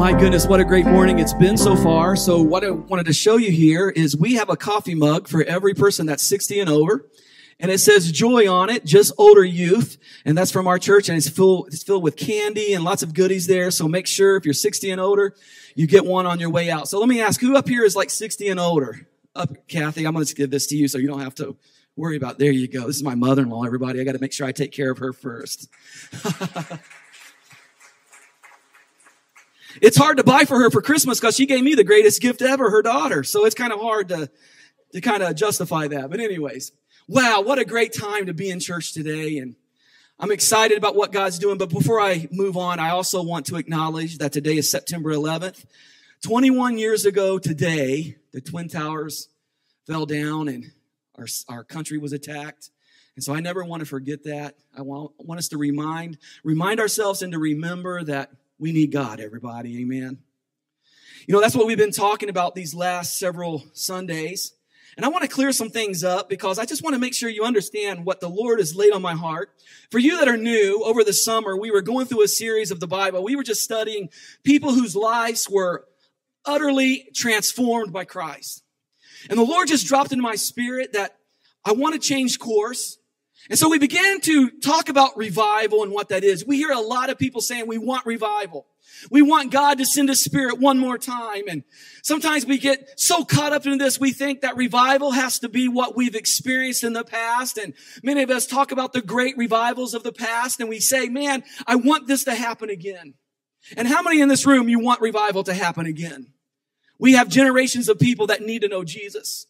My 0.00 0.18
goodness, 0.18 0.46
what 0.46 0.60
a 0.60 0.64
great 0.64 0.86
morning 0.86 1.18
it's 1.18 1.34
been 1.34 1.58
so 1.58 1.76
far. 1.76 2.16
So 2.16 2.40
what 2.40 2.64
I 2.64 2.70
wanted 2.70 3.04
to 3.04 3.12
show 3.12 3.36
you 3.36 3.50
here 3.50 3.90
is 3.90 4.16
we 4.16 4.32
have 4.36 4.48
a 4.48 4.56
coffee 4.56 4.94
mug 4.94 5.28
for 5.28 5.42
every 5.42 5.74
person 5.74 6.06
that's 6.06 6.22
60 6.22 6.58
and 6.58 6.70
over. 6.70 7.06
And 7.58 7.70
it 7.70 7.80
says 7.80 8.10
joy 8.10 8.50
on 8.50 8.70
it, 8.70 8.86
just 8.86 9.12
older 9.18 9.44
youth. 9.44 9.98
And 10.24 10.38
that's 10.38 10.50
from 10.50 10.66
our 10.66 10.78
church 10.78 11.10
and 11.10 11.18
it's 11.18 11.28
full, 11.28 11.66
it's 11.66 11.82
filled 11.82 12.02
with 12.02 12.16
candy 12.16 12.72
and 12.72 12.82
lots 12.82 13.02
of 13.02 13.12
goodies 13.12 13.46
there. 13.46 13.70
So 13.70 13.88
make 13.88 14.06
sure 14.06 14.36
if 14.36 14.46
you're 14.46 14.54
60 14.54 14.90
and 14.90 15.02
older, 15.02 15.34
you 15.74 15.86
get 15.86 16.06
one 16.06 16.24
on 16.24 16.40
your 16.40 16.48
way 16.48 16.70
out. 16.70 16.88
So 16.88 16.98
let 16.98 17.06
me 17.06 17.20
ask, 17.20 17.38
who 17.38 17.54
up 17.54 17.68
here 17.68 17.84
is 17.84 17.94
like 17.94 18.08
60 18.08 18.48
and 18.48 18.58
older? 18.58 19.06
Up, 19.36 19.50
Kathy, 19.68 20.06
I'm 20.06 20.14
going 20.14 20.24
to 20.24 20.34
give 20.34 20.50
this 20.50 20.66
to 20.68 20.76
you 20.76 20.88
so 20.88 20.96
you 20.96 21.08
don't 21.08 21.20
have 21.20 21.34
to 21.34 21.58
worry 21.94 22.16
about, 22.16 22.38
there 22.38 22.52
you 22.52 22.68
go. 22.68 22.86
This 22.86 22.96
is 22.96 23.02
my 23.02 23.16
mother-in-law, 23.16 23.64
everybody. 23.64 24.00
I 24.00 24.04
got 24.04 24.12
to 24.12 24.18
make 24.18 24.32
sure 24.32 24.46
I 24.46 24.52
take 24.52 24.72
care 24.72 24.90
of 24.90 24.96
her 24.96 25.12
first. 25.12 25.68
It's 29.80 29.96
hard 29.96 30.18
to 30.18 30.24
buy 30.24 30.44
for 30.44 30.58
her 30.60 30.70
for 30.70 30.82
Christmas 30.82 31.18
because 31.18 31.36
she 31.36 31.46
gave 31.46 31.64
me 31.64 31.74
the 31.74 31.84
greatest 31.84 32.20
gift 32.20 32.42
ever, 32.42 32.70
her 32.70 32.82
daughter. 32.82 33.24
So 33.24 33.46
it's 33.46 33.54
kind 33.54 33.72
of 33.72 33.80
hard 33.80 34.08
to, 34.08 34.30
to 34.92 35.00
kind 35.00 35.22
of 35.22 35.34
justify 35.36 35.88
that. 35.88 36.10
But 36.10 36.20
anyways, 36.20 36.72
wow, 37.08 37.40
what 37.40 37.58
a 37.58 37.64
great 37.64 37.94
time 37.94 38.26
to 38.26 38.34
be 38.34 38.50
in 38.50 38.60
church 38.60 38.92
today. 38.92 39.38
And 39.38 39.56
I'm 40.18 40.30
excited 40.30 40.76
about 40.76 40.96
what 40.96 41.12
God's 41.12 41.38
doing. 41.38 41.56
But 41.56 41.70
before 41.70 41.98
I 41.98 42.28
move 42.30 42.58
on, 42.58 42.78
I 42.78 42.90
also 42.90 43.22
want 43.22 43.46
to 43.46 43.56
acknowledge 43.56 44.18
that 44.18 44.32
today 44.32 44.58
is 44.58 44.70
September 44.70 45.12
11th. 45.14 45.64
21 46.22 46.76
years 46.76 47.06
ago 47.06 47.38
today, 47.38 48.16
the 48.32 48.42
Twin 48.42 48.68
Towers 48.68 49.28
fell 49.86 50.04
down 50.04 50.48
and 50.48 50.72
our, 51.16 51.26
our 51.48 51.64
country 51.64 51.96
was 51.96 52.12
attacked. 52.12 52.70
And 53.16 53.24
so 53.24 53.34
I 53.34 53.40
never 53.40 53.64
want 53.64 53.80
to 53.80 53.86
forget 53.86 54.24
that. 54.24 54.56
I 54.76 54.82
want, 54.82 55.12
want 55.18 55.38
us 55.38 55.48
to 55.48 55.58
remind, 55.58 56.18
remind 56.44 56.80
ourselves 56.80 57.22
and 57.22 57.32
to 57.32 57.38
remember 57.38 58.04
that 58.04 58.30
we 58.60 58.72
need 58.72 58.92
God, 58.92 59.20
everybody. 59.20 59.80
Amen. 59.80 60.18
You 61.26 61.34
know, 61.34 61.40
that's 61.40 61.56
what 61.56 61.66
we've 61.66 61.78
been 61.78 61.92
talking 61.92 62.28
about 62.28 62.54
these 62.54 62.74
last 62.74 63.18
several 63.18 63.64
Sundays. 63.72 64.52
And 64.96 65.06
I 65.06 65.08
want 65.08 65.22
to 65.22 65.28
clear 65.28 65.50
some 65.52 65.70
things 65.70 66.04
up 66.04 66.28
because 66.28 66.58
I 66.58 66.66
just 66.66 66.82
want 66.82 66.94
to 66.94 67.00
make 67.00 67.14
sure 67.14 67.30
you 67.30 67.44
understand 67.44 68.04
what 68.04 68.20
the 68.20 68.28
Lord 68.28 68.58
has 68.58 68.76
laid 68.76 68.92
on 68.92 69.00
my 69.00 69.14
heart. 69.14 69.50
For 69.90 69.98
you 69.98 70.18
that 70.18 70.28
are 70.28 70.36
new, 70.36 70.82
over 70.84 71.02
the 71.04 71.12
summer, 71.12 71.56
we 71.56 71.70
were 71.70 71.80
going 71.80 72.06
through 72.06 72.22
a 72.22 72.28
series 72.28 72.70
of 72.70 72.80
the 72.80 72.86
Bible. 72.86 73.24
We 73.24 73.36
were 73.36 73.42
just 73.42 73.62
studying 73.62 74.10
people 74.44 74.74
whose 74.74 74.94
lives 74.94 75.48
were 75.48 75.86
utterly 76.44 77.08
transformed 77.14 77.92
by 77.92 78.04
Christ. 78.04 78.62
And 79.30 79.38
the 79.38 79.44
Lord 79.44 79.68
just 79.68 79.86
dropped 79.86 80.12
into 80.12 80.22
my 80.22 80.34
spirit 80.34 80.92
that 80.92 81.16
I 81.64 81.72
want 81.72 81.94
to 81.94 82.00
change 82.00 82.38
course. 82.38 82.98
And 83.48 83.58
so 83.58 83.68
we 83.68 83.78
began 83.78 84.20
to 84.22 84.50
talk 84.50 84.88
about 84.88 85.16
revival 85.16 85.82
and 85.82 85.92
what 85.92 86.10
that 86.10 86.22
is. 86.22 86.44
We 86.46 86.56
hear 86.56 86.70
a 86.70 86.80
lot 86.80 87.10
of 87.10 87.18
people 87.18 87.40
saying 87.40 87.66
we 87.66 87.78
want 87.78 88.06
revival. 88.06 88.66
We 89.10 89.22
want 89.22 89.50
God 89.50 89.78
to 89.78 89.86
send 89.86 90.08
His 90.08 90.22
Spirit 90.22 90.58
one 90.58 90.78
more 90.78 90.98
time. 90.98 91.44
And 91.48 91.64
sometimes 92.02 92.44
we 92.44 92.58
get 92.58 93.00
so 93.00 93.24
caught 93.24 93.52
up 93.52 93.66
in 93.66 93.78
this, 93.78 93.98
we 93.98 94.12
think 94.12 94.42
that 94.42 94.56
revival 94.56 95.12
has 95.12 95.38
to 95.40 95.48
be 95.48 95.68
what 95.68 95.96
we've 95.96 96.14
experienced 96.14 96.84
in 96.84 96.92
the 96.92 97.04
past. 97.04 97.56
And 97.56 97.72
many 98.02 98.22
of 98.22 98.30
us 98.30 98.46
talk 98.46 98.72
about 98.72 98.92
the 98.92 99.02
great 99.02 99.36
revivals 99.38 99.94
of 99.94 100.02
the 100.02 100.12
past 100.12 100.60
and 100.60 100.68
we 100.68 100.80
say, 100.80 101.08
man, 101.08 101.42
I 101.66 101.76
want 101.76 102.08
this 102.08 102.24
to 102.24 102.34
happen 102.34 102.68
again. 102.68 103.14
And 103.76 103.88
how 103.88 104.02
many 104.02 104.20
in 104.20 104.28
this 104.28 104.46
room 104.46 104.68
you 104.68 104.78
want 104.78 105.00
revival 105.00 105.44
to 105.44 105.54
happen 105.54 105.86
again? 105.86 106.32
We 106.98 107.14
have 107.14 107.28
generations 107.28 107.88
of 107.88 107.98
people 107.98 108.26
that 108.26 108.42
need 108.42 108.62
to 108.62 108.68
know 108.68 108.84
Jesus. 108.84 109.46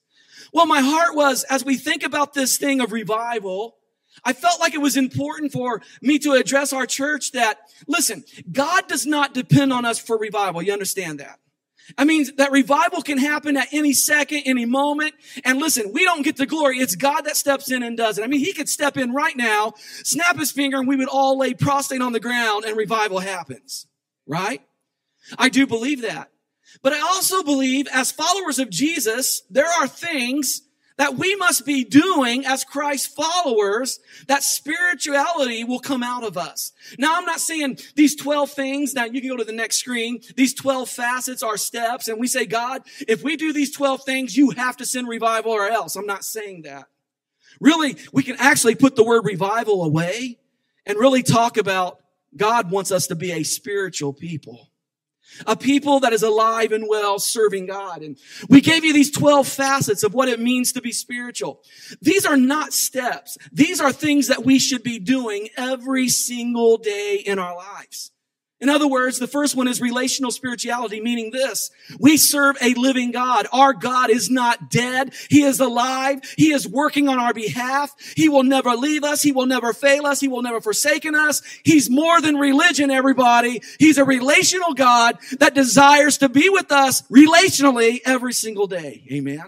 Well, 0.52 0.66
my 0.66 0.80
heart 0.80 1.14
was, 1.14 1.44
as 1.44 1.64
we 1.64 1.76
think 1.76 2.02
about 2.02 2.34
this 2.34 2.56
thing 2.56 2.80
of 2.80 2.92
revival, 2.92 3.76
I 4.24 4.32
felt 4.32 4.60
like 4.60 4.74
it 4.74 4.80
was 4.80 4.96
important 4.96 5.52
for 5.52 5.80
me 6.02 6.18
to 6.20 6.32
address 6.32 6.72
our 6.72 6.86
church 6.86 7.32
that, 7.32 7.58
listen, 7.86 8.24
God 8.50 8.88
does 8.88 9.06
not 9.06 9.34
depend 9.34 9.72
on 9.72 9.84
us 9.84 9.98
for 9.98 10.18
revival. 10.18 10.62
You 10.62 10.72
understand 10.72 11.20
that? 11.20 11.38
I 11.98 12.04
mean, 12.04 12.26
that 12.36 12.52
revival 12.52 13.02
can 13.02 13.18
happen 13.18 13.56
at 13.56 13.68
any 13.72 13.92
second, 13.92 14.42
any 14.46 14.64
moment. 14.64 15.14
And 15.44 15.58
listen, 15.58 15.92
we 15.92 16.04
don't 16.04 16.22
get 16.22 16.36
the 16.36 16.46
glory. 16.46 16.78
It's 16.78 16.94
God 16.94 17.22
that 17.22 17.36
steps 17.36 17.70
in 17.70 17.82
and 17.82 17.96
does 17.96 18.18
it. 18.18 18.22
I 18.22 18.26
mean, 18.26 18.40
he 18.40 18.52
could 18.52 18.68
step 18.68 18.96
in 18.96 19.12
right 19.12 19.36
now, 19.36 19.74
snap 20.04 20.38
his 20.38 20.52
finger, 20.52 20.78
and 20.78 20.86
we 20.86 20.96
would 20.96 21.08
all 21.08 21.38
lay 21.38 21.54
prostrate 21.54 22.02
on 22.02 22.12
the 22.12 22.20
ground 22.20 22.64
and 22.64 22.76
revival 22.76 23.18
happens. 23.18 23.86
Right? 24.26 24.62
I 25.38 25.48
do 25.48 25.66
believe 25.66 26.02
that. 26.02 26.30
But 26.82 26.92
I 26.92 27.00
also 27.00 27.42
believe 27.42 27.88
as 27.92 28.12
followers 28.12 28.58
of 28.60 28.70
Jesus, 28.70 29.42
there 29.50 29.66
are 29.66 29.88
things 29.88 30.62
that 31.00 31.16
we 31.16 31.34
must 31.36 31.64
be 31.64 31.82
doing 31.82 32.44
as 32.44 32.62
Christ 32.62 33.16
followers, 33.16 34.00
that 34.26 34.42
spirituality 34.42 35.64
will 35.64 35.78
come 35.78 36.02
out 36.02 36.24
of 36.24 36.36
us. 36.36 36.74
Now, 36.98 37.16
I'm 37.16 37.24
not 37.24 37.40
saying 37.40 37.78
these 37.96 38.14
12 38.14 38.50
things. 38.50 38.92
Now, 38.92 39.06
you 39.06 39.22
can 39.22 39.30
go 39.30 39.38
to 39.38 39.44
the 39.44 39.50
next 39.50 39.78
screen. 39.78 40.20
These 40.36 40.52
12 40.52 40.90
facets 40.90 41.42
are 41.42 41.56
steps. 41.56 42.08
And 42.08 42.20
we 42.20 42.26
say, 42.26 42.44
God, 42.44 42.82
if 43.08 43.24
we 43.24 43.36
do 43.36 43.50
these 43.50 43.74
12 43.74 44.04
things, 44.04 44.36
you 44.36 44.50
have 44.50 44.76
to 44.76 44.84
send 44.84 45.08
revival 45.08 45.52
or 45.52 45.70
else. 45.70 45.96
I'm 45.96 46.04
not 46.04 46.22
saying 46.22 46.62
that. 46.62 46.84
Really, 47.62 47.96
we 48.12 48.22
can 48.22 48.36
actually 48.38 48.74
put 48.74 48.94
the 48.94 49.02
word 49.02 49.24
revival 49.24 49.82
away 49.82 50.38
and 50.84 50.98
really 50.98 51.22
talk 51.22 51.56
about 51.56 52.00
God 52.36 52.70
wants 52.70 52.92
us 52.92 53.06
to 53.06 53.14
be 53.14 53.32
a 53.32 53.42
spiritual 53.42 54.12
people. 54.12 54.69
A 55.46 55.56
people 55.56 56.00
that 56.00 56.12
is 56.12 56.22
alive 56.22 56.72
and 56.72 56.86
well 56.88 57.18
serving 57.18 57.66
God. 57.66 58.02
And 58.02 58.18
we 58.48 58.60
gave 58.60 58.84
you 58.84 58.92
these 58.92 59.10
12 59.10 59.46
facets 59.46 60.02
of 60.02 60.14
what 60.14 60.28
it 60.28 60.40
means 60.40 60.72
to 60.72 60.80
be 60.80 60.92
spiritual. 60.92 61.62
These 62.00 62.26
are 62.26 62.36
not 62.36 62.72
steps. 62.72 63.38
These 63.52 63.80
are 63.80 63.92
things 63.92 64.28
that 64.28 64.44
we 64.44 64.58
should 64.58 64.82
be 64.82 64.98
doing 64.98 65.48
every 65.56 66.08
single 66.08 66.76
day 66.76 67.22
in 67.24 67.38
our 67.38 67.56
lives. 67.56 68.12
In 68.60 68.68
other 68.68 68.86
words, 68.86 69.18
the 69.18 69.26
first 69.26 69.56
one 69.56 69.68
is 69.68 69.80
relational 69.80 70.30
spirituality, 70.30 71.00
meaning 71.00 71.30
this. 71.30 71.70
We 71.98 72.18
serve 72.18 72.56
a 72.60 72.74
living 72.74 73.10
God. 73.10 73.46
Our 73.52 73.72
God 73.72 74.10
is 74.10 74.28
not 74.28 74.70
dead. 74.70 75.14
He 75.30 75.42
is 75.42 75.60
alive. 75.60 76.20
He 76.36 76.52
is 76.52 76.68
working 76.68 77.08
on 77.08 77.18
our 77.18 77.32
behalf. 77.32 77.94
He 78.14 78.28
will 78.28 78.42
never 78.42 78.74
leave 78.76 79.02
us. 79.02 79.22
He 79.22 79.32
will 79.32 79.46
never 79.46 79.72
fail 79.72 80.04
us. 80.04 80.20
He 80.20 80.28
will 80.28 80.42
never 80.42 80.60
forsaken 80.60 81.14
us. 81.14 81.40
He's 81.64 81.88
more 81.88 82.20
than 82.20 82.36
religion, 82.36 82.90
everybody. 82.90 83.62
He's 83.78 83.96
a 83.96 84.04
relational 84.04 84.74
God 84.74 85.16
that 85.38 85.54
desires 85.54 86.18
to 86.18 86.28
be 86.28 86.50
with 86.50 86.70
us 86.70 87.00
relationally 87.08 88.00
every 88.04 88.34
single 88.34 88.66
day. 88.66 89.02
Amen. 89.10 89.44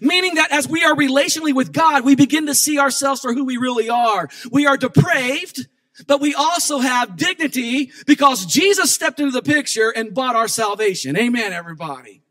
Meaning 0.00 0.34
that 0.36 0.50
as 0.50 0.68
we 0.68 0.82
are 0.84 0.94
relationally 0.94 1.54
with 1.54 1.72
God, 1.72 2.04
we 2.04 2.16
begin 2.16 2.46
to 2.46 2.54
see 2.54 2.78
ourselves 2.78 3.20
for 3.20 3.32
who 3.32 3.44
we 3.44 3.58
really 3.58 3.88
are. 3.88 4.28
We 4.50 4.66
are 4.66 4.76
depraved. 4.76 5.68
But 6.06 6.20
we 6.20 6.34
also 6.34 6.78
have 6.78 7.16
dignity 7.16 7.90
because 8.06 8.44
Jesus 8.46 8.92
stepped 8.92 9.20
into 9.20 9.32
the 9.32 9.42
picture 9.42 9.90
and 9.90 10.14
bought 10.14 10.36
our 10.36 10.48
salvation. 10.48 11.16
Amen, 11.16 11.52
everybody. 11.52 12.22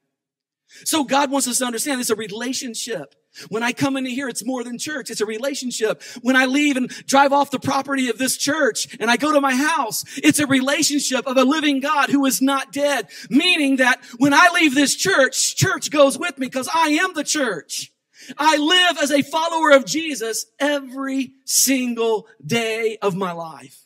So 0.83 1.03
God 1.03 1.31
wants 1.31 1.47
us 1.47 1.59
to 1.59 1.65
understand 1.65 2.01
it's 2.01 2.09
a 2.09 2.15
relationship. 2.15 3.15
When 3.49 3.63
I 3.63 3.73
come 3.73 3.97
into 3.97 4.09
here, 4.11 4.29
it's 4.29 4.45
more 4.45 4.63
than 4.63 4.77
church. 4.77 5.09
It's 5.09 5.21
a 5.21 5.25
relationship. 5.25 6.01
When 6.21 6.35
I 6.35 6.45
leave 6.45 6.77
and 6.77 6.89
drive 7.05 7.33
off 7.33 7.51
the 7.51 7.59
property 7.59 8.09
of 8.09 8.17
this 8.17 8.37
church 8.37 8.95
and 8.99 9.09
I 9.11 9.17
go 9.17 9.33
to 9.33 9.41
my 9.41 9.55
house, 9.55 10.05
it's 10.17 10.39
a 10.39 10.47
relationship 10.47 11.27
of 11.27 11.35
a 11.37 11.43
living 11.43 11.81
God 11.81 12.09
who 12.09 12.25
is 12.25 12.41
not 12.41 12.71
dead. 12.71 13.07
Meaning 13.29 13.77
that 13.77 14.01
when 14.17 14.33
I 14.33 14.49
leave 14.53 14.73
this 14.73 14.95
church, 14.95 15.55
church 15.55 15.91
goes 15.91 16.17
with 16.17 16.37
me 16.37 16.47
because 16.47 16.69
I 16.73 16.89
am 16.89 17.13
the 17.13 17.23
church. 17.23 17.91
I 18.37 18.57
live 18.57 18.97
as 19.01 19.11
a 19.11 19.21
follower 19.21 19.71
of 19.71 19.85
Jesus 19.85 20.45
every 20.59 21.33
single 21.45 22.27
day 22.45 22.97
of 23.01 23.15
my 23.15 23.31
life, 23.31 23.85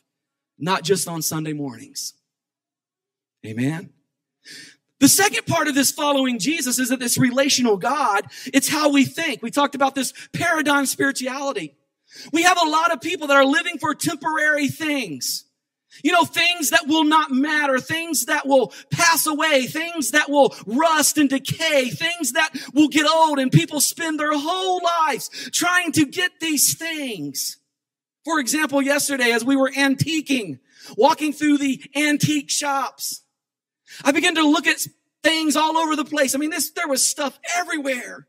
not 0.57 0.83
just 0.83 1.07
on 1.07 1.21
Sunday 1.21 1.53
mornings. 1.53 2.13
Amen. 3.45 3.91
The 4.99 5.07
second 5.07 5.45
part 5.45 5.67
of 5.67 5.75
this 5.75 5.91
following 5.91 6.39
Jesus 6.39 6.77
is 6.77 6.89
that 6.89 6.99
this 6.99 7.17
relational 7.17 7.77
God, 7.77 8.25
it's 8.53 8.67
how 8.67 8.89
we 8.89 9.05
think. 9.05 9.41
We 9.41 9.49
talked 9.49 9.75
about 9.75 9.95
this 9.95 10.13
paradigm 10.33 10.85
spirituality. 10.85 11.75
We 12.33 12.43
have 12.43 12.57
a 12.61 12.67
lot 12.67 12.91
of 12.91 12.99
people 12.99 13.27
that 13.27 13.37
are 13.37 13.45
living 13.45 13.77
for 13.77 13.95
temporary 13.95 14.67
things. 14.67 15.45
You 16.03 16.11
know, 16.11 16.23
things 16.23 16.69
that 16.69 16.87
will 16.87 17.03
not 17.03 17.31
matter, 17.31 17.79
things 17.79 18.25
that 18.25 18.47
will 18.47 18.73
pass 18.91 19.25
away, 19.25 19.65
things 19.65 20.11
that 20.11 20.29
will 20.29 20.55
rust 20.65 21.17
and 21.17 21.29
decay, 21.29 21.89
things 21.89 22.33
that 22.33 22.51
will 22.73 22.87
get 22.87 23.07
old 23.07 23.39
and 23.39 23.51
people 23.51 23.81
spend 23.81 24.19
their 24.19 24.37
whole 24.37 24.81
lives 24.83 25.29
trying 25.51 25.91
to 25.93 26.05
get 26.05 26.39
these 26.39 26.77
things. 26.77 27.57
For 28.23 28.39
example, 28.39 28.81
yesterday 28.81 29.31
as 29.31 29.43
we 29.43 29.55
were 29.55 29.71
antiquing, 29.71 30.59
walking 30.95 31.33
through 31.33 31.57
the 31.57 31.81
antique 31.95 32.49
shops, 32.49 33.23
I 34.03 34.11
began 34.11 34.35
to 34.35 34.43
look 34.43 34.67
at 34.67 34.85
things 35.23 35.55
all 35.55 35.77
over 35.77 35.95
the 35.95 36.05
place. 36.05 36.35
I 36.35 36.37
mean, 36.37 36.51
this, 36.51 36.69
there 36.71 36.87
was 36.87 37.03
stuff 37.05 37.39
everywhere. 37.57 38.27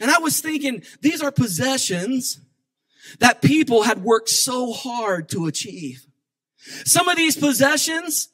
And 0.00 0.10
I 0.10 0.18
was 0.18 0.40
thinking, 0.40 0.82
these 1.00 1.22
are 1.22 1.30
possessions 1.30 2.40
that 3.20 3.42
people 3.42 3.82
had 3.82 4.02
worked 4.02 4.30
so 4.30 4.72
hard 4.72 5.28
to 5.28 5.46
achieve. 5.46 6.05
Some 6.84 7.08
of 7.08 7.16
these 7.16 7.36
possessions 7.36 8.28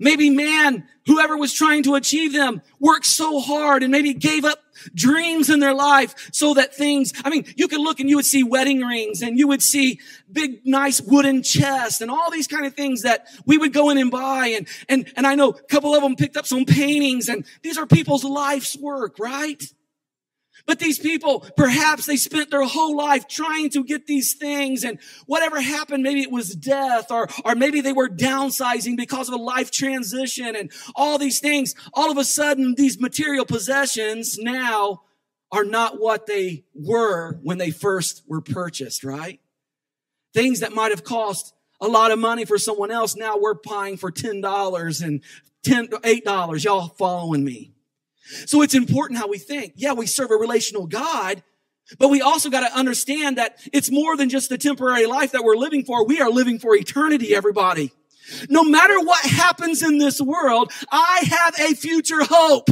Maybe 0.00 0.30
man, 0.30 0.86
whoever 1.06 1.36
was 1.36 1.52
trying 1.52 1.82
to 1.84 1.94
achieve 1.94 2.32
them, 2.32 2.62
worked 2.78 3.06
so 3.06 3.40
hard 3.40 3.82
and 3.82 3.90
maybe 3.90 4.14
gave 4.14 4.44
up 4.44 4.60
dreams 4.94 5.50
in 5.50 5.58
their 5.58 5.74
life 5.74 6.14
so 6.32 6.54
that 6.54 6.74
things, 6.74 7.12
I 7.24 7.30
mean, 7.30 7.46
you 7.56 7.66
could 7.66 7.80
look 7.80 7.98
and 7.98 8.08
you 8.08 8.16
would 8.16 8.24
see 8.24 8.44
wedding 8.44 8.82
rings 8.82 9.22
and 9.22 9.38
you 9.38 9.48
would 9.48 9.62
see 9.62 9.98
big, 10.30 10.64
nice 10.64 11.00
wooden 11.00 11.42
chests 11.42 12.00
and 12.00 12.10
all 12.12 12.30
these 12.30 12.46
kind 12.46 12.64
of 12.64 12.74
things 12.74 13.02
that 13.02 13.26
we 13.44 13.58
would 13.58 13.72
go 13.72 13.90
in 13.90 13.98
and 13.98 14.10
buy. 14.10 14.48
And, 14.48 14.68
and, 14.88 15.12
and 15.16 15.26
I 15.26 15.34
know 15.34 15.50
a 15.50 15.62
couple 15.64 15.94
of 15.94 16.02
them 16.02 16.14
picked 16.14 16.36
up 16.36 16.46
some 16.46 16.64
paintings 16.64 17.28
and 17.28 17.44
these 17.62 17.76
are 17.76 17.86
people's 17.86 18.22
life's 18.22 18.76
work, 18.76 19.18
right? 19.18 19.62
But 20.66 20.78
these 20.78 20.98
people, 20.98 21.40
perhaps 21.56 22.06
they 22.06 22.16
spent 22.16 22.50
their 22.50 22.64
whole 22.64 22.96
life 22.96 23.26
trying 23.26 23.70
to 23.70 23.84
get 23.84 24.06
these 24.06 24.34
things 24.34 24.84
and 24.84 24.98
whatever 25.26 25.60
happened, 25.60 26.02
maybe 26.02 26.22
it 26.22 26.30
was 26.30 26.54
death 26.54 27.10
or, 27.10 27.28
or 27.44 27.54
maybe 27.54 27.80
they 27.80 27.92
were 27.92 28.08
downsizing 28.08 28.96
because 28.96 29.28
of 29.28 29.34
a 29.34 29.42
life 29.42 29.70
transition 29.70 30.54
and 30.56 30.70
all 30.94 31.18
these 31.18 31.40
things. 31.40 31.74
All 31.94 32.10
of 32.10 32.18
a 32.18 32.24
sudden, 32.24 32.74
these 32.74 33.00
material 33.00 33.44
possessions 33.44 34.38
now 34.38 35.02
are 35.50 35.64
not 35.64 36.00
what 36.00 36.26
they 36.26 36.64
were 36.74 37.38
when 37.42 37.58
they 37.58 37.70
first 37.70 38.22
were 38.26 38.40
purchased, 38.40 39.04
right? 39.04 39.40
Things 40.34 40.60
that 40.60 40.74
might 40.74 40.90
have 40.90 41.04
cost 41.04 41.54
a 41.80 41.88
lot 41.88 42.10
of 42.10 42.18
money 42.18 42.44
for 42.44 42.58
someone 42.58 42.90
else. 42.90 43.16
Now 43.16 43.38
we're 43.38 43.54
buying 43.54 43.96
for 43.96 44.10
$10 44.10 45.04
and 45.04 45.22
$10, 45.64 45.88
$8. 45.88 46.64
Y'all 46.64 46.88
following 46.88 47.44
me? 47.44 47.72
So 48.46 48.62
it's 48.62 48.74
important 48.74 49.18
how 49.18 49.28
we 49.28 49.38
think. 49.38 49.74
Yeah, 49.76 49.92
we 49.92 50.06
serve 50.06 50.30
a 50.30 50.36
relational 50.36 50.86
God, 50.86 51.42
but 51.98 52.08
we 52.08 52.20
also 52.20 52.50
got 52.50 52.68
to 52.68 52.76
understand 52.76 53.38
that 53.38 53.58
it's 53.72 53.90
more 53.90 54.16
than 54.16 54.28
just 54.28 54.48
the 54.48 54.58
temporary 54.58 55.06
life 55.06 55.32
that 55.32 55.44
we're 55.44 55.56
living 55.56 55.84
for. 55.84 56.06
We 56.06 56.20
are 56.20 56.30
living 56.30 56.58
for 56.58 56.76
eternity, 56.76 57.34
everybody. 57.34 57.92
No 58.50 58.62
matter 58.62 59.00
what 59.00 59.24
happens 59.24 59.82
in 59.82 59.98
this 59.98 60.20
world, 60.20 60.70
I 60.90 61.22
have 61.28 61.58
a 61.58 61.74
future 61.74 62.22
hope. 62.22 62.68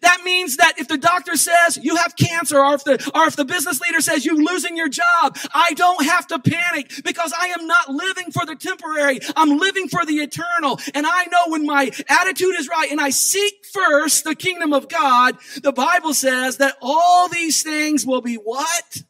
That 0.00 0.22
means 0.24 0.56
that 0.56 0.74
if 0.78 0.88
the 0.88 0.98
doctor 0.98 1.36
says 1.36 1.78
you 1.82 1.96
have 1.96 2.16
cancer 2.16 2.58
or 2.58 2.74
if 2.74 2.84
the, 2.84 3.10
or 3.14 3.26
if 3.26 3.36
the 3.36 3.44
business 3.44 3.80
leader 3.80 4.00
says 4.00 4.24
you're 4.24 4.36
losing 4.36 4.76
your 4.76 4.88
job, 4.88 5.38
I 5.54 5.72
don't 5.74 6.04
have 6.06 6.26
to 6.28 6.38
panic 6.38 6.90
because 7.04 7.32
I 7.38 7.48
am 7.48 7.66
not 7.66 7.88
living 7.88 8.30
for 8.32 8.46
the 8.46 8.56
temporary. 8.56 9.20
I'm 9.36 9.58
living 9.58 9.88
for 9.88 10.04
the 10.04 10.14
eternal. 10.14 10.78
And 10.94 11.06
I 11.06 11.24
know 11.26 11.48
when 11.48 11.66
my 11.66 11.90
attitude 12.08 12.54
is 12.58 12.68
right 12.68 12.90
and 12.90 13.00
I 13.00 13.10
seek 13.10 13.64
first 13.72 14.24
the 14.24 14.34
kingdom 14.34 14.72
of 14.72 14.88
God, 14.88 15.36
the 15.62 15.72
Bible 15.72 16.14
says 16.14 16.58
that 16.58 16.76
all 16.80 17.28
these 17.28 17.62
things 17.62 18.06
will 18.06 18.22
be 18.22 18.36
what? 18.36 19.02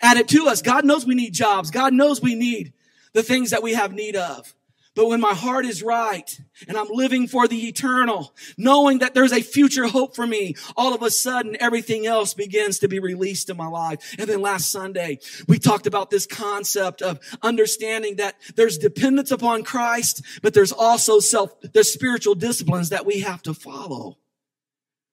Added 0.00 0.28
to 0.28 0.48
us. 0.48 0.62
God 0.62 0.84
knows 0.84 1.06
we 1.06 1.14
need 1.14 1.32
jobs. 1.32 1.70
God 1.70 1.92
knows 1.92 2.20
we 2.20 2.34
need 2.34 2.72
the 3.12 3.22
things 3.22 3.50
that 3.50 3.62
we 3.62 3.74
have 3.74 3.92
need 3.92 4.16
of. 4.16 4.54
But 4.94 5.08
when 5.08 5.20
my 5.20 5.34
heart 5.34 5.64
is 5.64 5.82
right 5.82 6.40
and 6.68 6.76
I'm 6.76 6.88
living 6.88 7.26
for 7.26 7.48
the 7.48 7.66
eternal, 7.66 8.32
knowing 8.56 9.00
that 9.00 9.12
there's 9.12 9.32
a 9.32 9.42
future 9.42 9.86
hope 9.86 10.14
for 10.14 10.26
me, 10.26 10.54
all 10.76 10.94
of 10.94 11.02
a 11.02 11.10
sudden 11.10 11.56
everything 11.58 12.06
else 12.06 12.32
begins 12.32 12.78
to 12.78 12.88
be 12.88 13.00
released 13.00 13.50
in 13.50 13.56
my 13.56 13.66
life. 13.66 14.14
And 14.18 14.28
then 14.28 14.40
last 14.40 14.70
Sunday, 14.70 15.18
we 15.48 15.58
talked 15.58 15.88
about 15.88 16.10
this 16.10 16.26
concept 16.26 17.02
of 17.02 17.18
understanding 17.42 18.16
that 18.16 18.36
there's 18.54 18.78
dependence 18.78 19.32
upon 19.32 19.64
Christ, 19.64 20.22
but 20.42 20.54
there's 20.54 20.72
also 20.72 21.18
self, 21.18 21.50
there's 21.60 21.92
spiritual 21.92 22.36
disciplines 22.36 22.90
that 22.90 23.04
we 23.04 23.20
have 23.20 23.42
to 23.42 23.54
follow. 23.54 24.18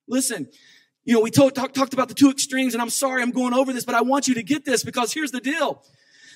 Listen, 0.07 0.47
you 1.05 1.15
know, 1.15 1.21
we 1.21 1.31
talk, 1.31 1.55
talk, 1.55 1.73
talked 1.73 1.93
about 1.93 2.07
the 2.07 2.13
two 2.13 2.29
extremes 2.29 2.75
and 2.75 2.81
I'm 2.83 2.91
sorry 2.91 3.23
I'm 3.23 3.31
going 3.31 3.55
over 3.55 3.73
this, 3.73 3.85
but 3.85 3.95
I 3.95 4.01
want 4.01 4.27
you 4.27 4.35
to 4.35 4.43
get 4.43 4.63
this 4.63 4.83
because 4.83 5.11
here's 5.11 5.31
the 5.31 5.39
deal. 5.39 5.83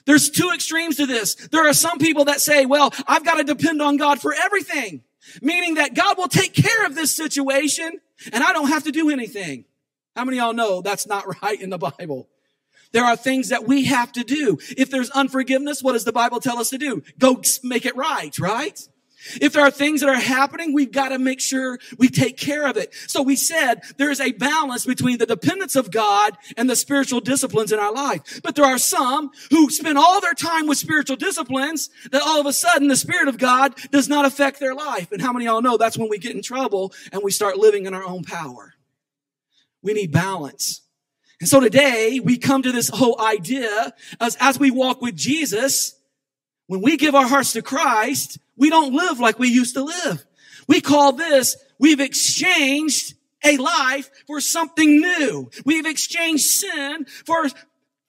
There's 0.06 0.30
two 0.30 0.52
extremes 0.54 0.98
to 0.98 1.06
this. 1.06 1.36
There 1.36 1.68
are 1.68 1.74
some 1.74 1.98
people 1.98 2.26
that 2.26 2.40
say, 2.40 2.66
well, 2.66 2.94
I've 3.08 3.26
got 3.26 3.36
to 3.36 3.44
depend 3.44 3.82
on 3.82 3.98
God 3.98 4.22
for 4.22 4.34
everything, 4.34 5.02
meaning 5.42 5.76
that 5.76 5.96
God 5.96 6.18
will 6.18 6.28
take 6.28 6.54
care 6.54 6.86
of 6.86 6.96
this 6.96 7.16
situation 7.16 8.00
and 8.32 8.44
I 8.44 8.54
don't 8.54 8.70
have 8.70 8.84
to 8.84 8.92
do 8.92 9.10
anything. 9.10 9.66
How 10.16 10.24
many 10.24 10.38
y'all 10.38 10.54
know 10.54 10.82
that's 10.82 11.08
not 11.08 11.26
right 11.42 11.60
in 11.60 11.70
the 11.70 11.78
Bible? 11.78 12.30
There 12.92 13.04
are 13.04 13.18
things 13.18 13.50
that 13.50 13.68
we 13.68 13.86
have 13.86 14.12
to 14.14 14.24
do. 14.24 14.58
If 14.78 14.90
there's 14.90 15.10
unforgiveness, 15.10 15.84
what 15.84 15.94
does 15.94 16.06
the 16.06 16.14
Bible 16.14 16.40
tell 16.40 16.60
us 16.60 16.70
to 16.70 16.78
do? 16.78 17.04
Go 17.20 17.42
make 17.64 17.86
it 17.86 17.96
right, 17.96 18.38
right? 18.40 18.80
If 19.42 19.54
there 19.54 19.64
are 19.64 19.72
things 19.72 20.02
that 20.02 20.10
are 20.10 20.16
happening, 20.20 20.74
we've 20.74 20.92
got 20.92 21.10
to 21.10 21.20
make 21.20 21.40
sure 21.40 21.80
we 21.98 22.10
take 22.10 22.38
care 22.38 22.68
of 22.68 22.78
it. 22.78 22.94
So 23.08 23.22
we 23.22 23.36
said 23.36 23.82
there 23.98 24.12
is 24.12 24.20
a 24.20 24.32
balance 24.32 24.86
between 24.86 25.18
the 25.18 25.26
dependence 25.26 25.76
of 25.76 25.92
God 25.92 26.38
and 26.58 26.70
the 26.70 26.76
spiritual 26.76 27.22
disciplines 27.22 27.72
in 27.72 27.80
our 27.80 27.94
life. 27.94 28.42
But 28.44 28.56
there 28.56 28.66
are 28.66 28.78
some 28.78 29.32
who 29.50 29.70
spend 29.70 29.98
all 29.98 30.22
their 30.22 30.34
time 30.34 30.68
with 30.68 30.78
spiritual 30.78 31.16
disciplines 31.16 31.90
that 32.12 32.22
all 32.22 32.40
of 32.40 32.46
a 32.46 32.54
sudden 32.54 32.88
the 32.88 32.96
Spirit 32.96 33.28
of 33.28 33.38
God 33.38 33.76
does 33.92 34.08
not 34.08 34.26
affect 34.26 34.60
their 34.60 34.76
life. 34.76 35.12
And 35.12 35.22
how 35.22 35.34
many 35.34 35.48
of 35.48 35.54
y'all 35.54 35.62
know 35.62 35.78
that's 35.78 35.98
when 35.98 36.10
we 36.10 36.18
get 36.18 36.36
in 36.36 36.42
trouble 36.42 36.94
and 37.12 37.22
we 37.24 37.32
start 37.32 37.58
living 37.58 37.86
in 37.86 37.94
our 37.94 38.04
own 38.04 38.24
power? 38.24 38.74
We 39.82 39.94
need 39.94 40.12
balance. 40.12 40.82
And 41.40 41.50
so 41.50 41.60
today 41.60 42.20
we 42.24 42.38
come 42.38 42.62
to 42.64 42.72
this 42.72 42.90
whole 42.90 43.20
idea 43.22 43.94
as, 44.20 44.38
as 44.40 44.58
we 44.58 44.72
walk 44.72 45.02
with 45.02 45.16
Jesus, 45.16 45.96
when 46.68 46.82
we 46.82 46.98
give 46.98 47.14
our 47.14 47.28
hearts 47.28 47.54
to 47.54 47.62
Christ, 47.62 48.40
we 48.58 48.70
don't 48.70 48.94
live 48.94 49.20
like 49.20 49.40
we 49.40 49.50
used 49.50 49.76
to 49.76 49.84
live. 49.84 50.26
We 50.68 50.82
call 50.82 51.14
this, 51.14 51.58
we've 51.80 52.00
exchanged 52.00 53.16
a 53.44 53.58
life 53.58 54.10
for 54.26 54.42
something 54.42 55.00
new. 55.00 55.50
We've 55.66 55.86
exchanged 55.86 56.46
sin 56.46 57.06
for 57.26 57.48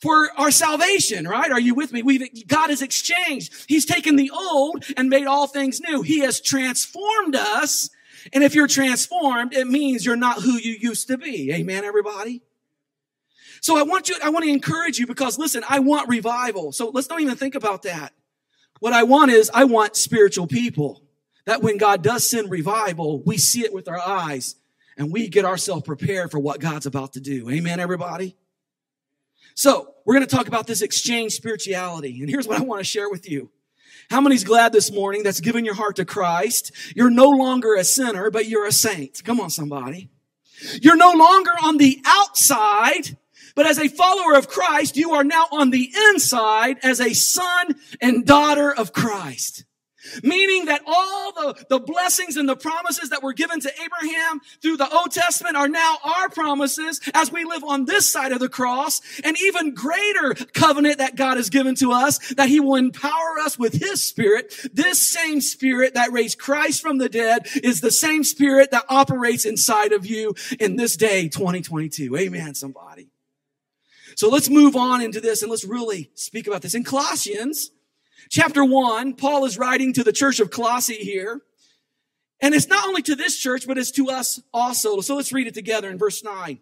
for 0.00 0.30
our 0.36 0.50
salvation, 0.50 1.26
right? 1.26 1.50
Are 1.50 1.60
you 1.60 1.74
with 1.74 1.92
me? 1.92 2.02
We've, 2.02 2.46
God 2.46 2.68
has 2.68 2.82
exchanged. 2.82 3.52
He's 3.66 3.86
taken 3.86 4.16
the 4.16 4.30
old 4.30 4.84
and 4.96 5.08
made 5.08 5.26
all 5.26 5.46
things 5.46 5.80
new. 5.80 6.02
He 6.02 6.20
has 6.20 6.40
transformed 6.40 7.34
us. 7.34 7.88
And 8.32 8.44
if 8.44 8.54
you're 8.54 8.66
transformed, 8.66 9.54
it 9.54 9.66
means 9.66 10.04
you're 10.04 10.14
not 10.14 10.42
who 10.42 10.52
you 10.52 10.76
used 10.78 11.08
to 11.08 11.16
be. 11.16 11.50
Amen, 11.52 11.84
everybody? 11.84 12.42
So 13.62 13.76
I 13.78 13.82
want 13.82 14.08
you, 14.08 14.16
I 14.22 14.28
want 14.28 14.44
to 14.44 14.50
encourage 14.50 14.98
you 14.98 15.06
because 15.06 15.38
listen, 15.38 15.64
I 15.68 15.78
want 15.78 16.08
revival. 16.08 16.72
So 16.72 16.90
let's 16.90 17.06
don't 17.06 17.22
even 17.22 17.36
think 17.36 17.54
about 17.54 17.82
that. 17.82 18.12
What 18.80 18.92
I 18.92 19.04
want 19.04 19.30
is, 19.30 19.50
I 19.52 19.64
want 19.64 19.96
spiritual 19.96 20.46
people 20.46 21.02
that 21.46 21.62
when 21.62 21.78
God 21.78 22.02
does 22.02 22.28
send 22.28 22.50
revival, 22.50 23.22
we 23.24 23.38
see 23.38 23.60
it 23.60 23.72
with 23.72 23.88
our 23.88 24.00
eyes 24.00 24.56
and 24.96 25.12
we 25.12 25.28
get 25.28 25.44
ourselves 25.44 25.82
prepared 25.84 26.30
for 26.30 26.38
what 26.38 26.60
God's 26.60 26.86
about 26.86 27.14
to 27.14 27.20
do. 27.20 27.48
Amen, 27.50 27.80
everybody? 27.80 28.36
So 29.54 29.94
we're 30.04 30.14
going 30.14 30.26
to 30.26 30.34
talk 30.34 30.48
about 30.48 30.66
this 30.66 30.82
exchange 30.82 31.32
spirituality. 31.32 32.20
And 32.20 32.28
here's 32.28 32.46
what 32.46 32.58
I 32.58 32.62
want 32.62 32.80
to 32.80 32.84
share 32.84 33.08
with 33.08 33.30
you. 33.30 33.50
How 34.10 34.20
many's 34.20 34.44
glad 34.44 34.72
this 34.72 34.92
morning 34.92 35.22
that's 35.22 35.40
given 35.40 35.64
your 35.64 35.74
heart 35.74 35.96
to 35.96 36.04
Christ? 36.04 36.72
You're 36.94 37.10
no 37.10 37.30
longer 37.30 37.74
a 37.74 37.84
sinner, 37.84 38.30
but 38.30 38.46
you're 38.46 38.66
a 38.66 38.72
saint. 38.72 39.24
Come 39.24 39.40
on, 39.40 39.50
somebody. 39.50 40.10
You're 40.80 40.96
no 40.96 41.12
longer 41.12 41.50
on 41.62 41.76
the 41.76 42.00
outside, 42.04 43.16
but 43.56 43.66
as 43.66 43.78
a 43.78 43.88
follower 43.88 44.36
of 44.36 44.48
Christ, 44.48 44.96
you 44.96 45.14
are 45.14 45.24
now 45.24 45.46
on 45.50 45.70
the 45.70 45.92
inside 46.10 46.76
as 46.84 47.00
a 47.00 47.14
son 47.14 47.74
and 48.00 48.24
daughter 48.24 48.72
of 48.72 48.92
Christ. 48.92 49.64
Meaning 50.22 50.66
that 50.66 50.82
all 50.86 51.32
the, 51.32 51.64
the 51.68 51.80
blessings 51.80 52.36
and 52.36 52.48
the 52.48 52.54
promises 52.54 53.10
that 53.10 53.24
were 53.24 53.32
given 53.32 53.58
to 53.60 53.72
Abraham 53.82 54.40
through 54.62 54.76
the 54.76 54.88
Old 54.88 55.10
Testament 55.10 55.56
are 55.56 55.68
now 55.68 55.96
our 56.04 56.28
promises 56.28 57.00
as 57.12 57.32
we 57.32 57.44
live 57.44 57.64
on 57.64 57.86
this 57.86 58.08
side 58.08 58.30
of 58.30 58.38
the 58.38 58.48
cross. 58.48 59.00
An 59.24 59.34
even 59.42 59.74
greater 59.74 60.34
covenant 60.52 60.98
that 60.98 61.16
God 61.16 61.38
has 61.38 61.50
given 61.50 61.74
to 61.76 61.90
us 61.90 62.18
that 62.34 62.48
he 62.48 62.60
will 62.60 62.76
empower 62.76 63.38
us 63.44 63.58
with 63.58 63.72
his 63.72 64.02
spirit. 64.02 64.54
This 64.72 65.00
same 65.02 65.40
spirit 65.40 65.94
that 65.94 66.12
raised 66.12 66.38
Christ 66.38 66.82
from 66.82 66.98
the 66.98 67.08
dead 67.08 67.48
is 67.64 67.80
the 67.80 67.90
same 67.90 68.22
spirit 68.22 68.70
that 68.70 68.84
operates 68.88 69.44
inside 69.44 69.92
of 69.92 70.06
you 70.06 70.34
in 70.60 70.76
this 70.76 70.96
day, 70.96 71.28
2022. 71.28 72.16
Amen, 72.16 72.54
somebody. 72.54 73.08
So 74.16 74.30
let's 74.30 74.48
move 74.48 74.76
on 74.76 75.02
into 75.02 75.20
this 75.20 75.42
and 75.42 75.50
let's 75.50 75.64
really 75.64 76.10
speak 76.14 76.46
about 76.46 76.62
this. 76.62 76.74
In 76.74 76.84
Colossians 76.84 77.70
chapter 78.30 78.64
one, 78.64 79.12
Paul 79.12 79.44
is 79.44 79.58
writing 79.58 79.92
to 79.92 80.02
the 80.02 80.12
church 80.12 80.40
of 80.40 80.50
Colossae 80.50 80.94
here. 80.94 81.42
And 82.40 82.54
it's 82.54 82.66
not 82.66 82.88
only 82.88 83.02
to 83.02 83.14
this 83.14 83.38
church, 83.38 83.66
but 83.66 83.76
it's 83.76 83.90
to 83.92 84.08
us 84.08 84.40
also. 84.54 85.02
So 85.02 85.16
let's 85.16 85.34
read 85.34 85.46
it 85.46 85.52
together 85.52 85.90
in 85.90 85.98
verse 85.98 86.24
nine. 86.24 86.60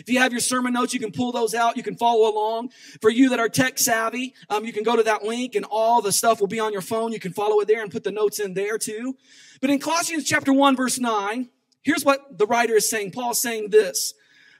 If 0.00 0.08
you 0.08 0.18
have 0.18 0.32
your 0.32 0.40
sermon 0.40 0.72
notes, 0.72 0.92
you 0.92 0.98
can 0.98 1.12
pull 1.12 1.30
those 1.30 1.54
out. 1.54 1.76
You 1.76 1.84
can 1.84 1.94
follow 1.94 2.28
along. 2.28 2.70
For 3.00 3.10
you 3.10 3.28
that 3.28 3.38
are 3.38 3.48
tech 3.48 3.78
savvy, 3.78 4.34
um, 4.50 4.64
you 4.64 4.72
can 4.72 4.82
go 4.82 4.96
to 4.96 5.04
that 5.04 5.22
link 5.22 5.54
and 5.54 5.64
all 5.70 6.02
the 6.02 6.10
stuff 6.10 6.40
will 6.40 6.48
be 6.48 6.58
on 6.58 6.72
your 6.72 6.82
phone. 6.82 7.12
You 7.12 7.20
can 7.20 7.32
follow 7.32 7.60
it 7.60 7.68
there 7.68 7.80
and 7.80 7.92
put 7.92 8.02
the 8.02 8.10
notes 8.10 8.40
in 8.40 8.54
there 8.54 8.76
too. 8.76 9.16
But 9.60 9.70
in 9.70 9.78
Colossians 9.78 10.24
chapter 10.24 10.52
1, 10.52 10.74
verse 10.74 10.98
9, 10.98 11.48
here's 11.82 12.04
what 12.04 12.38
the 12.38 12.46
writer 12.46 12.74
is 12.74 12.90
saying. 12.90 13.12
Paul's 13.12 13.40
saying 13.40 13.70
this. 13.70 14.14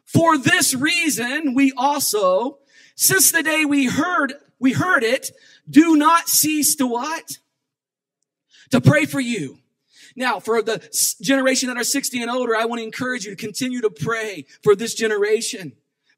For 0.09 0.39
this 0.39 0.75
reason, 0.75 1.53
we 1.53 1.71
also, 1.77 2.59
since 2.95 3.31
the 3.31 3.43
day 3.43 3.67
we 3.67 3.85
heard, 3.85 4.33
we 4.59 4.73
heard 4.73 5.05
it, 5.05 5.31
do 5.69 5.97
not 5.97 6.29
cease 6.29 6.75
to 6.77 6.87
what? 6.87 7.39
To 8.71 8.81
pray 8.81 9.05
for 9.05 9.21
you. 9.21 9.59
Now, 10.17 10.41
for 10.41 10.63
the 10.63 10.79
generation 11.21 11.69
that 11.69 11.77
are 11.77 11.85
60 11.85 12.23
and 12.23 12.31
older, 12.31 12.57
I 12.57 12.65
want 12.65 12.79
to 12.79 12.85
encourage 12.85 13.27
you 13.27 13.31
to 13.31 13.37
continue 13.37 13.83
to 13.83 13.91
pray 13.91 14.47
for 14.63 14.75
this 14.75 14.95
generation. 14.95 15.73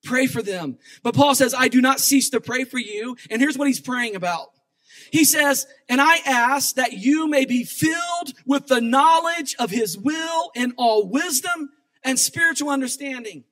Pray 0.04 0.28
for 0.28 0.40
them. 0.40 0.78
But 1.02 1.16
Paul 1.16 1.35
says, 1.35 1.52
I 1.52 1.66
do 1.66 1.80
not 1.80 1.99
cease 1.99 2.30
to 2.30 2.40
pray 2.40 2.62
for 2.62 2.78
you. 2.78 3.16
And 3.28 3.42
here's 3.42 3.59
what 3.59 3.66
he's 3.66 3.80
praying 3.80 4.14
about. 4.14 4.52
He 5.11 5.25
says, 5.25 5.66
and 5.88 6.00
I 6.00 6.18
ask 6.25 6.76
that 6.76 6.92
you 6.92 7.26
may 7.26 7.44
be 7.44 7.64
filled 7.64 8.35
with 8.47 8.68
the 8.68 8.80
knowledge 8.80 9.56
of 9.59 9.70
his 9.70 9.99
will 9.99 10.52
in 10.54 10.75
all 10.76 11.09
wisdom 11.09 11.70
and 12.04 12.18
spiritual 12.18 12.70
understanding. 12.70 13.44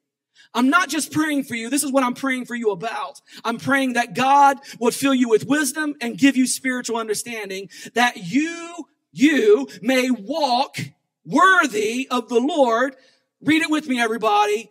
I'm 0.55 0.71
not 0.71 0.88
just 0.88 1.12
praying 1.12 1.45
for 1.45 1.55
you. 1.55 1.71
This 1.71 1.83
is 1.85 1.93
what 1.93 2.05
I'm 2.05 2.14
praying 2.14 2.47
for 2.47 2.55
you 2.55 2.71
about. 2.71 3.21
I'm 3.45 3.59
praying 3.59 3.95
that 3.95 4.14
God 4.14 4.59
would 4.81 4.95
fill 4.95 5.14
you 5.14 5.28
with 5.28 5.47
wisdom 5.47 5.95
and 6.00 6.19
give 6.19 6.37
you 6.37 6.47
spiritual 6.47 6.97
understanding 6.97 7.69
that 7.95 8.17
you, 8.17 8.75
you 9.12 9.69
may 9.83 10.11
walk 10.11 10.78
worthy 11.25 12.09
of 12.11 12.28
the 12.28 12.40
Lord. 12.40 12.97
Read 13.40 13.62
it 13.62 13.71
with 13.71 13.88
me, 13.88 14.00
everybody 14.00 14.71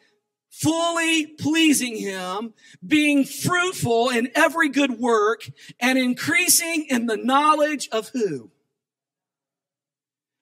fully 0.58 1.28
pleasing 1.28 1.96
him, 1.98 2.54
being 2.86 3.24
fruitful 3.24 4.10
in 4.10 4.30
every 4.34 4.70
good 4.70 5.00
work, 5.00 5.48
and 5.80 6.00
increasing 6.00 6.88
in 6.90 7.06
the 7.06 7.18
knowledge 7.18 7.88
of 7.92 8.10
who? 8.10 8.50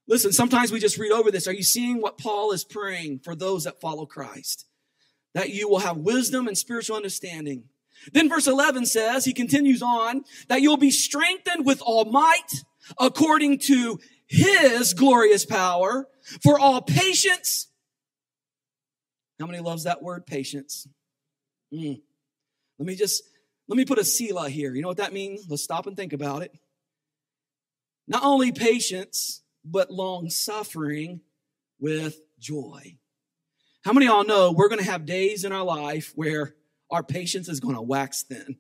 Listen, 0.08 0.32
sometimes 0.32 0.72
we 0.72 0.80
just 0.80 0.98
read 0.98 1.12
over 1.12 1.32
this. 1.32 1.48
Are 1.48 1.54
you 1.54 1.64
seeing 1.64 2.00
what 2.00 2.18
Paul 2.18 2.52
is 2.52 2.64
praying 2.64 3.20
for 3.20 3.36
those 3.36 3.64
that 3.64 3.82
follow 3.82 4.06
Christ? 4.06 4.66
That 5.36 5.52
you 5.52 5.70
will 5.70 5.80
have 5.80 5.98
wisdom 5.98 6.48
and 6.48 6.58
spiritual 6.58 6.96
understanding. 6.96 7.66
Then 8.12 8.28
verse 8.28 8.48
11 8.48 8.88
says, 8.88 9.26
he 9.26 9.34
continues 9.34 9.84
on, 9.84 10.24
that 10.48 10.62
you'll 10.62 10.78
be 10.78 10.92
strengthened 10.92 11.66
with 11.66 11.82
all 11.86 12.06
might 12.06 12.64
according 13.00 13.60
to 13.60 14.00
his 14.26 14.96
glorious 14.96 15.46
power 15.46 16.08
for 16.42 16.60
all 16.60 16.82
patience 16.82 17.68
how 19.40 19.46
many 19.46 19.60
loves 19.60 19.84
that 19.84 20.02
word? 20.02 20.26
Patience. 20.26 20.88
Mm. 21.74 22.02
Let 22.80 22.86
me 22.86 22.96
just, 22.96 23.24
let 23.68 23.78
me 23.78 23.86
put 23.86 24.00
a 24.00 24.04
Selah 24.04 24.50
here. 24.50 24.74
You 24.74 24.82
know 24.82 24.88
what 24.88 24.98
that 24.98 25.14
means? 25.14 25.46
Let's 25.50 25.64
stop 25.64 25.88
and 25.88 25.98
think 25.98 26.14
about 26.14 26.42
it. 26.42 26.52
Not 28.08 28.24
only 28.24 28.52
patience, 28.52 29.42
but 29.64 29.92
long 29.92 30.30
suffering 30.30 31.22
with 31.80 32.20
joy. 32.40 32.98
How 33.86 33.94
many 33.94 34.08
of 34.08 34.14
y'all 34.14 34.26
know 34.26 34.52
we're 34.52 34.68
going 34.68 34.84
to 34.84 34.92
have 34.92 35.06
days 35.06 35.46
in 35.46 35.52
our 35.52 35.64
life 35.64 36.12
where 36.16 36.56
our 36.90 37.04
patience 37.04 37.48
is 37.48 37.60
going 37.60 37.76
to 37.76 37.84
wax 37.84 38.24
thin? 38.24 38.58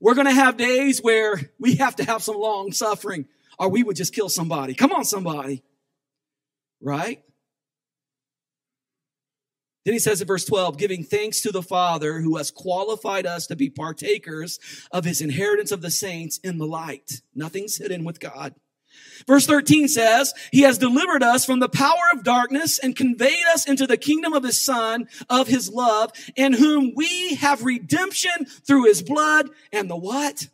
We're 0.00 0.14
going 0.14 0.28
to 0.28 0.32
have 0.32 0.56
days 0.56 1.00
where 1.00 1.50
we 1.58 1.74
have 1.76 1.96
to 1.96 2.04
have 2.04 2.22
some 2.22 2.36
long 2.36 2.70
suffering 2.70 3.26
or 3.58 3.68
we 3.68 3.82
would 3.82 3.96
just 3.96 4.14
kill 4.14 4.28
somebody. 4.28 4.74
Come 4.74 4.92
on, 4.92 5.04
somebody. 5.04 5.64
Right? 6.80 7.20
Then 9.84 9.94
he 9.94 9.98
says 9.98 10.20
in 10.20 10.28
verse 10.28 10.44
12, 10.44 10.78
giving 10.78 11.02
thanks 11.02 11.40
to 11.40 11.50
the 11.50 11.60
Father 11.60 12.20
who 12.20 12.36
has 12.36 12.52
qualified 12.52 13.26
us 13.26 13.48
to 13.48 13.56
be 13.56 13.70
partakers 13.70 14.60
of 14.92 15.04
his 15.04 15.20
inheritance 15.20 15.72
of 15.72 15.82
the 15.82 15.90
saints 15.90 16.38
in 16.44 16.58
the 16.58 16.66
light. 16.66 17.22
Nothing's 17.34 17.76
hidden 17.76 18.04
with 18.04 18.20
God. 18.20 18.54
Verse 19.26 19.46
13 19.46 19.88
says, 19.88 20.34
He 20.50 20.62
has 20.62 20.78
delivered 20.78 21.22
us 21.22 21.44
from 21.44 21.60
the 21.60 21.68
power 21.68 22.10
of 22.12 22.24
darkness 22.24 22.78
and 22.78 22.96
conveyed 22.96 23.44
us 23.52 23.68
into 23.68 23.86
the 23.86 23.96
kingdom 23.96 24.32
of 24.32 24.42
His 24.42 24.60
Son, 24.60 25.08
of 25.30 25.48
His 25.48 25.70
love, 25.70 26.12
in 26.36 26.52
whom 26.52 26.92
we 26.94 27.34
have 27.36 27.64
redemption 27.64 28.46
through 28.66 28.84
His 28.84 29.02
blood 29.02 29.50
and 29.72 29.88
the 29.88 29.96
what? 29.96 30.48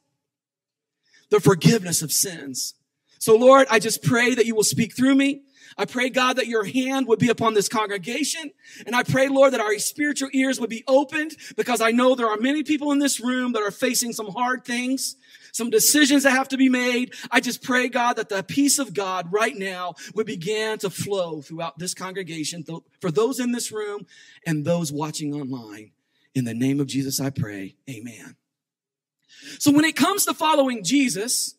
The 1.30 1.40
forgiveness 1.40 2.02
of 2.02 2.12
sins. 2.12 2.75
So 3.18 3.37
Lord, 3.37 3.66
I 3.71 3.78
just 3.78 4.02
pray 4.02 4.35
that 4.35 4.47
you 4.47 4.54
will 4.54 4.64
speak 4.64 4.95
through 4.95 5.14
me. 5.14 5.42
I 5.76 5.85
pray, 5.85 6.11
God, 6.11 6.37
that 6.37 6.49
your 6.49 6.64
hand 6.64 7.07
would 7.07 7.21
be 7.21 7.28
upon 7.28 7.54
this 7.54 7.68
congregation. 7.68 8.50
And 8.87 8.97
I 8.97 9.04
pray, 9.04 9.28
Lord, 9.28 9.52
that 9.52 9.61
our 9.61 9.78
spiritual 9.78 10.28
ears 10.33 10.59
would 10.59 10.71
be 10.71 10.83
opened 10.88 11.37
because 11.57 11.80
I 11.80 11.92
know 11.92 12.14
there 12.14 12.28
are 12.28 12.37
many 12.37 12.64
people 12.64 12.90
in 12.90 12.99
this 12.99 13.21
room 13.21 13.52
that 13.52 13.62
are 13.62 13.71
facing 13.71 14.12
some 14.12 14.26
hard 14.26 14.64
things, 14.64 15.16
some 15.52 15.71
decisions 15.71 16.23
that 16.23 16.31
have 16.31 16.49
to 16.49 16.57
be 16.57 16.69
made. 16.69 17.14
I 17.31 17.40
just 17.40 17.62
pray, 17.62 17.88
God, 17.88 18.17
that 18.17 18.28
the 18.28 18.43
peace 18.43 18.78
of 18.78 18.95
God 18.95 19.28
right 19.31 19.57
now 19.57 19.95
would 20.14 20.26
begin 20.26 20.78
to 20.78 20.90
flow 20.90 21.40
throughout 21.43 21.78
this 21.78 21.95
congregation 21.95 22.64
for 23.00 23.11
those 23.11 23.40
in 23.40 23.52
this 23.52 23.73
room 23.73 24.07
and 24.47 24.64
those 24.64 24.93
watching 24.93 25.35
online. 25.35 25.93
In 26.35 26.45
the 26.45 26.55
name 26.55 26.81
of 26.81 26.87
Jesus, 26.87 27.21
I 27.21 27.31
pray. 27.31 27.76
Amen. 27.88 28.37
So 29.59 29.71
when 29.71 29.85
it 29.85 29.97
comes 29.97 30.25
to 30.26 30.35
following 30.35 30.85
Jesus, 30.85 31.55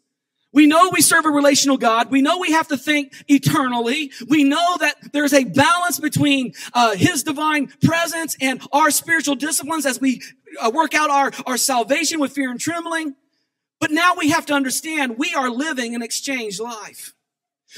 we 0.51 0.65
know 0.65 0.89
we 0.91 1.01
serve 1.01 1.25
a 1.25 1.29
relational 1.29 1.77
God. 1.77 2.09
We 2.09 2.21
know 2.21 2.39
we 2.39 2.51
have 2.51 2.67
to 2.69 2.77
think 2.77 3.13
eternally. 3.27 4.11
We 4.27 4.43
know 4.43 4.77
that 4.79 4.95
there's 5.13 5.33
a 5.33 5.43
balance 5.43 5.99
between 5.99 6.53
uh, 6.73 6.95
His 6.95 7.23
divine 7.23 7.67
presence 7.83 8.35
and 8.41 8.61
our 8.71 8.89
spiritual 8.89 9.35
disciplines 9.35 9.85
as 9.85 10.01
we 10.01 10.21
uh, 10.59 10.71
work 10.73 10.95
out 10.95 11.09
our, 11.09 11.31
our 11.45 11.57
salvation 11.57 12.19
with 12.19 12.31
fear 12.31 12.49
and 12.49 12.59
trembling. 12.59 13.15
But 13.79 13.91
now 13.91 14.15
we 14.17 14.29
have 14.29 14.45
to 14.47 14.53
understand 14.53 15.17
we 15.17 15.33
are 15.33 15.49
living 15.49 15.95
an 15.95 16.01
exchanged 16.01 16.59
life. 16.59 17.13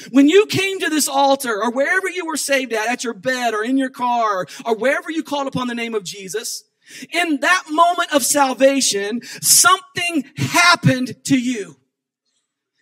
When 0.10 0.30
you 0.30 0.46
came 0.46 0.80
to 0.80 0.90
this 0.90 1.08
altar 1.08 1.62
or 1.62 1.70
wherever 1.72 2.10
you 2.10 2.26
were 2.26 2.38
saved 2.38 2.74
at, 2.74 2.88
at 2.88 3.04
your 3.04 3.14
bed 3.14 3.54
or 3.54 3.64
in 3.64 3.78
your 3.78 3.90
car 3.90 4.48
or 4.66 4.76
wherever 4.76 5.12
you 5.12 5.22
called 5.22 5.48
upon 5.48 5.68
the 5.68 5.76
name 5.76 5.94
of 5.94 6.04
Jesus, 6.04 6.64
in 7.12 7.40
that 7.42 7.64
moment 7.70 8.14
of 8.14 8.24
salvation, 8.24 9.22
something 9.42 10.26
happened 10.38 11.24
to 11.26 11.38
you. 11.38 11.78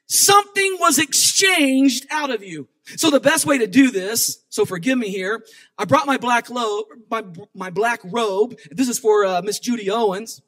Something 0.07 0.77
was 0.79 0.97
exchanged 0.97 2.07
out 2.09 2.31
of 2.31 2.43
you. 2.43 2.67
So 2.95 3.11
the 3.11 3.19
best 3.19 3.45
way 3.45 3.59
to 3.59 3.67
do 3.67 3.91
this, 3.91 4.43
so 4.49 4.65
forgive 4.65 4.97
me 4.97 5.09
here, 5.09 5.43
I 5.77 5.85
brought 5.85 6.07
my 6.07 6.17
black 6.17 6.49
robe, 6.49 6.85
my, 7.09 7.23
my 7.53 7.69
black 7.69 7.99
robe. 8.03 8.57
This 8.71 8.89
is 8.89 8.97
for 8.97 9.25
uh, 9.25 9.41
Miss 9.43 9.59
Judy 9.59 9.91
Owens. 9.91 10.41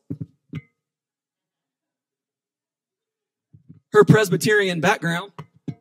Her 3.93 4.03
Presbyterian 4.05 4.79
background. 4.79 5.31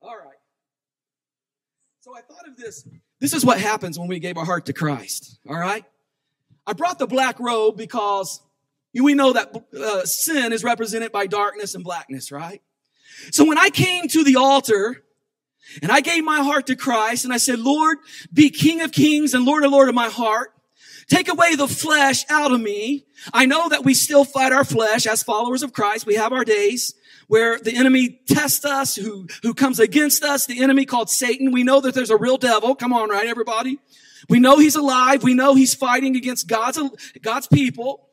All 0.00 0.16
right. 0.16 0.38
So 2.00 2.16
I 2.16 2.20
thought 2.22 2.48
of 2.48 2.56
this 2.56 2.86
this 3.20 3.32
is 3.32 3.44
what 3.44 3.60
happens 3.60 3.98
when 3.98 4.08
we 4.08 4.18
gave 4.18 4.36
our 4.36 4.44
heart 4.44 4.66
to 4.66 4.72
Christ. 4.72 5.38
All 5.48 5.56
right. 5.56 5.84
I 6.66 6.72
brought 6.72 6.98
the 6.98 7.06
black 7.06 7.38
robe 7.38 7.76
because 7.76 8.40
we 8.94 9.14
know 9.14 9.32
that 9.34 9.54
uh, 9.78 10.04
sin 10.04 10.52
is 10.52 10.64
represented 10.64 11.12
by 11.12 11.26
darkness 11.26 11.74
and 11.74 11.84
blackness, 11.84 12.32
right? 12.32 12.62
So 13.30 13.44
when 13.44 13.58
I 13.58 13.70
came 13.70 14.08
to 14.08 14.24
the 14.24 14.36
altar 14.36 15.03
and 15.82 15.90
I 15.90 16.00
gave 16.00 16.24
my 16.24 16.42
heart 16.42 16.66
to 16.66 16.76
Christ 16.76 17.24
and 17.24 17.32
I 17.32 17.38
said, 17.38 17.58
Lord, 17.58 17.98
be 18.32 18.50
King 18.50 18.80
of 18.80 18.92
kings 18.92 19.34
and 19.34 19.44
Lord 19.44 19.64
of 19.64 19.72
Lord 19.72 19.88
of 19.88 19.94
my 19.94 20.08
heart. 20.08 20.52
Take 21.08 21.28
away 21.28 21.54
the 21.54 21.68
flesh 21.68 22.24
out 22.30 22.52
of 22.52 22.60
me. 22.60 23.04
I 23.32 23.46
know 23.46 23.68
that 23.68 23.84
we 23.84 23.94
still 23.94 24.24
fight 24.24 24.52
our 24.52 24.64
flesh 24.64 25.06
as 25.06 25.22
followers 25.22 25.62
of 25.62 25.72
Christ. 25.72 26.06
We 26.06 26.14
have 26.14 26.32
our 26.32 26.44
days 26.44 26.94
where 27.26 27.58
the 27.58 27.74
enemy 27.74 28.20
tests 28.26 28.64
us, 28.64 28.96
who, 28.96 29.26
who 29.42 29.54
comes 29.54 29.80
against 29.80 30.22
us, 30.22 30.46
the 30.46 30.62
enemy 30.62 30.84
called 30.84 31.10
Satan. 31.10 31.52
We 31.52 31.62
know 31.62 31.80
that 31.80 31.94
there's 31.94 32.10
a 32.10 32.16
real 32.16 32.38
devil. 32.38 32.74
Come 32.74 32.92
on, 32.92 33.10
right, 33.10 33.26
everybody? 33.26 33.78
We 34.28 34.40
know 34.40 34.58
he's 34.58 34.76
alive. 34.76 35.22
We 35.22 35.34
know 35.34 35.54
he's 35.54 35.74
fighting 35.74 36.16
against 36.16 36.48
God's, 36.48 36.78
God's 37.20 37.46
people. 37.46 38.08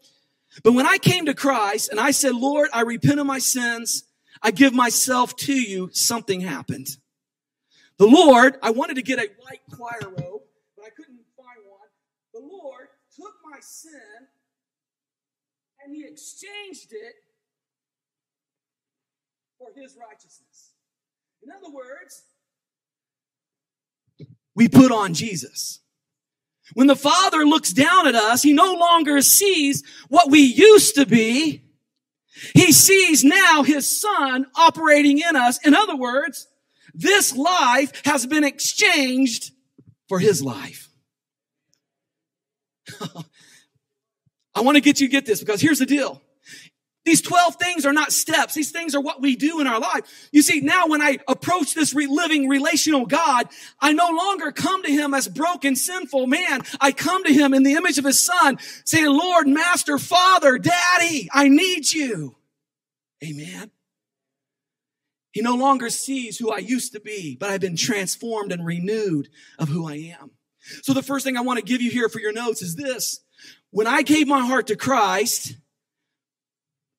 But 0.63 0.73
when 0.73 0.85
I 0.85 0.97
came 0.97 1.25
to 1.27 1.33
Christ 1.33 1.89
and 1.91 1.99
I 1.99 2.11
said, 2.11 2.35
Lord, 2.35 2.69
I 2.73 2.81
repent 2.81 3.19
of 3.19 3.25
my 3.25 3.39
sins. 3.39 4.03
I 4.41 4.51
give 4.51 4.73
myself 4.73 5.35
to 5.37 5.53
you. 5.53 5.89
Something 5.93 6.41
happened. 6.41 6.97
The 8.01 8.07
Lord, 8.07 8.57
I 8.63 8.71
wanted 8.71 8.95
to 8.95 9.03
get 9.03 9.19
a 9.19 9.29
white 9.37 9.61
choir 9.71 10.09
robe, 10.09 10.41
but 10.75 10.85
I 10.87 10.89
couldn't 10.89 11.19
find 11.37 11.59
one. 11.69 11.87
The 12.33 12.39
Lord 12.39 12.87
took 13.15 13.35
my 13.45 13.59
sin 13.59 13.91
and 15.85 15.95
he 15.95 16.03
exchanged 16.05 16.93
it 16.93 17.13
for 19.59 19.67
his 19.79 19.95
righteousness. 19.95 20.71
In 21.43 21.51
other 21.51 21.71
words, 21.71 22.23
we 24.55 24.67
put 24.67 24.91
on 24.91 25.13
Jesus. 25.13 25.81
When 26.73 26.87
the 26.87 26.95
Father 26.95 27.45
looks 27.45 27.71
down 27.71 28.07
at 28.07 28.15
us, 28.15 28.41
He 28.41 28.53
no 28.53 28.73
longer 28.73 29.21
sees 29.21 29.83
what 30.09 30.31
we 30.31 30.39
used 30.39 30.95
to 30.95 31.05
be. 31.05 31.65
He 32.55 32.71
sees 32.71 33.23
now 33.23 33.61
His 33.61 33.87
Son 33.87 34.47
operating 34.55 35.19
in 35.19 35.35
us. 35.35 35.63
In 35.63 35.75
other 35.75 35.95
words, 35.95 36.47
this 36.93 37.35
life 37.35 37.91
has 38.05 38.25
been 38.25 38.43
exchanged 38.43 39.51
for 40.07 40.19
His 40.19 40.41
life. 40.43 40.89
I 44.53 44.61
want 44.61 44.75
to 44.75 44.81
get 44.81 44.99
you 44.99 45.07
to 45.07 45.11
get 45.11 45.25
this 45.25 45.39
because 45.39 45.61
here's 45.61 45.79
the 45.79 45.85
deal. 45.85 46.21
These 47.03 47.21
12 47.23 47.55
things 47.55 47.85
are 47.85 47.93
not 47.93 48.11
steps. 48.11 48.53
These 48.53 48.71
things 48.71 48.93
are 48.93 49.01
what 49.01 49.21
we 49.21 49.35
do 49.35 49.59
in 49.59 49.65
our 49.65 49.79
life. 49.79 50.29
You 50.31 50.43
see, 50.43 50.61
now 50.61 50.87
when 50.87 51.01
I 51.01 51.17
approach 51.27 51.73
this 51.73 51.95
living 51.95 52.47
relational 52.47 53.07
God, 53.07 53.47
I 53.79 53.93
no 53.93 54.07
longer 54.09 54.51
come 54.51 54.83
to 54.83 54.91
him 54.91 55.15
as 55.15 55.27
broken, 55.27 55.75
sinful 55.75 56.27
man. 56.27 56.61
I 56.79 56.91
come 56.91 57.23
to 57.23 57.33
him 57.33 57.55
in 57.55 57.63
the 57.63 57.73
image 57.73 57.97
of 57.97 58.05
his 58.05 58.19
son 58.19 58.59
saying, 58.85 59.07
Lord, 59.07 59.47
master, 59.47 59.97
father, 59.97 60.59
daddy, 60.59 61.27
I 61.33 61.47
need 61.47 61.91
you. 61.91 62.35
Amen. 63.23 63.71
He 65.31 65.41
no 65.41 65.55
longer 65.55 65.89
sees 65.89 66.37
who 66.37 66.51
I 66.51 66.57
used 66.57 66.93
to 66.93 66.99
be, 66.99 67.37
but 67.39 67.49
I've 67.49 67.61
been 67.61 67.77
transformed 67.77 68.51
and 68.51 68.65
renewed 68.65 69.29
of 69.57 69.69
who 69.69 69.87
I 69.87 70.15
am. 70.19 70.31
So 70.83 70.93
the 70.93 71.01
first 71.01 71.25
thing 71.25 71.37
I 71.37 71.41
want 71.41 71.59
to 71.59 71.65
give 71.65 71.81
you 71.81 71.89
here 71.89 72.09
for 72.09 72.19
your 72.19 72.33
notes 72.33 72.61
is 72.61 72.75
this. 72.75 73.21
When 73.71 73.87
I 73.87 74.01
gave 74.01 74.27
my 74.27 74.45
heart 74.45 74.67
to 74.67 74.75
Christ, 74.75 75.55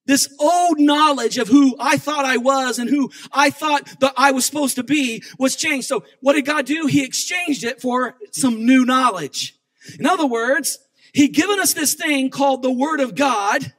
this 0.06 0.34
old 0.40 0.80
knowledge 0.80 1.38
of 1.38 1.48
who 1.48 1.76
I 1.78 1.96
thought 1.96 2.24
I 2.24 2.38
was 2.38 2.78
and 2.78 2.90
who 2.90 3.10
I 3.32 3.50
thought 3.50 4.00
that 4.00 4.14
I 4.16 4.32
was 4.32 4.44
supposed 4.44 4.76
to 4.76 4.82
be 4.82 5.22
was 5.38 5.54
changed. 5.54 5.86
So 5.86 6.04
what 6.20 6.32
did 6.32 6.46
God 6.46 6.66
do? 6.66 6.86
He 6.86 7.04
exchanged 7.04 7.62
it 7.64 7.80
for 7.80 8.16
some 8.32 8.66
new 8.66 8.84
knowledge. 8.84 9.56
In 9.98 10.06
other 10.06 10.26
words, 10.26 10.78
He 11.12 11.28
given 11.28 11.60
us 11.60 11.74
this 11.74 11.94
thing 11.94 12.30
called 12.30 12.62
the 12.62 12.72
Word 12.72 13.00
of 13.00 13.14
God 13.14 13.72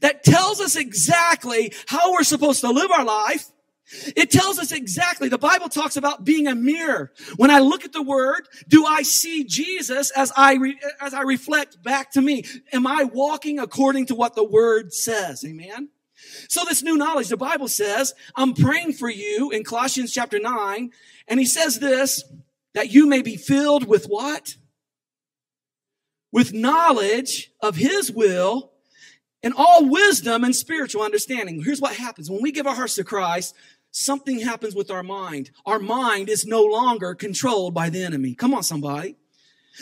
that 0.00 0.24
tells 0.24 0.60
us 0.60 0.76
exactly 0.76 1.72
how 1.86 2.12
we're 2.12 2.24
supposed 2.24 2.60
to 2.60 2.70
live 2.70 2.90
our 2.90 3.04
life 3.04 3.50
it 4.16 4.30
tells 4.30 4.58
us 4.58 4.72
exactly. 4.72 5.28
The 5.28 5.38
Bible 5.38 5.68
talks 5.68 5.96
about 5.96 6.24
being 6.24 6.46
a 6.46 6.54
mirror. 6.54 7.12
When 7.36 7.50
I 7.50 7.58
look 7.58 7.84
at 7.84 7.92
the 7.92 8.02
word, 8.02 8.48
do 8.68 8.84
I 8.86 9.02
see 9.02 9.44
Jesus 9.44 10.10
as 10.12 10.32
I, 10.36 10.54
re, 10.54 10.78
as 11.00 11.14
I 11.14 11.22
reflect 11.22 11.82
back 11.82 12.10
to 12.12 12.22
me? 12.22 12.44
Am 12.72 12.86
I 12.86 13.04
walking 13.04 13.58
according 13.58 14.06
to 14.06 14.14
what 14.14 14.34
the 14.34 14.44
word 14.44 14.94
says? 14.94 15.44
Amen. 15.44 15.90
So 16.48 16.64
this 16.64 16.82
new 16.82 16.96
knowledge, 16.96 17.28
the 17.28 17.36
Bible 17.36 17.68
says, 17.68 18.14
I'm 18.34 18.54
praying 18.54 18.94
for 18.94 19.10
you 19.10 19.50
in 19.50 19.64
Colossians 19.64 20.12
chapter 20.12 20.38
nine. 20.38 20.90
And 21.28 21.38
he 21.38 21.46
says 21.46 21.78
this, 21.78 22.24
that 22.74 22.92
you 22.92 23.06
may 23.06 23.22
be 23.22 23.36
filled 23.36 23.86
with 23.86 24.06
what? 24.06 24.56
With 26.32 26.52
knowledge 26.52 27.52
of 27.60 27.76
his 27.76 28.10
will 28.10 28.72
and 29.44 29.54
all 29.56 29.88
wisdom 29.88 30.42
and 30.42 30.56
spiritual 30.56 31.02
understanding. 31.02 31.62
Here's 31.62 31.80
what 31.80 31.94
happens. 31.94 32.30
When 32.30 32.42
we 32.42 32.50
give 32.50 32.66
our 32.66 32.74
hearts 32.74 32.96
to 32.96 33.04
Christ, 33.04 33.54
something 33.90 34.40
happens 34.40 34.74
with 34.74 34.90
our 34.90 35.02
mind. 35.02 35.50
Our 35.66 35.78
mind 35.78 36.30
is 36.30 36.46
no 36.46 36.64
longer 36.64 37.14
controlled 37.14 37.74
by 37.74 37.90
the 37.90 38.02
enemy. 38.02 38.34
Come 38.34 38.54
on, 38.54 38.62
somebody. 38.62 39.16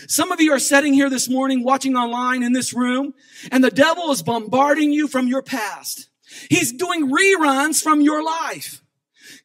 Some 0.09 0.33
of 0.33 0.41
you 0.41 0.53
are 0.53 0.59
sitting 0.59 0.95
here 0.95 1.09
this 1.09 1.29
morning, 1.29 1.63
watching 1.63 1.97
online 1.97 2.43
in 2.43 2.53
this 2.53 2.75
room, 2.75 3.15
and 3.51 3.63
the 3.63 3.71
devil 3.71 4.11
is 4.11 4.23
bombarding 4.23 4.93
you 4.93 5.07
from 5.07 5.29
your 5.29 5.43
past. 5.43 6.09
He's 6.51 6.73
doing 6.73 7.11
reruns 7.11 7.83
from 7.83 8.01
your 8.01 8.25
life. 8.25 8.82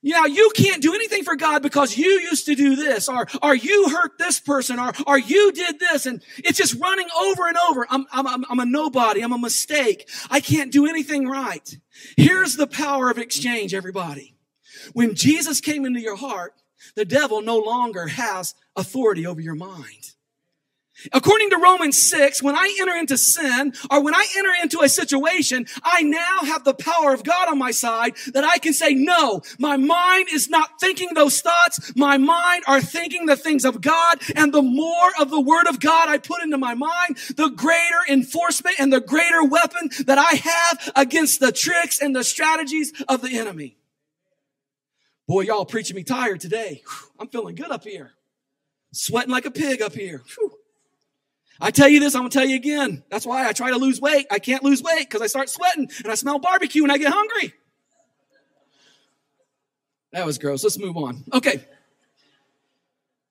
Yeah, 0.02 0.26
you 0.26 0.52
can't 0.56 0.82
do 0.82 0.94
anything 0.94 1.24
for 1.24 1.36
God 1.36 1.62
because 1.62 1.98
you 1.98 2.08
used 2.08 2.46
to 2.46 2.56
do 2.56 2.76
this, 2.76 3.10
or, 3.10 3.28
or 3.42 3.56
you 3.56 3.90
hurt 3.90 4.18
this 4.18 4.40
person, 4.40 4.80
or, 4.80 4.92
or 5.06 5.18
you 5.18 5.52
did 5.52 5.80
this, 5.80 6.06
and 6.06 6.24
it's 6.38 6.58
just 6.58 6.76
running 6.80 7.08
over 7.22 7.48
and 7.48 7.58
over. 7.70 7.88
I'm, 7.90 8.06
I'm, 8.12 8.46
I'm 8.50 8.60
a 8.60 8.66
nobody. 8.66 9.22
I'm 9.22 9.34
a 9.34 9.38
mistake. 9.38 10.10
I 10.30 10.40
can't 10.40 10.72
do 10.72 10.88
anything 10.88 11.28
right. 11.28 11.78
Here's 12.16 12.56
the 12.56 12.68
power 12.68 13.10
of 13.10 13.18
exchange, 13.18 13.74
everybody. 13.74 14.36
When 14.94 15.16
Jesus 15.16 15.62
came 15.62 15.86
into 15.86 16.00
your 16.00 16.16
heart, 16.16 16.54
the 16.96 17.06
devil 17.06 17.42
no 17.42 17.58
longer 17.58 18.08
has 18.08 18.56
authority 18.76 19.26
over 19.26 19.42
your 19.42 19.56
mind. 19.56 20.14
According 21.14 21.52
to 21.52 21.58
Romans 21.58 22.02
6, 22.02 22.42
when 22.42 22.56
I 22.56 22.76
enter 22.80 22.96
into 22.96 23.18
sin 23.18 23.74
or 23.92 24.04
when 24.04 24.16
I 24.16 24.26
enter 24.36 24.52
into 24.64 24.82
a 24.82 24.90
situation, 24.90 25.68
I 25.84 26.02
now 26.02 26.40
have 26.44 26.64
the 26.64 26.74
power 26.74 27.14
of 27.14 27.24
God 27.24 27.50
on 27.50 27.60
my 27.60 27.72
side 27.72 28.16
that 28.34 28.44
I 28.44 28.58
can 28.58 28.74
say, 28.74 28.94
no, 28.94 29.42
my 29.60 29.78
mind 29.78 30.28
is 30.34 30.50
not 30.50 30.80
thinking 30.80 31.10
those 31.14 31.42
thoughts. 31.42 31.96
My 31.96 32.18
mind 32.18 32.64
are 32.68 32.82
thinking 32.82 33.28
the 33.28 33.36
things 33.36 33.64
of 33.64 33.82
God. 33.82 34.22
And 34.36 34.54
the 34.54 34.64
more 34.64 35.12
of 35.20 35.30
the 35.30 35.42
word 35.42 35.68
of 35.68 35.80
God 35.80 36.10
I 36.10 36.18
put 36.18 36.42
into 36.42 36.58
my 36.58 36.74
mind, 36.74 37.18
the 37.36 37.50
greater 37.50 38.02
enforcement 38.10 38.80
and 38.80 38.92
the 38.92 39.02
greater 39.02 39.44
weapon 39.44 39.90
that 40.06 40.18
I 40.18 40.36
have 40.36 40.92
against 40.96 41.40
the 41.40 41.52
tricks 41.52 42.02
and 42.02 42.16
the 42.16 42.24
strategies 42.24 42.92
of 43.08 43.22
the 43.22 43.38
enemy. 43.38 43.78
Boy, 45.28 45.42
y'all 45.42 45.66
preaching 45.66 45.96
me 45.96 46.04
tired 46.04 46.40
today. 46.40 46.82
I'm 47.20 47.28
feeling 47.28 47.56
good 47.56 47.70
up 47.70 47.84
here. 47.84 48.14
Sweating 48.94 49.32
like 49.32 49.46
a 49.46 49.52
pig 49.52 49.82
up 49.82 49.94
here. 49.94 50.24
I 51.60 51.72
tell 51.72 51.88
you 51.88 52.00
this, 52.00 52.16
I'm 52.16 52.22
gonna 52.22 52.30
tell 52.30 52.46
you 52.46 52.56
again. 52.56 53.04
That's 53.10 53.26
why 53.26 53.48
I 53.48 53.54
try 53.54 53.72
to 53.72 53.78
lose 53.78 54.00
weight. 54.00 54.28
I 54.30 54.40
can't 54.40 54.64
lose 54.64 54.82
weight 54.82 55.02
because 55.10 55.22
I 55.22 55.28
start 55.28 55.50
sweating 55.50 55.90
and 56.04 56.12
I 56.12 56.16
smell 56.16 56.40
barbecue 56.40 56.84
and 56.84 56.92
I 56.92 56.98
get 56.98 57.12
hungry. 57.12 57.54
That 60.12 60.26
was 60.26 60.38
gross. 60.38 60.64
Let's 60.64 60.80
move 60.80 60.98
on. 60.98 61.24
Okay. 61.34 61.66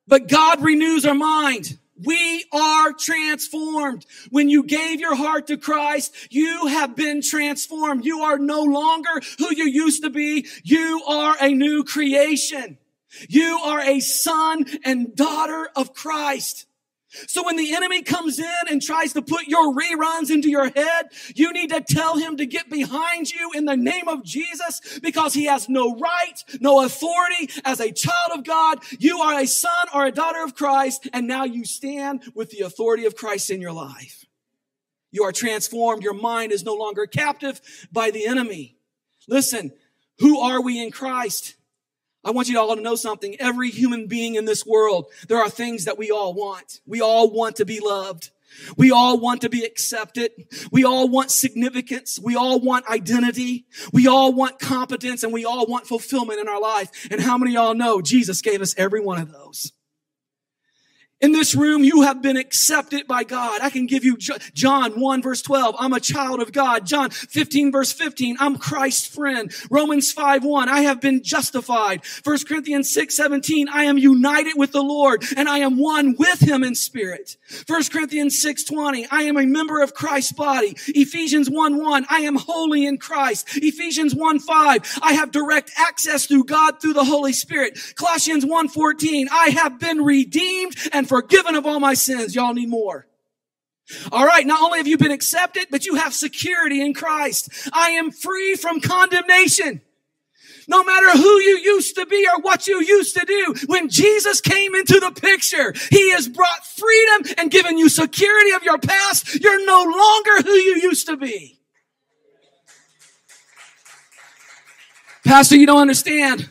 But 0.06 0.28
God 0.28 0.62
renews 0.62 1.04
our 1.04 1.14
mind. 1.14 1.78
We 2.04 2.44
are 2.52 2.92
transformed. 2.92 4.04
When 4.30 4.50
you 4.50 4.64
gave 4.64 5.00
your 5.00 5.16
heart 5.16 5.46
to 5.46 5.56
Christ, 5.56 6.14
you 6.30 6.66
have 6.66 6.94
been 6.94 7.22
transformed. 7.22 8.04
You 8.04 8.20
are 8.20 8.38
no 8.38 8.62
longer 8.62 9.20
who 9.38 9.54
you 9.54 9.64
used 9.64 10.02
to 10.02 10.10
be. 10.10 10.46
You 10.62 11.02
are 11.08 11.36
a 11.40 11.48
new 11.54 11.84
creation. 11.84 12.78
You 13.28 13.58
are 13.64 13.80
a 13.80 14.00
son 14.00 14.66
and 14.84 15.16
daughter 15.16 15.70
of 15.74 15.94
Christ. 15.94 16.65
So 17.26 17.44
when 17.44 17.56
the 17.56 17.74
enemy 17.74 18.02
comes 18.02 18.38
in 18.38 18.68
and 18.68 18.80
tries 18.80 19.12
to 19.14 19.22
put 19.22 19.46
your 19.46 19.74
reruns 19.74 20.30
into 20.30 20.48
your 20.48 20.70
head, 20.70 21.08
you 21.34 21.52
need 21.52 21.70
to 21.70 21.80
tell 21.80 22.16
him 22.16 22.36
to 22.36 22.46
get 22.46 22.70
behind 22.70 23.30
you 23.32 23.50
in 23.54 23.64
the 23.64 23.76
name 23.76 24.08
of 24.08 24.24
Jesus 24.24 24.98
because 25.02 25.34
he 25.34 25.46
has 25.46 25.68
no 25.68 25.96
right, 25.96 26.44
no 26.60 26.84
authority 26.84 27.50
as 27.64 27.80
a 27.80 27.92
child 27.92 28.32
of 28.34 28.44
God. 28.44 28.80
You 28.98 29.18
are 29.18 29.40
a 29.40 29.46
son 29.46 29.86
or 29.94 30.06
a 30.06 30.12
daughter 30.12 30.42
of 30.44 30.54
Christ 30.54 31.08
and 31.12 31.26
now 31.26 31.44
you 31.44 31.64
stand 31.64 32.22
with 32.34 32.50
the 32.50 32.60
authority 32.60 33.04
of 33.06 33.16
Christ 33.16 33.50
in 33.50 33.60
your 33.60 33.72
life. 33.72 34.24
You 35.10 35.24
are 35.24 35.32
transformed. 35.32 36.02
Your 36.02 36.14
mind 36.14 36.52
is 36.52 36.64
no 36.64 36.74
longer 36.74 37.06
captive 37.06 37.60
by 37.90 38.10
the 38.10 38.26
enemy. 38.26 38.76
Listen, 39.28 39.72
who 40.18 40.40
are 40.40 40.62
we 40.62 40.82
in 40.82 40.90
Christ? 40.90 41.55
I 42.26 42.30
want 42.32 42.48
you 42.48 42.58
all 42.58 42.74
to 42.74 42.82
know 42.82 42.96
something. 42.96 43.36
Every 43.38 43.70
human 43.70 44.08
being 44.08 44.34
in 44.34 44.46
this 44.46 44.66
world, 44.66 45.06
there 45.28 45.38
are 45.38 45.48
things 45.48 45.84
that 45.84 45.96
we 45.96 46.10
all 46.10 46.34
want. 46.34 46.80
We 46.84 47.00
all 47.00 47.30
want 47.30 47.54
to 47.56 47.64
be 47.64 47.78
loved. 47.78 48.30
We 48.76 48.90
all 48.90 49.20
want 49.20 49.42
to 49.42 49.48
be 49.48 49.64
accepted. 49.64 50.32
We 50.72 50.82
all 50.82 51.08
want 51.08 51.30
significance. 51.30 52.18
We 52.18 52.34
all 52.34 52.58
want 52.58 52.88
identity. 52.88 53.66
We 53.92 54.08
all 54.08 54.32
want 54.32 54.58
competence 54.58 55.22
and 55.22 55.32
we 55.32 55.44
all 55.44 55.66
want 55.66 55.86
fulfillment 55.86 56.40
in 56.40 56.48
our 56.48 56.60
life. 56.60 57.06
And 57.12 57.20
how 57.20 57.38
many 57.38 57.52
y'all 57.52 57.74
know 57.74 58.02
Jesus 58.02 58.42
gave 58.42 58.60
us 58.60 58.74
every 58.76 59.00
one 59.00 59.20
of 59.20 59.30
those? 59.30 59.72
In 61.18 61.32
this 61.32 61.54
room, 61.54 61.82
you 61.82 62.02
have 62.02 62.20
been 62.20 62.36
accepted 62.36 63.06
by 63.06 63.24
God. 63.24 63.62
I 63.62 63.70
can 63.70 63.86
give 63.86 64.04
you 64.04 64.18
John 64.18 65.00
1 65.00 65.22
verse 65.22 65.40
12. 65.40 65.74
I'm 65.78 65.94
a 65.94 66.00
child 66.00 66.40
of 66.40 66.52
God. 66.52 66.84
John 66.84 67.08
15 67.08 67.72
verse 67.72 67.90
15. 67.90 68.36
I'm 68.38 68.58
Christ's 68.58 69.06
friend. 69.06 69.50
Romans 69.70 70.12
5 70.12 70.44
1. 70.44 70.68
I 70.68 70.80
have 70.80 71.00
been 71.00 71.22
justified. 71.22 72.02
1 72.22 72.38
Corinthians 72.46 72.92
6 72.92 73.16
17. 73.16 73.66
I 73.66 73.84
am 73.84 73.96
united 73.96 74.56
with 74.56 74.72
the 74.72 74.82
Lord 74.82 75.24
and 75.38 75.48
I 75.48 75.60
am 75.60 75.78
one 75.78 76.16
with 76.18 76.40
him 76.40 76.62
in 76.62 76.74
spirit. 76.74 77.38
1 77.66 77.84
Corinthians 77.84 78.38
6 78.38 78.64
20. 78.64 79.06
I 79.10 79.22
am 79.22 79.38
a 79.38 79.46
member 79.46 79.80
of 79.80 79.94
Christ's 79.94 80.32
body. 80.32 80.76
Ephesians 80.88 81.48
1 81.48 81.82
1. 81.82 82.06
I 82.10 82.20
am 82.20 82.36
holy 82.36 82.84
in 82.84 82.98
Christ. 82.98 83.48
Ephesians 83.56 84.14
1 84.14 84.38
5. 84.38 84.98
I 85.00 85.14
have 85.14 85.30
direct 85.30 85.70
access 85.78 86.26
through 86.26 86.44
God 86.44 86.82
through 86.82 86.92
the 86.92 87.04
Holy 87.04 87.32
Spirit. 87.32 87.78
Colossians 87.94 88.44
1 88.44 88.68
14. 88.68 89.28
I 89.32 89.48
have 89.48 89.80
been 89.80 90.04
redeemed 90.04 90.76
and 90.92 91.05
forgiven 91.06 91.54
of 91.54 91.66
all 91.66 91.80
my 91.80 91.94
sins. 91.94 92.34
Y'all 92.34 92.54
need 92.54 92.68
more. 92.68 93.06
All 94.10 94.26
right. 94.26 94.46
Not 94.46 94.62
only 94.62 94.78
have 94.78 94.86
you 94.86 94.98
been 94.98 95.12
accepted, 95.12 95.66
but 95.70 95.86
you 95.86 95.94
have 95.94 96.12
security 96.12 96.80
in 96.80 96.92
Christ. 96.92 97.48
I 97.72 97.90
am 97.90 98.10
free 98.10 98.56
from 98.56 98.80
condemnation. 98.80 99.80
No 100.68 100.82
matter 100.82 101.10
who 101.12 101.40
you 101.40 101.58
used 101.58 101.94
to 101.94 102.06
be 102.06 102.26
or 102.26 102.40
what 102.40 102.66
you 102.66 102.82
used 102.82 103.16
to 103.16 103.24
do, 103.24 103.54
when 103.66 103.88
Jesus 103.88 104.40
came 104.40 104.74
into 104.74 104.98
the 104.98 105.12
picture, 105.12 105.72
He 105.90 106.10
has 106.12 106.28
brought 106.28 106.66
freedom 106.66 107.34
and 107.38 107.50
given 107.50 107.78
you 107.78 107.88
security 107.88 108.50
of 108.50 108.64
your 108.64 108.78
past. 108.78 109.40
You're 109.40 109.64
no 109.64 109.82
longer 109.82 110.42
who 110.42 110.54
you 110.54 110.80
used 110.82 111.06
to 111.06 111.16
be. 111.16 111.60
Pastor, 115.24 115.56
you 115.56 115.66
don't 115.66 115.80
understand. 115.80 116.48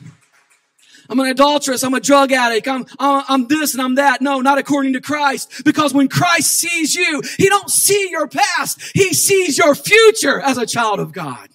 I'm 1.10 1.20
an 1.20 1.28
adulteress. 1.28 1.84
I'm 1.84 1.94
a 1.94 2.00
drug 2.00 2.32
addict. 2.32 2.68
I'm, 2.68 2.86
I'm 3.00 3.48
this 3.48 3.74
and 3.74 3.82
I'm 3.82 3.96
that. 3.96 4.22
No, 4.22 4.42
not 4.42 4.58
according 4.58 4.94
to 4.94 5.02
Christ. 5.02 5.64
Because 5.64 5.94
when 5.94 6.08
Christ 6.08 6.52
sees 6.52 6.96
you, 6.96 7.22
He 7.38 7.48
don't 7.48 7.70
see 7.70 8.10
your 8.10 8.28
past. 8.28 8.82
He 8.94 9.14
sees 9.14 9.58
your 9.58 9.76
future 9.76 10.40
as 10.42 10.58
a 10.58 10.66
child 10.66 11.00
of 11.00 11.12
God. 11.12 11.50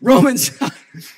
Romans, 0.00 0.50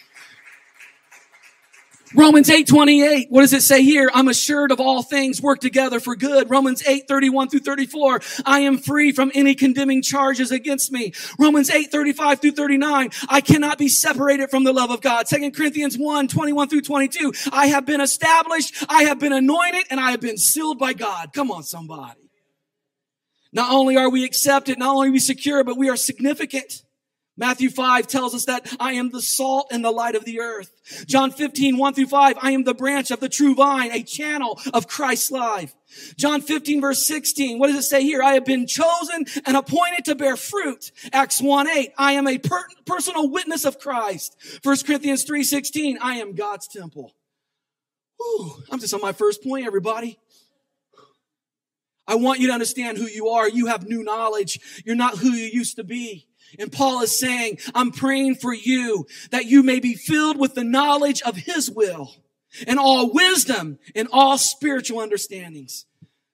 Romans 2.19 2.51
8, 2.51 2.67
28. 2.67 3.29
What 3.31 3.43
does 3.43 3.53
it 3.53 3.63
say 3.63 3.85
here? 3.85 4.11
I'm 4.13 4.27
assured 4.27 4.73
of 4.73 4.81
all 4.81 5.05
things 5.05 5.41
work 5.41 5.61
together 5.61 6.01
for 6.01 6.17
good. 6.17 6.51
Romans 6.51 6.83
8, 6.85 7.07
31 7.07 7.49
through 7.49 7.61
34. 7.61 8.21
I 8.45 8.59
am 8.59 8.77
free 8.77 9.13
from 9.13 9.31
any 9.37 9.55
condemning 9.55 10.03
charges 10.03 10.51
against 10.51 10.91
me. 10.91 11.13
Romans 11.39 11.71
8, 11.71 11.93
35 11.93 12.41
through 12.41 12.51
39. 12.51 13.11
I 13.29 13.41
cannot 13.41 13.79
be 13.79 13.87
separated 13.87 14.51
from 14.51 14.65
the 14.65 14.73
love 14.73 14.91
of 14.91 15.01
God. 15.01 15.27
2 15.29 15.53
Corinthians 15.53 15.97
1, 15.97 16.27
21 16.27 16.69
through 16.69 16.81
22. 16.81 17.33
I 17.53 17.69
have 17.69 17.87
been 17.87 18.01
established. 18.01 18.85
I 18.89 19.05
have 19.05 19.21
been 19.21 19.33
anointed 19.33 19.85
and 19.89 20.01
I 20.01 20.11
have 20.11 20.21
been 20.21 20.39
sealed 20.39 20.81
by 20.81 20.95
God. 20.95 21.33
Come 21.33 21.53
on, 21.53 21.63
somebody. 21.63 22.19
Not 23.53 23.71
only 23.71 23.97
are 23.97 24.11
we 24.11 24.25
accepted, 24.25 24.77
not 24.77 24.93
only 24.93 25.11
we 25.11 25.21
secure, 25.21 25.63
but 25.63 25.79
we 25.79 25.89
are 25.89 25.97
significant. 25.97 26.83
Matthew 27.39 27.71
5 27.71 28.09
tells 28.09 28.35
us 28.35 28.45
that 28.47 28.75
I 28.81 28.95
am 28.95 29.11
the 29.11 29.23
salt 29.23 29.69
and 29.71 29.85
the 29.85 29.93
light 29.93 30.17
of 30.17 30.25
the 30.25 30.41
earth. 30.41 30.73
John 31.07 31.31
15, 31.31 31.79
1 31.79 31.95
through 31.95 32.09
5, 32.09 32.37
I 32.43 32.51
am 32.51 32.65
the 32.65 32.75
branch 32.75 33.13
of 33.13 33.21
the 33.21 33.29
true 33.29 33.55
vine, 33.55 33.93
a 33.93 34.03
channel 34.03 34.61
of 34.75 34.89
Christ's 34.89 35.31
life. 35.31 35.75
John 36.17 36.43
15 36.43 36.81
verse 36.81 37.07
16, 37.07 37.59
what 37.59 37.69
does 37.69 37.77
it 37.77 37.89
say 37.89 38.03
here? 38.03 38.23
I 38.23 38.35
have 38.35 38.45
been 38.45 38.67
chosen 38.67 39.25
and 39.47 39.57
appointed 39.57 40.05
to 40.07 40.17
bear 40.17 40.37
fruit. 40.37 40.91
Acts 41.13 41.41
1, 41.41 41.69
8, 41.69 41.93
I 41.97 42.13
am 42.13 42.27
a 42.27 42.39
per- 42.39 42.67
personal 42.85 43.31
witness 43.31 43.65
of 43.65 43.79
Christ. 43.79 44.37
1 44.65 44.77
Corinthians 44.85 45.23
3, 45.23 45.45
16, 45.45 45.99
I 46.03 46.17
am 46.17 46.35
God's 46.35 46.67
temple. 46.67 47.15
Whew, 48.19 48.65
I'm 48.71 48.81
just 48.81 48.93
on 48.93 49.01
my 49.01 49.13
first 49.13 49.45
point, 49.45 49.65
everybody. 49.65 50.19
I 52.09 52.15
want 52.15 52.41
you 52.41 52.47
to 52.49 52.55
understand 52.55 52.97
who 52.97 53.07
you 53.07 53.29
are. 53.29 53.49
You 53.49 53.67
have 53.67 53.87
new 53.87 54.03
knowledge. 54.03 54.83
You're 54.85 54.97
not 54.97 55.19
who 55.19 55.31
you 55.31 55.45
used 55.45 55.77
to 55.77 55.85
be. 55.85 56.27
And 56.59 56.73
Paul 56.73 57.03
is 57.03 57.19
saying, 57.19 57.59
I'm 57.75 57.91
praying 57.91 58.37
for 58.37 58.55
you 58.55 59.07
that 59.31 59.47
you 59.47 59.63
may 59.63 59.81
be 59.81 59.95
filled 59.95 60.39
with 60.39 60.55
the 60.55 60.65
knowledge 60.65 61.23
of 61.23 61.37
his 61.37 61.71
will 61.71 62.15
and 62.67 62.79
all 62.79 63.13
wisdom 63.13 63.79
and 63.95 64.09
all 64.13 64.39
spiritual 64.39 65.01
understandings. 65.01 65.87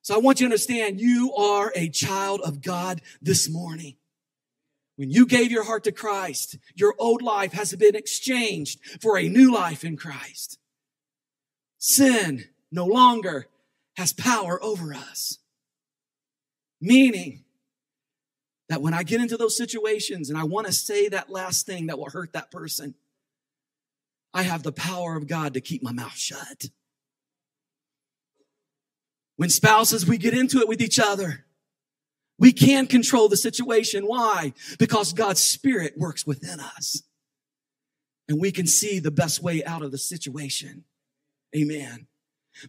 So 0.02 0.14
I 0.14 0.18
want 0.18 0.40
you 0.40 0.46
to 0.46 0.52
understand 0.52 1.00
you 1.00 1.32
are 1.34 1.72
a 1.74 1.88
child 1.88 2.42
of 2.42 2.62
God 2.62 3.00
this 3.22 3.48
morning. 3.48 3.96
When 4.96 5.10
you 5.10 5.26
gave 5.26 5.50
your 5.50 5.64
heart 5.64 5.84
to 5.84 5.92
Christ, 5.92 6.56
your 6.74 6.94
old 6.98 7.20
life 7.20 7.52
has 7.52 7.74
been 7.74 7.96
exchanged 7.96 8.80
for 9.00 9.18
a 9.18 9.28
new 9.28 9.52
life 9.52 9.84
in 9.84 9.96
Christ. 9.96 10.58
Sin 11.78 12.44
no 12.70 12.86
longer 12.86 13.46
has 13.96 14.12
power 14.12 14.62
over 14.62 14.94
us. 14.94 15.38
Meaning, 16.80 17.43
that 18.68 18.80
when 18.80 18.94
I 18.94 19.02
get 19.02 19.20
into 19.20 19.36
those 19.36 19.56
situations 19.56 20.30
and 20.30 20.38
I 20.38 20.44
want 20.44 20.66
to 20.66 20.72
say 20.72 21.08
that 21.08 21.30
last 21.30 21.66
thing 21.66 21.86
that 21.86 21.98
will 21.98 22.10
hurt 22.10 22.32
that 22.32 22.50
person, 22.50 22.94
I 24.32 24.42
have 24.42 24.62
the 24.62 24.72
power 24.72 25.16
of 25.16 25.26
God 25.26 25.54
to 25.54 25.60
keep 25.60 25.82
my 25.82 25.92
mouth 25.92 26.16
shut. 26.16 26.66
When 29.36 29.50
spouses, 29.50 30.06
we 30.06 30.18
get 30.18 30.34
into 30.34 30.58
it 30.58 30.68
with 30.68 30.80
each 30.80 30.98
other, 30.98 31.44
we 32.38 32.52
can 32.52 32.86
control 32.86 33.28
the 33.28 33.36
situation. 33.36 34.06
Why? 34.06 34.54
Because 34.78 35.12
God's 35.12 35.42
Spirit 35.42 35.94
works 35.96 36.26
within 36.26 36.60
us. 36.60 37.02
And 38.28 38.40
we 38.40 38.50
can 38.50 38.66
see 38.66 38.98
the 38.98 39.10
best 39.10 39.42
way 39.42 39.62
out 39.64 39.82
of 39.82 39.92
the 39.92 39.98
situation. 39.98 40.84
Amen. 41.54 42.06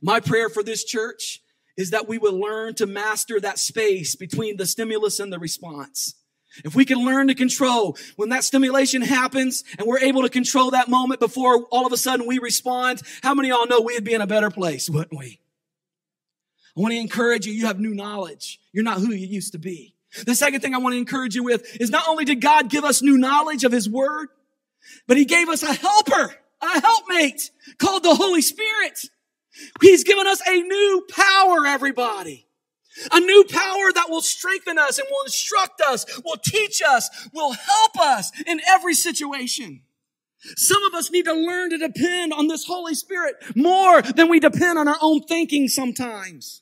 My 0.02 0.20
prayer 0.20 0.50
for 0.50 0.64
this 0.64 0.84
church 0.84 1.42
is 1.78 1.92
that 1.92 2.08
we 2.08 2.18
will 2.18 2.40
learn 2.40 2.74
to 2.76 2.86
master 2.86 3.40
that 3.40 3.60
space 3.60 4.16
between 4.16 4.58
the 4.58 4.66
stimulus 4.66 5.20
and 5.20 5.32
the 5.32 5.40
response. 5.40 6.16
If 6.64 6.74
we 6.74 6.86
can 6.86 7.04
learn 7.04 7.28
to 7.28 7.36
control 7.36 7.98
when 8.16 8.30
that 8.30 8.46
stimulation 8.46 9.02
happens 9.02 9.64
and 9.78 9.88
we're 9.88 10.00
able 10.00 10.22
to 10.22 10.30
control 10.30 10.72
that 10.72 10.88
moment 10.88 11.20
before 11.20 11.64
all 11.66 11.86
of 11.86 11.92
a 11.92 11.98
sudden 11.98 12.28
we 12.28 12.40
respond, 12.40 13.02
how 13.22 13.34
many 13.34 13.50
of 13.50 13.58
y'all 13.58 13.68
know 13.68 13.82
we'd 13.82 14.04
be 14.04 14.14
in 14.14 14.22
a 14.22 14.28
better 14.28 14.50
place, 14.50 14.90
wouldn't 14.90 15.20
we? 15.20 15.40
I 16.78 16.82
want 16.82 16.94
to 16.94 17.00
encourage 17.00 17.46
you. 17.46 17.54
You 17.54 17.66
have 17.66 17.80
new 17.80 17.94
knowledge. 17.94 18.60
You're 18.72 18.84
not 18.84 19.00
who 19.00 19.12
you 19.12 19.28
used 19.28 19.54
to 19.54 19.60
be. 19.60 19.96
The 20.26 20.36
second 20.36 20.62
thing 20.62 20.74
I 20.74 20.78
want 20.78 20.94
to 20.94 20.98
encourage 20.98 21.36
you 21.36 21.44
with 21.44 21.82
is 21.82 21.90
not 21.90 22.08
only 22.08 22.24
did 22.24 22.40
God 22.40 22.70
give 22.70 22.86
us 22.86 23.02
new 23.02 23.18
knowledge 23.18 23.66
of 23.66 23.72
his 23.72 23.90
word, 23.90 24.30
but 25.08 25.18
he 25.18 25.26
gave 25.26 25.50
us 25.50 25.64
a 25.64 25.74
helper, 25.74 26.36
a 26.62 26.82
helpmate 26.82 27.52
called 27.78 28.04
the 28.04 28.16
Holy 28.16 28.42
Spirit. 28.42 29.10
He's 29.82 30.04
given 30.04 30.28
us 30.28 30.42
a 30.48 30.62
new 30.62 31.06
power, 31.10 31.66
everybody. 31.66 32.48
A 33.12 33.20
new 33.20 33.44
power 33.50 33.92
that 33.94 34.10
will 34.10 34.22
strengthen 34.22 34.78
us 34.78 35.00
and 35.00 35.08
will 35.12 35.24
instruct 35.26 35.82
us, 35.82 36.06
will 36.24 36.38
teach 36.38 36.82
us, 36.82 37.10
will 37.34 37.52
help 37.52 38.00
us 38.00 38.32
in 38.46 38.62
every 38.68 38.94
situation. 38.94 39.82
Some 40.56 40.84
of 40.84 40.94
us 40.94 41.12
need 41.12 41.26
to 41.26 41.34
learn 41.34 41.72
to 41.72 41.78
depend 41.78 42.32
on 42.32 42.48
this 42.48 42.66
Holy 42.66 42.94
Spirit 42.94 43.36
more 43.56 44.02
than 44.02 44.30
we 44.30 44.40
depend 44.40 44.78
on 44.78 44.88
our 44.88 44.98
own 45.02 45.22
thinking 45.22 45.68
sometimes. 45.68 46.62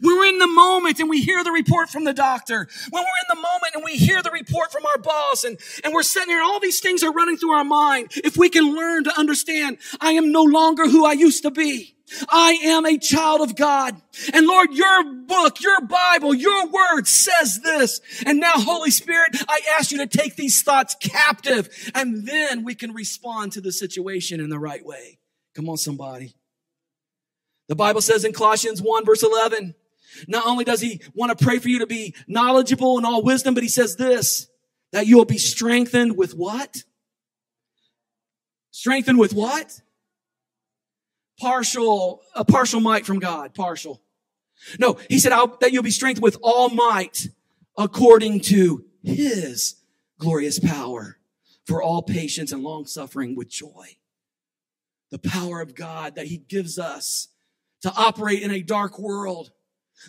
When 0.00 0.16
we're 0.16 0.26
in 0.26 0.38
the 0.38 0.46
moment 0.46 1.00
and 1.00 1.10
we 1.10 1.20
hear 1.20 1.42
the 1.42 1.50
report 1.50 1.90
from 1.90 2.04
the 2.04 2.12
doctor, 2.12 2.68
when 2.90 3.02
we're 3.02 3.34
in 3.34 3.36
the 3.36 3.42
moment 3.42 3.74
and 3.74 3.84
we 3.84 3.96
hear 3.96 4.22
the 4.22 4.30
report 4.30 4.70
from 4.70 4.86
our 4.86 4.98
boss 4.98 5.42
and, 5.42 5.58
and 5.82 5.92
we're 5.92 6.04
sitting 6.04 6.30
here 6.30 6.40
all 6.40 6.60
these 6.60 6.78
things 6.78 7.02
are 7.02 7.12
running 7.12 7.36
through 7.36 7.52
our 7.52 7.64
mind, 7.64 8.12
if 8.22 8.36
we 8.36 8.48
can 8.48 8.74
learn 8.76 9.04
to 9.04 9.18
understand, 9.18 9.78
I 10.00 10.12
am 10.12 10.30
no 10.30 10.44
longer 10.44 10.88
who 10.88 11.04
I 11.04 11.12
used 11.12 11.42
to 11.42 11.50
be. 11.50 11.96
I 12.28 12.52
am 12.64 12.86
a 12.86 12.98
child 12.98 13.40
of 13.40 13.56
God. 13.56 14.00
And 14.32 14.46
Lord, 14.46 14.72
your 14.72 15.04
book, 15.04 15.60
your 15.60 15.80
Bible, 15.80 16.34
your 16.34 16.68
word 16.68 17.06
says 17.06 17.60
this. 17.60 18.00
And 18.26 18.40
now, 18.40 18.52
Holy 18.54 18.90
Spirit, 18.90 19.36
I 19.48 19.60
ask 19.78 19.90
you 19.90 19.98
to 19.98 20.06
take 20.06 20.36
these 20.36 20.62
thoughts 20.62 20.94
captive 21.00 21.68
and 21.94 22.26
then 22.26 22.64
we 22.64 22.74
can 22.74 22.92
respond 22.92 23.52
to 23.52 23.60
the 23.60 23.72
situation 23.72 24.40
in 24.40 24.50
the 24.50 24.58
right 24.58 24.84
way. 24.84 25.18
Come 25.54 25.68
on, 25.68 25.76
somebody. 25.76 26.34
The 27.68 27.76
Bible 27.76 28.00
says 28.00 28.24
in 28.24 28.32
Colossians 28.32 28.82
1 28.82 29.04
verse 29.04 29.22
11, 29.22 29.74
not 30.28 30.46
only 30.46 30.64
does 30.64 30.80
he 30.80 31.00
want 31.14 31.36
to 31.36 31.44
pray 31.44 31.58
for 31.58 31.68
you 31.68 31.78
to 31.78 31.86
be 31.86 32.14
knowledgeable 32.26 32.98
in 32.98 33.04
all 33.04 33.22
wisdom, 33.22 33.54
but 33.54 33.62
he 33.62 33.68
says 33.68 33.96
this, 33.96 34.48
that 34.92 35.06
you 35.06 35.16
will 35.16 35.24
be 35.24 35.38
strengthened 35.38 36.16
with 36.16 36.34
what? 36.34 36.82
Strengthened 38.70 39.18
with 39.18 39.32
what? 39.32 39.80
Partial, 41.42 42.22
a 42.36 42.44
partial 42.44 42.80
might 42.80 43.04
from 43.04 43.18
God, 43.18 43.52
partial. 43.52 44.00
No, 44.78 44.96
he 45.10 45.18
said 45.18 45.32
that 45.60 45.72
you'll 45.72 45.82
be 45.82 45.90
strengthened 45.90 46.22
with 46.22 46.38
all 46.40 46.68
might 46.70 47.26
according 47.76 48.40
to 48.42 48.84
his 49.02 49.74
glorious 50.18 50.60
power 50.60 51.18
for 51.66 51.82
all 51.82 52.00
patience 52.00 52.52
and 52.52 52.62
long 52.62 52.86
suffering 52.86 53.34
with 53.34 53.50
joy. 53.50 53.96
The 55.10 55.18
power 55.18 55.60
of 55.60 55.74
God 55.74 56.14
that 56.14 56.28
he 56.28 56.38
gives 56.38 56.78
us 56.78 57.28
to 57.82 57.92
operate 57.96 58.42
in 58.42 58.52
a 58.52 58.62
dark 58.62 58.98
world. 59.00 59.50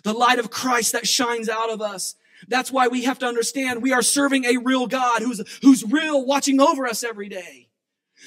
The 0.04 0.12
light 0.12 0.38
of 0.38 0.50
Christ 0.50 0.92
that 0.92 1.06
shines 1.06 1.48
out 1.48 1.70
of 1.70 1.82
us. 1.82 2.14
That's 2.46 2.70
why 2.70 2.86
we 2.86 3.04
have 3.04 3.18
to 3.18 3.26
understand 3.26 3.82
we 3.82 3.92
are 3.92 4.02
serving 4.02 4.44
a 4.44 4.58
real 4.58 4.86
God 4.86 5.20
who's, 5.20 5.42
who's 5.62 5.84
real 5.84 6.24
watching 6.24 6.60
over 6.60 6.86
us 6.86 7.02
every 7.02 7.28
day. 7.28 7.68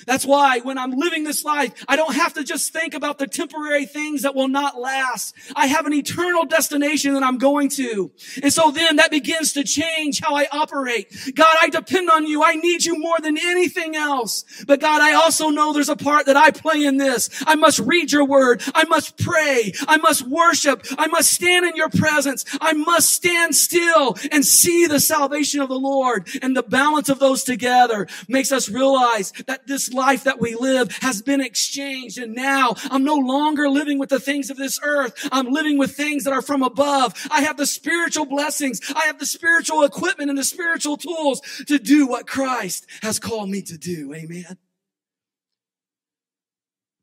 That's 0.06 0.26
why 0.26 0.60
when 0.60 0.78
I'm 0.78 0.92
living 0.92 1.24
this 1.24 1.44
life, 1.44 1.74
I 1.88 1.96
don't 1.96 2.16
have 2.16 2.34
to 2.34 2.44
just 2.44 2.72
think 2.72 2.94
about 2.94 3.18
the 3.18 3.28
temporary 3.28 3.86
things 3.86 4.22
that 4.22 4.36
will 4.36 4.48
not 4.48 4.80
last. 4.80 5.36
I 5.56 5.68
have 5.68 5.86
an 5.86 5.94
eternal 5.94 6.46
destination 6.46 7.14
that 7.14 7.24
I'm 7.24 7.38
going 7.38 7.70
to. 7.70 8.12
And 8.42 8.54
so 8.54 8.72
then 8.72 8.98
that 8.98 9.12
begins 9.12 9.54
to 9.54 9.64
change 9.64 10.22
how 10.22 10.36
I 10.36 10.48
operate. 10.52 11.14
God, 11.36 11.56
I 11.62 11.70
depend 11.70 12.10
on 12.10 12.26
you. 12.26 12.44
I 12.44 12.56
need 12.56 12.86
you 12.86 12.98
more 12.98 13.18
than 13.20 13.38
anything 13.38 13.96
else. 13.96 14.46
But 14.66 14.80
God, 14.80 15.02
I 15.02 15.14
also 15.14 15.50
know 15.50 15.74
there's 15.74 15.90
a 15.90 15.96
part 15.96 16.28
that 16.28 16.38
I 16.38 16.52
play 16.52 16.84
in 16.86 16.98
this. 16.98 17.44
I 17.46 17.56
must 17.56 17.80
read 17.80 18.12
your 18.12 18.26
word. 18.26 18.62
I 18.74 18.84
must 18.86 19.18
pray. 19.18 19.74
I 19.88 19.98
must 19.98 20.28
worship. 20.28 20.86
I 20.98 21.08
must 21.08 21.32
stand 21.32 21.66
in 21.66 21.76
your 21.76 21.90
presence. 21.90 22.46
I 22.62 22.74
must 22.74 23.12
stand 23.12 23.56
still 23.56 24.18
and 24.32 24.46
see 24.46 24.88
the 24.88 25.00
salvation 25.00 25.62
of 25.62 25.70
the 25.70 25.80
Lord. 25.80 26.28
And 26.42 26.56
the 26.56 26.64
balance 26.64 27.10
of 27.10 27.20
those 27.20 27.44
together 27.44 28.08
makes 28.28 28.52
us 28.52 28.70
realize 28.70 29.34
that 29.48 29.68
this 29.68 29.87
life 29.94 30.24
that 30.26 30.40
we 30.40 30.56
live 30.56 30.92
has 31.02 31.22
been 31.22 31.42
exchanged. 31.42 32.18
And 32.18 32.36
now 32.36 32.76
I'm 32.92 33.04
no 33.04 33.16
longer 33.16 33.70
living 33.70 34.00
with 34.00 34.10
the 34.10 34.20
things 34.20 34.50
of 34.50 34.58
this 34.58 34.80
earth. 34.84 35.28
I'm 35.32 35.52
living 35.52 35.78
with 35.78 35.96
things 35.96 36.24
that 36.24 36.34
are 36.34 36.42
from 36.42 36.64
above. 36.64 37.14
I 37.32 37.42
have 37.42 37.58
the 37.58 37.66
spiritual 37.66 38.26
blessings. 38.26 38.82
I 38.96 39.06
have 39.06 39.20
the 39.20 39.26
spiritual 39.26 39.84
equipment 39.84 40.30
and 40.30 40.38
the 40.38 40.44
spiritual 40.44 40.98
tools 40.98 41.42
to 41.68 41.80
do 41.80 42.08
what 42.08 42.28
Christ 42.28 42.86
has 43.02 43.20
called 43.20 43.50
me 43.50 43.62
to 43.64 43.78
do. 43.78 44.14
Amen. 44.14 44.58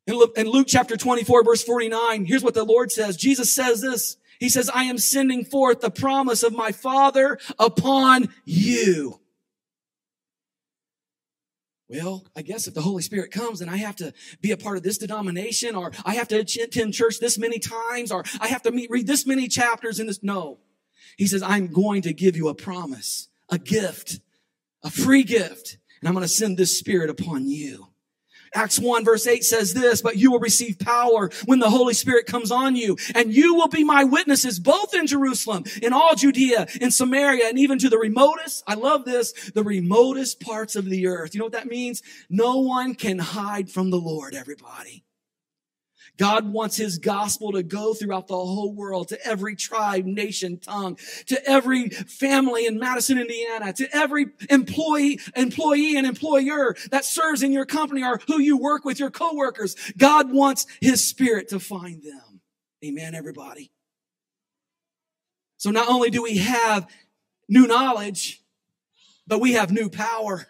In 0.07 0.47
Luke 0.47 0.67
chapter 0.69 0.97
24 0.97 1.45
verse 1.45 1.63
49, 1.63 2.27
here's 2.27 2.43
what 2.43 2.55
the 2.55 2.65
Lord 2.65 2.93
says. 2.93 3.17
Jesus 3.17 3.53
says 3.53 3.81
this. 3.81 4.17
He 4.39 4.49
says, 4.49 4.69
I 4.69 4.85
am 4.85 4.99
sending 4.99 5.45
forth 5.45 5.81
the 5.81 5.91
promise 5.91 6.43
of 6.43 6.53
my 6.53 6.73
Father 6.73 7.39
upon 7.59 8.29
you. 8.45 9.21
Well, 11.95 12.25
I 12.35 12.43
guess 12.43 12.67
if 12.67 12.75
the 12.75 12.81
Holy 12.81 13.03
Spirit 13.03 13.31
comes 13.31 13.61
and 13.61 13.71
I 13.71 13.77
have 13.77 13.95
to 13.97 14.13
be 14.41 14.51
a 14.51 14.57
part 14.57 14.77
of 14.77 14.83
this 14.83 14.99
denomination 14.99 15.77
or 15.77 15.93
I 16.05 16.15
have 16.15 16.27
to 16.29 16.39
attend 16.39 16.93
church 16.93 17.21
this 17.21 17.39
many 17.39 17.61
times 17.61 18.11
or 18.11 18.25
I 18.41 18.49
have 18.49 18.63
to 18.63 18.73
meet, 18.73 18.91
read 18.91 19.07
this 19.07 19.29
many 19.29 19.47
chapters 19.47 20.01
in 20.01 20.09
this. 20.09 20.21
No. 20.21 20.59
He 21.17 21.29
says, 21.29 21.41
I'm 21.41 21.69
going 21.69 22.03
to 22.03 22.13
give 22.13 22.37
you 22.37 22.49
a 22.49 22.55
promise, 22.55 23.29
a 23.49 23.59
gift, 23.59 24.19
a 24.83 24.91
free 24.91 25.23
gift, 25.23 25.79
and 26.01 26.09
I'm 26.09 26.15
going 26.15 26.25
to 26.25 26.29
send 26.29 26.57
this 26.57 26.77
spirit 26.77 27.11
upon 27.11 27.47
you. 27.47 27.87
Acts 28.55 28.79
1 28.79 29.05
verse 29.05 29.27
8 29.27 29.45
says 29.45 29.75
this, 29.75 30.01
but 30.01 30.17
you 30.17 30.31
will 30.31 30.41
receive 30.41 30.79
power 30.79 31.31
when 31.45 31.59
the 31.59 31.71
Holy 31.71 31.95
Spirit 31.95 32.27
comes 32.27 32.51
on 32.51 32.77
you, 32.77 32.97
and 33.15 33.33
you 33.33 33.55
will 33.55 33.69
be 33.69 33.85
my 33.85 34.05
witnesses 34.05 34.59
both 34.59 34.95
in 34.95 35.07
Jerusalem, 35.07 35.65
in 35.83 35.93
all 35.93 36.15
Judea, 36.15 36.67
in 36.81 36.91
Samaria, 36.91 37.49
and 37.49 37.59
even 37.59 37.79
to 37.79 37.89
the 37.89 37.99
remotest, 37.99 38.63
I 38.67 38.75
love 38.75 39.05
this, 39.05 39.33
the 39.51 39.63
remotest 39.63 40.41
parts 40.41 40.77
of 40.77 40.87
the 40.87 41.07
earth. 41.07 41.35
You 41.35 41.41
know 41.41 41.47
what 41.47 41.53
that 41.53 41.67
means? 41.67 42.03
No 42.31 42.61
one 42.61 42.95
can 42.95 43.19
hide 43.19 43.71
from 43.71 43.91
the 43.91 43.99
Lord, 43.99 44.35
everybody. 44.35 45.04
God 46.17 46.53
wants 46.53 46.77
his 46.77 46.99
gospel 46.99 47.53
to 47.53 47.63
go 47.63 47.93
throughout 47.93 48.29
the 48.29 48.35
whole 48.35 48.73
world, 48.73 49.09
to 49.09 49.27
every 49.27 49.57
tribe, 49.57 50.05
nation, 50.05 50.59
tongue, 50.59 50.97
to 51.27 51.45
every 51.49 51.89
family 51.89 52.67
in 52.67 52.79
Madison, 52.79 53.19
Indiana, 53.19 53.73
to 53.73 53.89
every 53.95 54.27
employee, 54.49 55.19
employee 55.35 55.97
and 55.97 56.07
employer 56.07 56.77
that 56.91 57.05
serves 57.05 57.43
in 57.43 57.53
your 57.53 57.67
company 57.67 58.05
or 58.05 58.21
who 58.29 58.41
you 58.41 58.57
work 58.57 58.85
with, 58.85 59.01
your 59.01 59.11
coworkers. 59.11 59.75
God 59.97 60.33
wants 60.33 60.67
his 60.81 61.03
spirit 61.03 61.49
to 61.49 61.59
find 61.59 62.03
them. 62.03 62.41
Amen, 62.85 63.15
everybody. 63.15 63.73
So 65.57 65.71
not 65.71 65.89
only 65.89 66.11
do 66.11 66.23
we 66.23 66.39
have 66.39 66.87
new 67.49 67.67
knowledge, 67.67 68.43
but 69.27 69.41
we 69.41 69.55
have 69.55 69.73
new 69.73 69.89
power. 69.89 70.47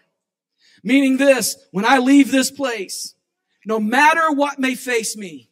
Meaning 0.82 1.16
this, 1.16 1.56
when 1.70 1.86
I 1.86 1.98
leave 1.98 2.30
this 2.30 2.50
place, 2.50 3.14
no 3.64 3.80
matter 3.80 4.30
what 4.32 4.58
may 4.58 4.74
face 4.74 5.16
me, 5.16 5.48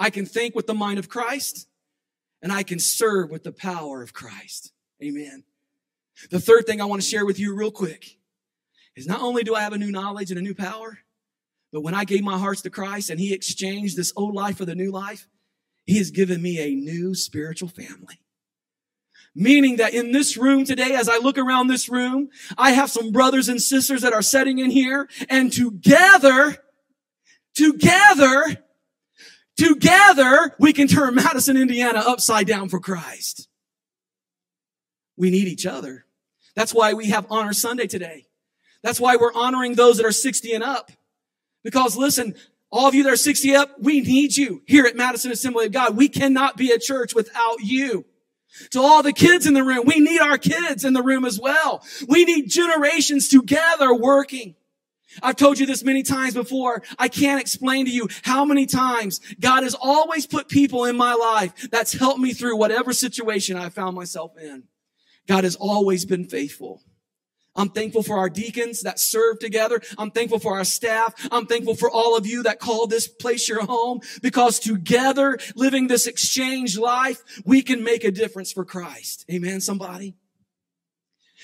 I 0.00 0.08
can 0.08 0.24
think 0.24 0.54
with 0.54 0.66
the 0.66 0.74
mind 0.74 0.98
of 0.98 1.10
Christ 1.10 1.68
and 2.42 2.50
I 2.50 2.62
can 2.62 2.78
serve 2.78 3.30
with 3.30 3.44
the 3.44 3.52
power 3.52 4.02
of 4.02 4.14
Christ. 4.14 4.72
Amen. 5.02 5.44
The 6.30 6.40
third 6.40 6.66
thing 6.66 6.80
I 6.80 6.86
want 6.86 7.02
to 7.02 7.08
share 7.08 7.26
with 7.26 7.38
you 7.38 7.54
real 7.54 7.70
quick 7.70 8.16
is 8.96 9.06
not 9.06 9.20
only 9.20 9.42
do 9.42 9.54
I 9.54 9.60
have 9.60 9.74
a 9.74 9.78
new 9.78 9.90
knowledge 9.90 10.30
and 10.30 10.38
a 10.38 10.42
new 10.42 10.54
power, 10.54 11.00
but 11.70 11.82
when 11.82 11.94
I 11.94 12.04
gave 12.04 12.24
my 12.24 12.38
hearts 12.38 12.62
to 12.62 12.70
Christ 12.70 13.10
and 13.10 13.20
he 13.20 13.34
exchanged 13.34 13.96
this 13.96 14.12
old 14.16 14.34
life 14.34 14.56
for 14.56 14.64
the 14.64 14.74
new 14.74 14.90
life, 14.90 15.28
he 15.84 15.98
has 15.98 16.10
given 16.10 16.40
me 16.40 16.58
a 16.58 16.74
new 16.74 17.14
spiritual 17.14 17.68
family. 17.68 18.20
Meaning 19.34 19.76
that 19.76 19.92
in 19.92 20.12
this 20.12 20.36
room 20.36 20.64
today, 20.64 20.94
as 20.94 21.08
I 21.10 21.18
look 21.18 21.36
around 21.36 21.68
this 21.68 21.88
room, 21.90 22.30
I 22.56 22.72
have 22.72 22.90
some 22.90 23.12
brothers 23.12 23.48
and 23.50 23.60
sisters 23.60 24.00
that 24.00 24.14
are 24.14 24.22
sitting 24.22 24.58
in 24.58 24.70
here 24.70 25.08
and 25.28 25.52
together, 25.52 26.56
together, 27.54 28.64
together, 29.60 30.54
we 30.58 30.72
can 30.72 30.88
turn 30.88 31.14
Madison, 31.14 31.56
Indiana 31.56 31.98
upside 31.98 32.46
down 32.46 32.68
for 32.68 32.80
Christ. 32.80 33.48
We 35.16 35.30
need 35.30 35.48
each 35.48 35.66
other. 35.66 36.06
That's 36.56 36.72
why 36.72 36.94
we 36.94 37.06
have 37.06 37.26
Honor 37.30 37.52
Sunday 37.52 37.86
today. 37.86 38.26
That's 38.82 38.98
why 38.98 39.16
we're 39.16 39.34
honoring 39.34 39.74
those 39.74 39.98
that 39.98 40.06
are 40.06 40.12
60 40.12 40.52
and 40.54 40.64
up. 40.64 40.90
Because 41.62 41.96
listen, 41.96 42.34
all 42.70 42.88
of 42.88 42.94
you 42.94 43.02
that 43.02 43.12
are 43.12 43.16
60 43.16 43.54
up, 43.54 43.78
we 43.78 44.00
need 44.00 44.36
you 44.36 44.62
here 44.66 44.86
at 44.86 44.96
Madison 44.96 45.30
Assembly 45.30 45.66
of 45.66 45.72
God. 45.72 45.96
We 45.96 46.08
cannot 46.08 46.56
be 46.56 46.70
a 46.70 46.78
church 46.78 47.14
without 47.14 47.60
you. 47.60 48.06
To 48.70 48.80
all 48.80 49.02
the 49.02 49.12
kids 49.12 49.46
in 49.46 49.54
the 49.54 49.62
room, 49.62 49.84
we 49.86 50.00
need 50.00 50.20
our 50.20 50.38
kids 50.38 50.84
in 50.84 50.92
the 50.92 51.02
room 51.02 51.24
as 51.24 51.38
well. 51.38 51.84
We 52.08 52.24
need 52.24 52.48
generations 52.48 53.28
together 53.28 53.94
working. 53.94 54.56
I've 55.22 55.36
told 55.36 55.58
you 55.58 55.66
this 55.66 55.84
many 55.84 56.02
times 56.02 56.34
before. 56.34 56.82
I 56.98 57.08
can't 57.08 57.40
explain 57.40 57.86
to 57.86 57.90
you 57.90 58.08
how 58.22 58.44
many 58.44 58.66
times 58.66 59.20
God 59.40 59.62
has 59.62 59.74
always 59.74 60.26
put 60.26 60.48
people 60.48 60.84
in 60.84 60.96
my 60.96 61.14
life 61.14 61.70
that's 61.70 61.92
helped 61.92 62.20
me 62.20 62.32
through 62.32 62.56
whatever 62.56 62.92
situation 62.92 63.56
I 63.56 63.68
found 63.68 63.96
myself 63.96 64.36
in. 64.38 64.64
God 65.26 65.44
has 65.44 65.56
always 65.56 66.04
been 66.04 66.24
faithful. 66.24 66.82
I'm 67.56 67.68
thankful 67.68 68.02
for 68.02 68.16
our 68.16 68.30
deacons 68.30 68.82
that 68.82 69.00
serve 69.00 69.38
together. 69.40 69.80
I'm 69.98 70.10
thankful 70.10 70.38
for 70.38 70.56
our 70.56 70.64
staff. 70.64 71.14
I'm 71.32 71.46
thankful 71.46 71.74
for 71.74 71.90
all 71.90 72.16
of 72.16 72.26
you 72.26 72.44
that 72.44 72.60
call 72.60 72.86
this 72.86 73.08
place 73.08 73.48
your 73.48 73.64
home 73.64 74.00
because 74.22 74.60
together, 74.60 75.38
living 75.56 75.88
this 75.88 76.06
exchange 76.06 76.78
life, 76.78 77.22
we 77.44 77.62
can 77.62 77.82
make 77.82 78.04
a 78.04 78.12
difference 78.12 78.52
for 78.52 78.64
Christ. 78.64 79.24
Amen, 79.30 79.60
somebody? 79.60 80.14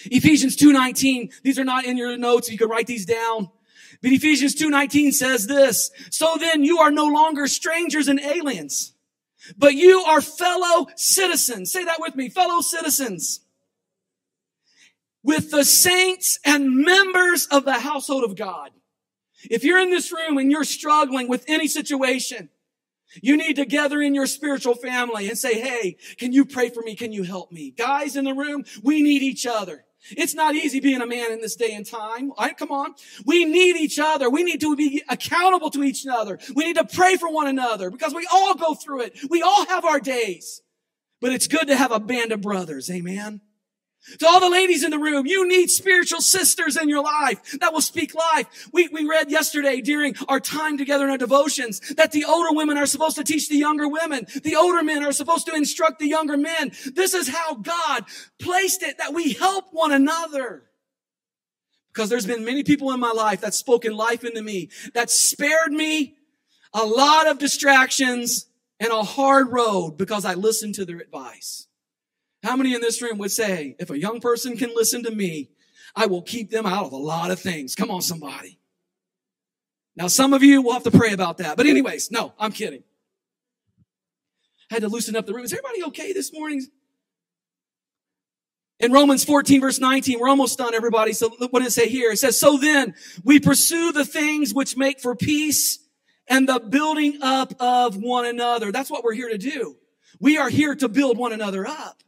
Ephesians 0.05 0.57
2.19, 0.57 1.33
these 1.43 1.59
are 1.59 1.65
not 1.65 1.85
in 1.85 1.97
your 1.97 2.17
notes. 2.17 2.51
You 2.51 2.59
can 2.59 2.69
write 2.69 2.87
these 2.87 3.07
down. 3.07 3.51
But 4.03 4.13
Ephesians 4.13 4.55
2.19 4.55 5.13
says 5.13 5.47
this, 5.47 5.91
So 6.11 6.37
then 6.39 6.65
you 6.65 6.79
are 6.79 6.91
no 6.91 7.07
longer 7.07 7.47
strangers 7.47 8.09
and 8.09 8.21
aliens, 8.21 8.93
but 9.57 9.75
you 9.75 10.01
are 10.01 10.21
fellow 10.21 10.87
citizens. 10.97 11.73
Say 11.73 11.85
that 11.85 12.01
with 12.01 12.15
me, 12.15 12.29
fellow 12.29 12.61
citizens 12.61 13.41
with 15.27 15.51
the 15.51 15.65
saints 15.65 16.39
and 16.45 16.77
members 16.77 17.47
of 17.51 17.65
the 17.65 17.81
household 17.81 18.23
of 18.23 18.37
God. 18.37 18.71
If 19.51 19.65
you're 19.65 19.81
in 19.81 19.91
this 19.91 20.13
room 20.13 20.39
and 20.39 20.53
you're 20.53 20.63
struggling 20.63 21.29
with 21.29 21.45
any 21.49 21.67
situation, 21.67 22.49
you 23.23 23.37
need 23.37 23.57
to 23.57 23.65
gather 23.65 24.01
in 24.01 24.15
your 24.15 24.27
spiritual 24.27 24.75
family 24.75 25.29
and 25.29 25.37
say, 25.37 25.61
Hey, 25.61 25.97
can 26.17 26.33
you 26.33 26.45
pray 26.45 26.71
for 26.71 26.83
me? 26.83 26.95
Can 26.95 27.13
you 27.13 27.25
help 27.25 27.51
me? 27.51 27.73
Guys 27.73 28.15
in 28.15 28.25
the 28.25 28.35
room, 28.35 28.65
we 28.85 29.03
need 29.03 29.23
each 29.23 29.47
other. 29.47 29.86
It's 30.11 30.35
not 30.35 30.55
easy 30.55 30.81
being 30.81 31.01
a 31.01 31.07
man 31.07 31.33
in 31.33 31.41
this 31.41 31.57
day 31.57 31.73
and 31.75 31.87
time. 31.87 32.31
All 32.33 32.47
right, 32.47 32.57
come 32.57 32.71
on. 32.71 32.95
We 33.25 33.45
need 33.45 33.77
each 33.77 33.99
other. 33.99 34.31
We 34.31 34.43
need 34.43 34.61
to 34.61 34.77
be 34.77 35.03
accountable 35.09 35.71
to 35.71 35.83
each 35.83 36.07
other. 36.07 36.39
We 36.55 36.65
need 36.65 36.77
to 36.77 36.85
pray 36.85 37.17
for 37.17 37.31
one 37.31 37.47
another 37.47 37.91
because 37.91 38.15
we 38.15 38.27
all 38.33 38.55
go 38.55 38.75
through 38.75 39.03
it. 39.03 39.19
We 39.31 39.43
all 39.43 39.67
have 39.67 39.85
our 39.85 40.01
days. 40.01 40.63
But 41.21 41.33
it's 41.33 41.49
good 41.49 41.69
to 41.69 41.77
have 41.77 41.93
a 41.93 42.01
band 42.01 42.33
of 42.33 42.43
brothers. 42.43 42.91
Amen. 42.91 43.41
To 44.19 44.27
all 44.27 44.41
the 44.41 44.49
ladies 44.49 44.85
in 44.85 44.91
the 44.91 44.99
room, 44.99 45.27
you 45.27 45.49
need 45.49 45.69
spiritual 45.69 46.21
sisters 46.21 46.77
in 46.77 46.89
your 46.89 47.03
life 47.03 47.59
that 47.59 47.73
will 47.73 47.81
speak 47.81 48.15
life. 48.15 48.69
We, 48.73 48.89
we 48.89 49.05
read 49.05 49.31
yesterday 49.31 49.81
during 49.81 50.15
our 50.29 50.39
time 50.39 50.79
together 50.79 51.05
in 51.05 51.11
our 51.11 51.19
devotions 51.19 51.81
that 51.97 52.13
the 52.13 52.25
older 52.25 52.55
women 52.55 52.79
are 52.79 52.87
supposed 52.87 53.17
to 53.17 53.25
teach 53.25 53.49
the 53.49 53.57
younger 53.57 53.89
women. 53.89 54.27
The 54.43 54.55
older 54.55 54.83
men 54.85 55.05
are 55.05 55.13
supposed 55.13 55.47
to 55.47 55.55
instruct 55.55 55.99
the 55.99 56.09
younger 56.09 56.37
men. 56.37 56.71
This 56.95 57.15
is 57.15 57.29
how 57.29 57.57
God 57.57 58.05
placed 58.39 58.83
it 58.83 58.99
that 58.99 59.13
we 59.13 59.33
help 59.33 59.67
one 59.73 59.93
another. 59.93 60.63
Because 61.93 62.09
there's 62.09 62.27
been 62.27 62.45
many 62.45 62.63
people 62.63 62.93
in 62.93 63.01
my 63.01 63.11
life 63.13 63.41
that 63.41 63.55
spoken 63.55 63.97
life 63.97 64.23
into 64.23 64.43
me, 64.43 64.71
that 64.95 65.11
spared 65.11 65.73
me 65.73 66.15
a 66.73 66.85
lot 66.85 67.27
of 67.27 67.39
distractions 67.39 68.47
and 68.79 68.93
a 68.93 69.03
hard 69.03 69.51
road 69.51 69.97
because 69.97 70.25
I 70.25 70.35
listened 70.35 70.75
to 70.77 70.85
their 70.85 70.99
advice. 70.99 71.66
How 72.43 72.57
many 72.57 72.75
in 72.75 72.81
this 72.81 73.03
room 73.03 73.19
would 73.19 73.33
say, 73.33 73.77
if 73.79 73.91
a 73.91 73.99
young 73.99 74.21
person 74.21 74.57
can 74.57 74.75
listen 74.75 75.03
to 75.05 75.11
me, 75.11 75.51
I 75.95 76.07
will 76.07 76.23
keep 76.23 76.51
them 76.51 76.67
out 76.67 76.87
of 76.87 76.93
a 76.93 76.97
lot 76.97 77.31
of 77.31 77.41
things? 77.41 77.75
Come 77.75 77.91
on, 77.91 78.03
somebody. 78.03 78.59
Now, 79.97 80.09
some 80.09 80.35
of 80.35 80.43
you 80.43 80.61
will 80.61 80.75
have 80.75 80.85
to 80.85 80.91
pray 80.91 81.13
about 81.13 81.39
that. 81.39 81.57
But 81.57 81.67
anyways, 81.67 82.11
no, 82.11 82.35
I'm 82.39 82.53
kidding. 82.53 82.83
I 84.71 84.75
had 84.75 84.83
to 84.83 84.89
loosen 84.89 85.17
up 85.17 85.27
the 85.27 85.33
room. 85.33 85.45
Is 85.45 85.53
everybody 85.53 85.85
okay 85.85 86.13
this 86.13 86.33
morning? 86.33 86.67
In 88.79 88.93
Romans 88.93 89.25
14 89.25 89.61
verse 89.61 89.81
19, 89.81 90.21
we're 90.21 90.29
almost 90.29 90.59
done, 90.59 90.75
everybody. 90.75 91.15
So 91.15 91.31
what 91.51 91.61
does 91.63 91.69
it 91.69 91.81
say 91.81 91.89
here? 91.89 92.11
It 92.11 92.19
says, 92.19 92.39
so 92.39 92.59
then 92.59 92.95
we 93.25 93.41
pursue 93.41 93.93
the 93.93 94.05
things 94.05 94.53
which 94.53 94.77
make 94.77 95.01
for 95.01 95.17
peace 95.17 95.79
and 96.29 96.47
the 96.47 96.61
building 96.61 97.19
up 97.23 97.55
of 97.59 97.97
one 97.97 98.27
another. 98.27 98.73
That's 98.73 98.91
what 98.91 99.03
we're 99.03 99.15
here 99.15 99.31
to 99.31 99.39
do. 99.39 99.77
We 100.21 100.37
are 100.37 100.51
here 100.51 100.75
to 100.75 100.89
build 100.89 101.17
one 101.17 101.33
another 101.33 101.67
up. 101.67 102.03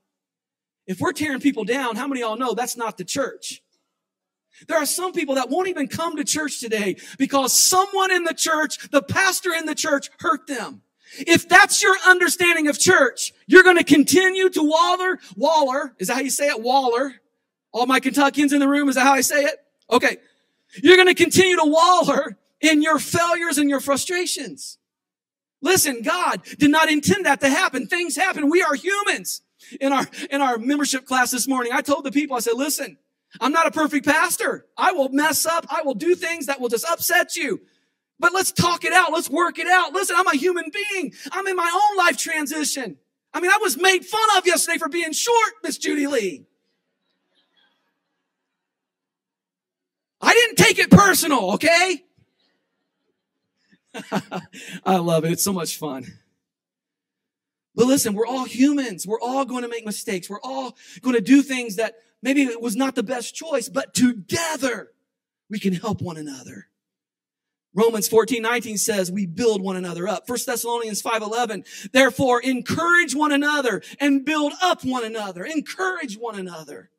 If 0.88 1.00
we're 1.00 1.12
tearing 1.12 1.40
people 1.40 1.64
down, 1.64 1.96
how 1.96 2.08
many 2.08 2.22
y'all 2.22 2.38
know 2.38 2.54
that's 2.54 2.76
not 2.76 2.96
the 2.96 3.04
church? 3.04 3.62
There 4.66 4.78
are 4.78 4.86
some 4.86 5.12
people 5.12 5.36
that 5.36 5.50
won't 5.50 5.68
even 5.68 5.86
come 5.86 6.16
to 6.16 6.24
church 6.24 6.60
today 6.60 6.96
because 7.18 7.52
someone 7.52 8.10
in 8.10 8.24
the 8.24 8.32
church, 8.32 8.90
the 8.90 9.02
pastor 9.02 9.52
in 9.52 9.66
the 9.66 9.74
church 9.74 10.08
hurt 10.18 10.46
them. 10.46 10.80
If 11.18 11.46
that's 11.46 11.82
your 11.82 11.94
understanding 12.06 12.68
of 12.68 12.78
church, 12.78 13.32
you're 13.46 13.62
going 13.62 13.76
to 13.76 13.84
continue 13.84 14.48
to 14.48 14.62
waller, 14.62 15.18
waller, 15.36 15.94
is 15.98 16.08
that 16.08 16.14
how 16.14 16.20
you 16.20 16.30
say 16.30 16.48
it? 16.48 16.60
Waller. 16.60 17.14
All 17.70 17.86
my 17.86 18.00
Kentuckians 18.00 18.54
in 18.54 18.60
the 18.60 18.68
room, 18.68 18.88
is 18.88 18.94
that 18.94 19.02
how 19.02 19.12
I 19.12 19.20
say 19.20 19.44
it? 19.44 19.58
Okay. 19.90 20.16
You're 20.82 20.96
going 20.96 21.08
to 21.08 21.14
continue 21.14 21.56
to 21.56 21.66
waller 21.66 22.38
in 22.62 22.80
your 22.82 22.98
failures 22.98 23.58
and 23.58 23.68
your 23.68 23.80
frustrations. 23.80 24.78
Listen, 25.60 26.00
God 26.02 26.42
did 26.58 26.70
not 26.70 26.90
intend 26.90 27.26
that 27.26 27.40
to 27.40 27.48
happen. 27.50 27.86
Things 27.86 28.16
happen. 28.16 28.48
We 28.50 28.62
are 28.62 28.74
humans 28.74 29.42
in 29.80 29.92
our, 29.92 30.06
in 30.30 30.40
our 30.40 30.58
membership 30.58 31.06
class 31.06 31.30
this 31.30 31.48
morning, 31.48 31.72
I 31.74 31.80
told 31.80 32.04
the 32.04 32.12
people, 32.12 32.36
I 32.36 32.40
said, 32.40 32.54
listen, 32.54 32.98
I'm 33.40 33.52
not 33.52 33.66
a 33.66 33.70
perfect 33.70 34.06
pastor. 34.06 34.66
I 34.76 34.92
will 34.92 35.10
mess 35.10 35.46
up. 35.46 35.66
I 35.70 35.82
will 35.82 35.94
do 35.94 36.14
things 36.14 36.46
that 36.46 36.60
will 36.60 36.68
just 36.68 36.86
upset 36.86 37.36
you. 37.36 37.60
But 38.18 38.32
let's 38.32 38.50
talk 38.50 38.84
it 38.84 38.92
out. 38.92 39.12
Let's 39.12 39.30
work 39.30 39.58
it 39.58 39.66
out. 39.68 39.92
Listen, 39.92 40.16
I'm 40.18 40.26
a 40.26 40.36
human 40.36 40.70
being. 40.72 41.12
I'm 41.32 41.46
in 41.46 41.56
my 41.56 41.70
own 41.72 41.98
life 41.98 42.16
transition. 42.16 42.96
I 43.32 43.40
mean, 43.40 43.50
I 43.50 43.58
was 43.60 43.76
made 43.80 44.04
fun 44.04 44.28
of 44.36 44.46
yesterday 44.46 44.78
for 44.78 44.88
being 44.88 45.12
short, 45.12 45.52
Miss 45.62 45.78
Judy 45.78 46.06
Lee. 46.06 46.46
I 50.20 50.32
didn't 50.32 50.56
take 50.56 50.78
it 50.78 50.90
personal, 50.90 51.52
okay? 51.52 52.04
I 54.84 54.96
love 54.96 55.24
it. 55.24 55.32
It's 55.32 55.44
so 55.44 55.52
much 55.52 55.76
fun. 55.76 56.06
But 57.78 57.86
listen, 57.86 58.14
we're 58.14 58.26
all 58.26 58.44
humans. 58.44 59.06
We're 59.06 59.20
all 59.20 59.44
going 59.44 59.62
to 59.62 59.68
make 59.68 59.86
mistakes. 59.86 60.28
We're 60.28 60.40
all 60.42 60.76
going 61.00 61.14
to 61.14 61.22
do 61.22 61.42
things 61.42 61.76
that 61.76 61.94
maybe 62.20 62.42
it 62.42 62.60
was 62.60 62.74
not 62.74 62.96
the 62.96 63.04
best 63.04 63.36
choice, 63.36 63.68
but 63.68 63.94
together 63.94 64.90
we 65.48 65.60
can 65.60 65.72
help 65.72 66.02
one 66.02 66.16
another. 66.16 66.66
Romans 67.72 68.08
14, 68.08 68.42
19 68.42 68.78
says 68.78 69.12
we 69.12 69.26
build 69.26 69.62
one 69.62 69.76
another 69.76 70.08
up. 70.08 70.28
1 70.28 70.38
Thessalonians 70.44 71.00
5, 71.00 71.22
11, 71.22 71.62
therefore 71.92 72.40
encourage 72.42 73.14
one 73.14 73.30
another 73.30 73.80
and 74.00 74.24
build 74.24 74.54
up 74.60 74.84
one 74.84 75.04
another. 75.04 75.44
Encourage 75.44 76.18
one 76.18 76.36
another. 76.36 76.90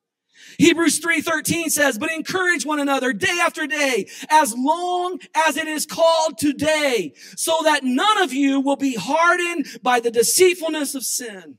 Hebrews 0.57 0.99
3:13 0.99 1.69
says, 1.69 1.97
"But 1.97 2.11
encourage 2.11 2.65
one 2.65 2.79
another 2.79 3.13
day 3.13 3.39
after 3.39 3.67
day, 3.67 4.09
as 4.29 4.53
long 4.53 5.19
as 5.33 5.57
it 5.57 5.67
is 5.67 5.85
called 5.85 6.37
today, 6.37 7.13
so 7.35 7.59
that 7.63 7.83
none 7.83 8.17
of 8.17 8.33
you 8.33 8.59
will 8.59 8.75
be 8.75 8.95
hardened 8.95 9.79
by 9.81 9.99
the 9.99 10.11
deceitfulness 10.11 10.95
of 10.95 11.05
sin." 11.05 11.57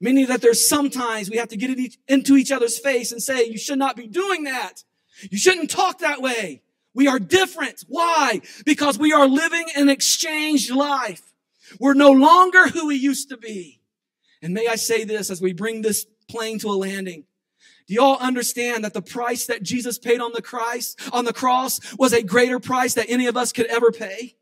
Meaning 0.00 0.26
that 0.26 0.42
there's 0.42 0.68
sometimes 0.68 1.30
we 1.30 1.38
have 1.38 1.48
to 1.48 1.56
get 1.56 1.96
into 2.06 2.36
each 2.36 2.52
other's 2.52 2.78
face 2.78 3.12
and 3.12 3.22
say, 3.22 3.44
"You 3.44 3.58
should 3.58 3.78
not 3.78 3.96
be 3.96 4.06
doing 4.06 4.44
that. 4.44 4.84
You 5.30 5.38
shouldn't 5.38 5.70
talk 5.70 6.00
that 6.00 6.20
way. 6.20 6.62
We 6.92 7.08
are 7.08 7.18
different." 7.18 7.84
Why? 7.88 8.42
Because 8.64 8.98
we 8.98 9.12
are 9.12 9.26
living 9.26 9.66
an 9.74 9.88
exchanged 9.88 10.70
life. 10.70 11.22
We're 11.80 11.94
no 11.94 12.12
longer 12.12 12.68
who 12.68 12.86
we 12.86 12.96
used 12.96 13.30
to 13.30 13.36
be. 13.36 13.80
And 14.42 14.52
may 14.54 14.66
I 14.66 14.76
say 14.76 15.04
this 15.04 15.30
as 15.30 15.40
we 15.40 15.52
bring 15.52 15.82
this 15.82 16.06
plane 16.28 16.58
to 16.60 16.68
a 16.68 16.76
landing. 16.76 17.24
Do 17.86 17.94
y'all 17.94 18.18
understand 18.18 18.84
that 18.84 18.94
the 18.94 19.02
price 19.02 19.46
that 19.46 19.62
Jesus 19.62 19.98
paid 19.98 20.20
on 20.20 20.32
the 20.32 20.42
Christ, 20.42 21.00
on 21.12 21.24
the 21.24 21.32
cross 21.32 21.80
was 21.96 22.12
a 22.12 22.22
greater 22.22 22.58
price 22.58 22.94
that 22.94 23.08
any 23.08 23.26
of 23.26 23.36
us 23.36 23.52
could 23.52 23.66
ever 23.66 23.92
pay? 23.92 24.36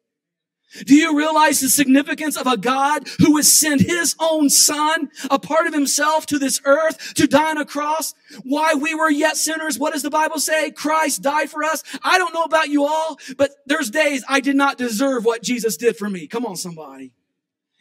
Do 0.87 0.95
you 0.95 1.17
realize 1.17 1.61
the 1.61 1.69
significance 1.69 2.37
of 2.37 2.49
a 2.49 2.57
God 2.57 3.07
who 3.19 3.37
has 3.37 3.53
sent 3.53 3.83
his 3.83 4.17
own 4.19 4.51
son, 4.51 5.11
a 5.31 5.39
part 5.39 5.67
of 5.67 5.75
himself 5.75 6.27
to 6.27 6.39
this 6.39 6.61
earth 6.65 7.15
to 7.15 7.29
die 7.29 7.51
on 7.51 7.59
a 7.59 7.65
cross? 7.65 8.15
Why 8.43 8.75
we 8.75 8.95
were 8.95 9.11
yet 9.11 9.37
sinners. 9.37 9.79
What 9.79 9.93
does 9.93 10.03
the 10.03 10.11
Bible 10.11 10.41
say? 10.41 10.73
Christ 10.73 11.23
died 11.23 11.49
for 11.49 11.63
us. 11.63 11.85
I 12.03 12.19
don't 12.19 12.35
know 12.35 12.43
about 12.43 12.71
you 12.71 12.87
all, 12.87 13.19
but 13.37 13.51
there's 13.67 13.91
days 13.91 14.25
I 14.29 14.41
did 14.41 14.57
not 14.57 14.77
deserve 14.77 15.25
what 15.25 15.43
Jesus 15.43 15.77
did 15.77 15.97
for 15.97 16.11
me. 16.11 16.27
Come 16.27 16.45
on, 16.45 16.57
somebody. 16.57 17.13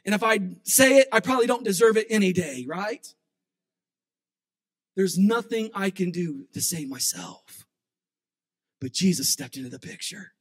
And 0.06 0.14
if 0.14 0.22
I 0.22 0.40
say 0.64 0.98
it, 0.98 1.08
I 1.12 1.20
probably 1.20 1.48
don't 1.48 1.64
deserve 1.64 1.98
it 1.98 2.08
any 2.10 2.32
day, 2.32 2.66
right? 2.68 3.08
There's 4.96 5.18
nothing 5.18 5.70
I 5.74 5.90
can 5.90 6.12
do 6.12 6.46
to 6.54 6.62
save 6.62 6.90
myself. 6.90 7.66
But 8.80 8.94
Jesus 8.94 9.30
stepped 9.30 9.58
into 9.58 9.70
the 9.70 9.80
picture. 9.80 10.34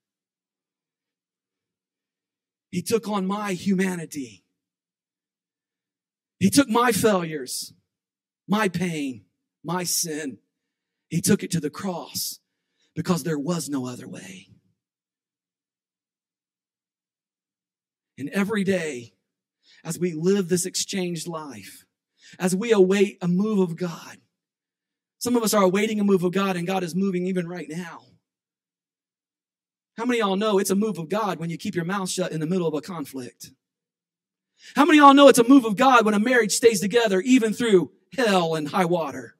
He 2.71 2.83
took 2.83 3.09
on 3.09 3.27
my 3.27 3.53
humanity. 3.53 4.45
He 6.38 6.51
took 6.51 6.69
my 6.69 6.91
failures, 6.91 7.73
my 8.49 8.69
pain, 8.69 9.27
my 9.62 9.85
sin. 9.85 10.38
He 11.09 11.21
took 11.21 11.43
it 11.43 11.51
to 11.53 11.61
the 11.61 11.71
cross 11.71 12.41
because 12.97 13.23
there 13.23 13.38
was 13.38 13.69
no 13.69 13.87
other 13.87 14.09
way. 14.09 14.49
And 18.19 18.29
every 18.31 18.65
day, 18.65 19.15
as 19.85 19.99
we 19.99 20.12
live 20.15 20.49
this 20.49 20.67
exchanged 20.67 21.29
life, 21.29 21.85
as 22.38 22.57
we 22.57 22.73
await 22.73 23.19
a 23.21 23.29
move 23.29 23.59
of 23.59 23.77
God, 23.77 24.19
some 25.22 25.37
of 25.37 25.44
us 25.44 25.54
are 25.54 25.62
awaiting 25.62 26.00
a 26.00 26.04
move 26.04 26.24
of 26.24 26.32
God, 26.32 26.56
and 26.56 26.66
God 26.66 26.82
is 26.82 26.96
moving 26.96 27.28
even 27.28 27.46
right 27.46 27.68
now. 27.68 28.00
How 29.96 30.04
many 30.04 30.18
y'all 30.18 30.35
know 30.35 30.58
it's 30.58 30.70
a 30.70 30.74
move 30.74 30.98
of 30.98 31.08
God 31.08 31.38
when 31.38 31.48
you 31.48 31.56
keep 31.56 31.76
your 31.76 31.85
mouth 31.85 32.11
shut 32.11 32.32
in 32.32 32.40
the 32.40 32.46
middle 32.46 32.66
of 32.66 32.74
a 32.74 32.80
conflict? 32.80 33.52
How 34.74 34.85
many 34.85 34.98
y'all 34.98 35.14
know 35.14 35.28
it's 35.28 35.38
a 35.38 35.48
move 35.48 35.64
of 35.64 35.76
God 35.76 36.04
when 36.04 36.14
a 36.14 36.18
marriage 36.18 36.50
stays 36.50 36.80
together 36.80 37.20
even 37.20 37.52
through 37.52 37.92
hell 38.16 38.56
and 38.56 38.66
high 38.66 38.85
water? 38.85 39.37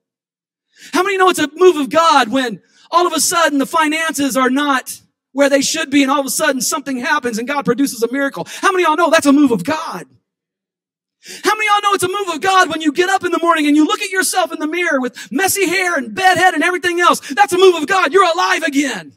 How 0.93 1.03
many 1.03 1.17
know 1.17 1.31
it's 1.31 1.41
a 1.41 1.51
move 1.53 1.75
of 1.75 1.91
God 1.91 2.31
when 2.31 2.63
all 2.93 3.09
of 3.09 3.13
a 3.13 3.19
sudden 3.19 3.59
the 3.59 3.67
finances 3.67 4.37
are 4.37 4.51
not 4.51 5.01
where 5.33 5.51
they 5.51 5.63
should 5.63 5.91
be 5.91 6.03
and 6.03 6.13
all 6.13 6.21
of 6.21 6.27
a 6.27 6.31
sudden 6.31 6.61
something 6.61 6.99
happens 6.99 7.39
and 7.39 7.49
God 7.49 7.65
produces 7.65 8.05
a 8.05 8.13
miracle? 8.13 8.47
How 8.49 8.71
many 8.71 8.85
y'all 8.85 8.97
know 8.97 9.11
that's 9.11 9.27
a 9.27 9.33
move 9.33 9.51
of 9.51 9.65
God? 9.65 10.07
How 11.45 11.55
many 11.55 11.67
y'all 11.67 11.83
know 11.83 11.95
it's 11.95 12.03
a 12.03 12.09
move 12.09 12.35
of 12.35 12.41
God 12.41 12.69
when 12.69 12.81
you 12.81 12.93
get 12.93 13.09
up 13.09 13.25
in 13.25 13.31
the 13.31 13.39
morning 13.39 13.67
and 13.67 13.77
you 13.77 13.87
look 13.87 14.03
at 14.03 14.11
yourself 14.11 14.53
in 14.53 14.59
the 14.59 14.67
mirror 14.67 15.01
with 15.01 15.31
messy 15.31 15.67
hair 15.67 15.97
and 15.97 16.15
bed 16.15 16.37
head 16.37 16.55
and 16.55 16.65
everything 16.65 17.01
else? 17.01 17.21
That's 17.35 17.53
a 17.53 17.59
move 17.59 17.77
of 17.77 17.87
God. 17.87 18.13
You're 18.13 18.31
alive 18.31 18.65
again. 18.65 19.13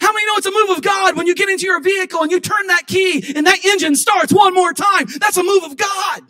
How 0.00 0.12
many 0.12 0.26
know 0.26 0.34
it's 0.36 0.46
a 0.46 0.50
move 0.50 0.76
of 0.76 0.82
God 0.82 1.16
when 1.16 1.26
you 1.26 1.34
get 1.34 1.48
into 1.48 1.64
your 1.64 1.80
vehicle 1.80 2.22
and 2.22 2.30
you 2.30 2.40
turn 2.40 2.66
that 2.68 2.86
key 2.86 3.34
and 3.34 3.46
that 3.46 3.64
engine 3.64 3.96
starts 3.96 4.32
one 4.32 4.54
more 4.54 4.72
time? 4.72 5.06
That's 5.20 5.36
a 5.36 5.42
move 5.44 5.64
of 5.64 5.76
God. 5.76 6.22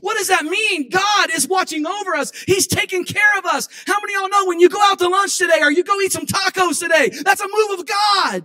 What 0.00 0.16
does 0.16 0.28
that 0.28 0.44
mean? 0.44 0.88
God 0.88 1.30
is 1.34 1.48
watching 1.48 1.86
over 1.86 2.14
us. 2.14 2.32
He's 2.46 2.66
taking 2.66 3.04
care 3.04 3.38
of 3.38 3.44
us. 3.46 3.68
How 3.86 4.00
many 4.00 4.14
y'all 4.14 4.28
know 4.28 4.46
when 4.46 4.60
you 4.60 4.68
go 4.68 4.78
out 4.82 4.98
to 5.00 5.08
lunch 5.08 5.36
today 5.36 5.60
or 5.60 5.70
you 5.70 5.82
go 5.84 6.00
eat 6.00 6.12
some 6.12 6.26
tacos 6.26 6.80
today? 6.80 7.10
That's 7.24 7.40
a 7.40 7.48
move 7.48 7.80
of 7.80 7.86
God. 7.86 8.44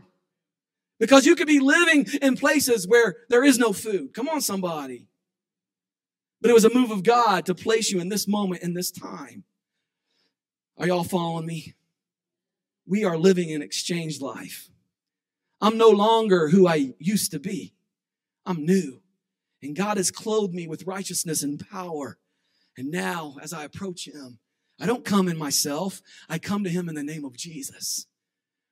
Because 0.99 1.25
you 1.25 1.35
could 1.35 1.47
be 1.47 1.59
living 1.59 2.07
in 2.21 2.37
places 2.37 2.87
where 2.87 3.17
there 3.29 3.43
is 3.43 3.57
no 3.57 3.73
food. 3.73 4.13
Come 4.13 4.29
on, 4.29 4.41
somebody. 4.41 5.07
But 6.41 6.51
it 6.51 6.53
was 6.53 6.65
a 6.65 6.73
move 6.73 6.91
of 6.91 7.03
God 7.03 7.45
to 7.47 7.55
place 7.55 7.91
you 7.91 7.99
in 7.99 8.09
this 8.09 8.27
moment, 8.27 8.63
in 8.63 8.73
this 8.73 8.91
time. 8.91 9.43
Are 10.77 10.87
y'all 10.87 11.03
following 11.03 11.45
me? 11.45 11.73
We 12.85 13.03
are 13.03 13.17
living 13.17 13.51
an 13.51 13.61
exchanged 13.61 14.21
life. 14.21 14.69
I'm 15.59 15.77
no 15.77 15.89
longer 15.89 16.49
who 16.49 16.67
I 16.67 16.93
used 16.99 17.31
to 17.31 17.39
be. 17.39 17.73
I'm 18.45 18.65
new. 18.65 19.01
And 19.61 19.75
God 19.75 19.97
has 19.97 20.11
clothed 20.11 20.53
me 20.53 20.67
with 20.67 20.85
righteousness 20.85 21.41
and 21.41 21.67
power. 21.69 22.19
And 22.77 22.91
now, 22.91 23.37
as 23.41 23.53
I 23.53 23.63
approach 23.63 24.07
Him, 24.07 24.39
I 24.79 24.85
don't 24.85 25.05
come 25.05 25.27
in 25.27 25.37
myself. 25.37 26.01
I 26.29 26.37
come 26.37 26.63
to 26.63 26.69
Him 26.69 26.89
in 26.89 26.95
the 26.95 27.03
name 27.03 27.25
of 27.25 27.37
Jesus. 27.37 28.05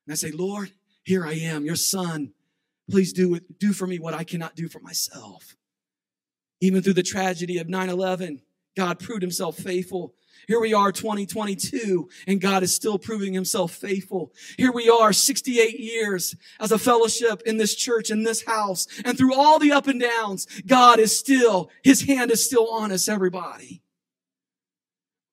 And 0.06 0.14
I 0.14 0.16
say, 0.16 0.32
Lord, 0.32 0.72
here 1.04 1.26
I 1.26 1.34
am, 1.34 1.66
your 1.66 1.76
son. 1.76 2.34
Please 2.90 3.14
do, 3.14 3.40
do 3.60 3.74
for 3.74 3.88
me 3.88 4.00
what 4.00 4.14
I 4.14 4.24
cannot 4.24 4.56
do 4.56 4.68
for 4.68 4.80
myself. 4.80 5.56
Even 6.62 6.82
through 6.82 6.94
the 6.94 7.04
tragedy 7.04 7.58
of 7.58 7.70
9 7.70 7.90
11, 7.90 8.42
God 8.76 9.00
proved 9.00 9.22
himself 9.22 9.58
faithful. 9.58 10.14
Here 10.48 10.60
we 10.60 10.74
are 10.74 10.92
2022 10.92 12.10
and 12.28 12.42
God 12.42 12.64
is 12.64 12.76
still 12.76 12.98
proving 12.98 13.34
himself 13.34 13.72
faithful. 13.72 14.34
Here 14.58 14.72
we 14.72 14.90
are 14.90 15.14
68 15.14 15.80
years 15.80 16.36
as 16.60 16.72
a 16.72 16.78
fellowship 16.78 17.42
in 17.46 17.58
this 17.58 17.76
church, 17.76 18.10
in 18.10 18.24
this 18.24 18.46
house. 18.46 18.88
And 19.06 19.18
through 19.18 19.36
all 19.36 19.60
the 19.60 19.72
up 19.72 19.88
and 19.88 20.02
downs, 20.02 20.48
God 20.66 21.00
is 21.00 21.18
still, 21.18 21.70
his 21.84 22.04
hand 22.04 22.32
is 22.32 22.46
still 22.46 22.70
on 22.72 22.92
us, 22.92 23.08
everybody. 23.08 23.82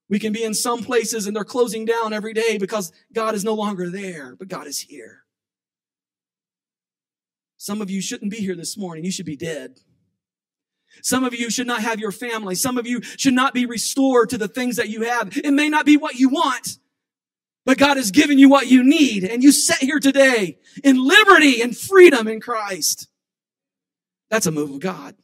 We 0.09 0.19
can 0.19 0.33
be 0.33 0.45
in 0.45 0.55
some 0.55 0.83
places 0.83 1.27
and 1.27 1.35
they're 1.35 1.45
closing 1.45 1.85
down 1.85 2.13
every 2.13 2.33
day 2.33 2.59
because 2.59 2.93
God 3.13 3.35
is 3.35 3.45
no 3.45 3.55
longer 3.55 3.91
there, 3.91 4.37
but 4.37 4.49
God 4.49 4.67
is 4.67 4.79
here. 4.79 5.25
Some 7.61 7.83
of 7.83 7.91
you 7.91 8.01
shouldn't 8.01 8.31
be 8.31 8.39
here 8.39 8.55
this 8.55 8.79
morning. 8.79 9.05
You 9.05 9.11
should 9.11 9.27
be 9.27 9.37
dead. 9.37 9.81
Some 11.03 11.25
of 11.25 11.35
you 11.35 11.51
should 11.51 11.67
not 11.67 11.83
have 11.83 12.01
your 12.01 12.11
family. 12.11 12.55
Some 12.55 12.79
of 12.79 12.87
you 12.87 13.03
should 13.03 13.35
not 13.35 13.53
be 13.53 13.67
restored 13.67 14.31
to 14.31 14.39
the 14.39 14.49
things 14.49 14.77
that 14.77 14.89
you 14.89 15.03
have. 15.03 15.37
It 15.37 15.51
may 15.51 15.69
not 15.69 15.85
be 15.85 15.99
what 15.99 16.15
you 16.15 16.31
want, 16.31 16.79
but 17.67 17.77
God 17.77 17.99
has 17.99 18.13
given 18.13 18.39
you 18.39 18.49
what 18.49 18.69
you 18.69 18.83
need. 18.83 19.25
And 19.25 19.43
you 19.43 19.53
sit 19.53 19.77
here 19.77 20.01
today 20.01 20.57
in 20.83 21.07
liberty 21.07 21.61
and 21.61 21.77
freedom 21.77 22.29
in 22.29 22.41
Christ. 22.41 23.09
That's 24.31 24.47
a 24.47 24.51
move 24.51 24.71
of 24.71 24.81
God. 24.81 25.15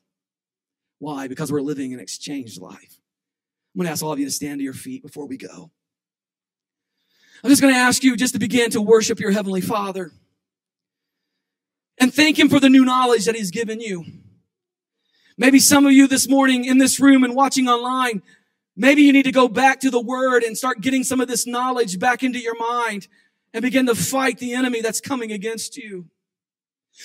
Why? 0.99 1.29
Because 1.29 1.51
we're 1.51 1.62
living 1.62 1.94
an 1.94 2.01
exchanged 2.01 2.61
life. 2.61 3.01
I'm 3.75 3.79
going 3.79 3.87
to 3.87 3.92
ask 3.92 4.05
all 4.05 4.12
of 4.12 4.18
you 4.18 4.27
to 4.27 4.31
stand 4.31 4.61
to 4.61 4.64
your 4.64 4.75
feet 4.75 5.03
before 5.03 5.27
we 5.27 5.38
go. 5.38 5.70
I'm 7.42 7.49
just 7.49 7.62
going 7.62 7.72
to 7.72 7.81
ask 7.81 8.05
you 8.05 8.14
just 8.14 8.35
to 8.35 8.38
begin 8.38 8.72
to 8.72 8.83
worship 8.83 9.20
your 9.20 9.31
Heavenly 9.31 9.62
Father 9.62 10.12
and 11.98 12.12
thank 12.12 12.38
Him 12.38 12.48
for 12.48 12.61
the 12.61 12.68
new 12.68 12.85
knowledge 12.85 13.24
that 13.24 13.37
He's 13.37 13.50
given 13.50 13.80
you. 13.80 14.04
Maybe 15.38 15.59
some 15.59 15.87
of 15.87 15.92
you 15.92 16.09
this 16.09 16.28
morning 16.28 16.64
in 16.64 16.78
this 16.78 16.98
room 16.98 17.22
and 17.22 17.35
watching 17.35 17.68
online, 17.68 18.22
maybe 18.74 19.02
you 19.02 19.12
need 19.12 19.24
to 19.24 19.32
go 19.32 19.48
back 19.48 19.80
to 19.80 19.90
the 19.90 20.00
Word 20.00 20.42
and 20.42 20.56
start 20.56 20.80
getting 20.80 21.04
some 21.04 21.20
of 21.20 21.28
this 21.28 21.46
knowledge 21.46 21.98
back 21.98 22.22
into 22.22 22.38
your 22.38 22.59
mind 22.59 23.09
and 23.52 23.62
begin 23.62 23.87
to 23.87 23.94
fight 23.94 24.38
the 24.38 24.54
enemy 24.54 24.80
that's 24.80 25.00
coming 25.00 25.32
against 25.32 25.76
you. 25.76 26.06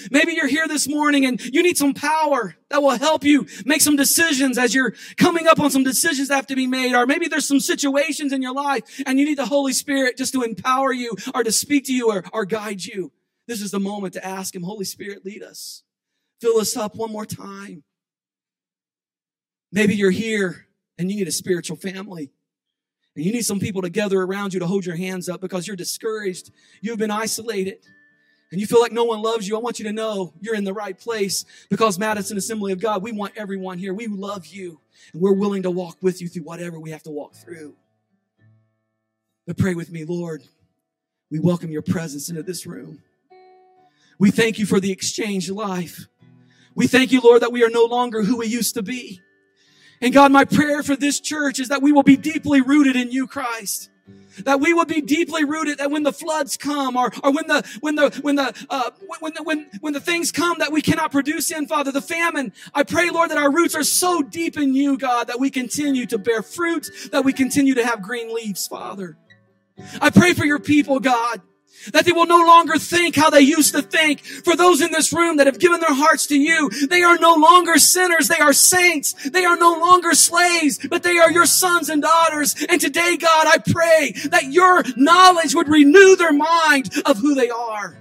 Maybe 0.09 0.33
you're 0.33 0.47
here 0.47 0.67
this 0.67 0.87
morning 0.87 1.25
and 1.25 1.43
you 1.53 1.61
need 1.61 1.77
some 1.77 1.93
power 1.93 2.55
that 2.69 2.81
will 2.81 2.97
help 2.97 3.23
you 3.25 3.45
make 3.65 3.81
some 3.81 3.97
decisions 3.97 4.57
as 4.57 4.73
you're 4.73 4.93
coming 5.17 5.47
up 5.47 5.59
on 5.59 5.69
some 5.69 5.83
decisions 5.83 6.29
that 6.29 6.35
have 6.35 6.47
to 6.47 6.55
be 6.55 6.67
made. 6.67 6.95
Or 6.95 7.05
maybe 7.05 7.27
there's 7.27 7.47
some 7.47 7.59
situations 7.59 8.31
in 8.31 8.41
your 8.41 8.53
life 8.53 8.83
and 9.05 9.19
you 9.19 9.25
need 9.25 9.37
the 9.37 9.45
Holy 9.45 9.73
Spirit 9.73 10.17
just 10.17 10.33
to 10.33 10.43
empower 10.43 10.93
you 10.93 11.15
or 11.35 11.43
to 11.43 11.51
speak 11.51 11.85
to 11.85 11.93
you 11.93 12.09
or, 12.09 12.23
or 12.31 12.45
guide 12.45 12.85
you. 12.85 13.11
This 13.47 13.61
is 13.61 13.71
the 13.71 13.79
moment 13.79 14.13
to 14.13 14.25
ask 14.25 14.55
Him, 14.55 14.63
Holy 14.63 14.85
Spirit, 14.85 15.25
lead 15.25 15.43
us. 15.43 15.83
Fill 16.39 16.59
us 16.59 16.75
up 16.75 16.95
one 16.95 17.11
more 17.11 17.25
time. 17.25 17.83
Maybe 19.71 19.95
you're 19.95 20.11
here 20.11 20.67
and 20.97 21.09
you 21.09 21.17
need 21.17 21.27
a 21.27 21.31
spiritual 21.31 21.77
family. 21.77 22.31
And 23.15 23.25
you 23.25 23.31
need 23.31 23.43
some 23.43 23.59
people 23.59 23.81
to 23.81 23.89
gather 23.89 24.21
around 24.21 24.53
you 24.53 24.59
to 24.59 24.67
hold 24.67 24.85
your 24.85 24.95
hands 24.95 25.27
up 25.27 25.41
because 25.41 25.67
you're 25.67 25.75
discouraged. 25.75 26.51
You've 26.81 26.99
been 26.99 27.11
isolated. 27.11 27.79
And 28.51 28.59
you 28.59 28.67
feel 28.67 28.81
like 28.81 28.91
no 28.91 29.05
one 29.05 29.21
loves 29.21 29.47
you. 29.47 29.55
I 29.55 29.59
want 29.59 29.79
you 29.79 29.85
to 29.85 29.93
know 29.93 30.33
you're 30.41 30.55
in 30.55 30.65
the 30.65 30.73
right 30.73 30.97
place 30.97 31.45
because 31.69 31.97
Madison 31.97 32.37
Assembly 32.37 32.73
of 32.73 32.81
God, 32.81 33.01
we 33.01 33.13
want 33.13 33.33
everyone 33.37 33.77
here. 33.77 33.93
We 33.93 34.07
love 34.07 34.45
you. 34.47 34.81
And 35.13 35.21
we're 35.21 35.33
willing 35.33 35.63
to 35.63 35.71
walk 35.71 35.97
with 36.01 36.21
you 36.21 36.27
through 36.27 36.43
whatever 36.43 36.77
we 36.79 36.91
have 36.91 37.03
to 37.03 37.11
walk 37.11 37.33
through. 37.33 37.75
But 39.47 39.57
pray 39.57 39.73
with 39.73 39.89
me, 39.89 40.03
Lord. 40.03 40.43
We 41.29 41.39
welcome 41.39 41.71
your 41.71 41.81
presence 41.81 42.29
into 42.29 42.43
this 42.43 42.65
room. 42.65 43.01
We 44.21 44.29
thank 44.29 44.59
you 44.59 44.67
for 44.67 44.79
the 44.79 44.91
exchange 44.91 45.49
life. 45.49 46.05
We 46.75 46.85
thank 46.85 47.11
you, 47.11 47.21
Lord, 47.21 47.41
that 47.41 47.51
we 47.51 47.63
are 47.63 47.71
no 47.71 47.85
longer 47.85 48.21
who 48.21 48.37
we 48.37 48.45
used 48.45 48.75
to 48.75 48.83
be. 48.83 49.19
And 49.99 50.13
God, 50.13 50.31
my 50.31 50.45
prayer 50.45 50.83
for 50.83 50.95
this 50.95 51.19
church 51.19 51.59
is 51.59 51.69
that 51.69 51.81
we 51.81 51.91
will 51.91 52.03
be 52.03 52.17
deeply 52.17 52.61
rooted 52.61 52.95
in 52.95 53.11
you, 53.11 53.25
Christ. 53.25 53.89
That 54.43 54.59
we 54.59 54.75
will 54.75 54.85
be 54.85 55.01
deeply 55.01 55.43
rooted. 55.43 55.79
That 55.79 55.89
when 55.89 56.03
the 56.03 56.13
floods 56.13 56.55
come, 56.55 56.97
or, 56.97 57.11
or 57.23 57.33
when 57.33 57.47
the 57.47 57.67
when 57.79 57.95
the 57.95 58.11
when 58.21 58.35
the 58.35 58.53
uh, 58.69 58.91
when 59.21 59.33
the 59.33 59.41
when 59.41 59.67
when 59.79 59.93
the 59.93 59.99
things 59.99 60.31
come 60.31 60.59
that 60.59 60.71
we 60.71 60.83
cannot 60.83 61.11
produce 61.11 61.49
in, 61.49 61.65
Father, 61.65 61.91
the 61.91 61.99
famine. 61.99 62.53
I 62.75 62.83
pray, 62.83 63.09
Lord, 63.09 63.31
that 63.31 63.39
our 63.39 63.51
roots 63.51 63.73
are 63.73 63.83
so 63.83 64.21
deep 64.21 64.55
in 64.55 64.75
you, 64.75 64.99
God, 64.99 65.29
that 65.29 65.39
we 65.39 65.49
continue 65.49 66.05
to 66.05 66.19
bear 66.19 66.43
fruit, 66.43 66.91
that 67.11 67.25
we 67.25 67.33
continue 67.33 67.73
to 67.73 67.83
have 67.83 68.03
green 68.03 68.31
leaves, 68.35 68.67
Father. 68.67 69.17
I 69.99 70.11
pray 70.11 70.33
for 70.35 70.45
your 70.45 70.59
people, 70.59 70.99
God. 70.99 71.41
That 71.93 72.05
they 72.05 72.11
will 72.11 72.27
no 72.27 72.45
longer 72.45 72.77
think 72.77 73.15
how 73.15 73.29
they 73.29 73.41
used 73.41 73.73
to 73.73 73.81
think. 73.81 74.21
For 74.21 74.55
those 74.55 74.81
in 74.81 74.91
this 74.91 75.11
room 75.11 75.37
that 75.37 75.47
have 75.47 75.59
given 75.59 75.79
their 75.79 75.95
hearts 75.95 76.27
to 76.27 76.37
you, 76.37 76.69
they 76.89 77.01
are 77.01 77.17
no 77.17 77.35
longer 77.35 77.77
sinners. 77.77 78.27
They 78.27 78.37
are 78.37 78.53
saints. 78.53 79.13
They 79.29 79.45
are 79.45 79.57
no 79.57 79.79
longer 79.79 80.13
slaves, 80.13 80.79
but 80.89 81.03
they 81.03 81.17
are 81.17 81.31
your 81.31 81.45
sons 81.45 81.89
and 81.89 82.01
daughters. 82.01 82.55
And 82.69 82.79
today, 82.79 83.17
God, 83.17 83.47
I 83.47 83.57
pray 83.57 84.13
that 84.29 84.51
your 84.51 84.83
knowledge 84.95 85.55
would 85.55 85.67
renew 85.67 86.15
their 86.15 86.33
mind 86.33 86.91
of 87.05 87.17
who 87.17 87.35
they 87.35 87.49
are. 87.49 87.97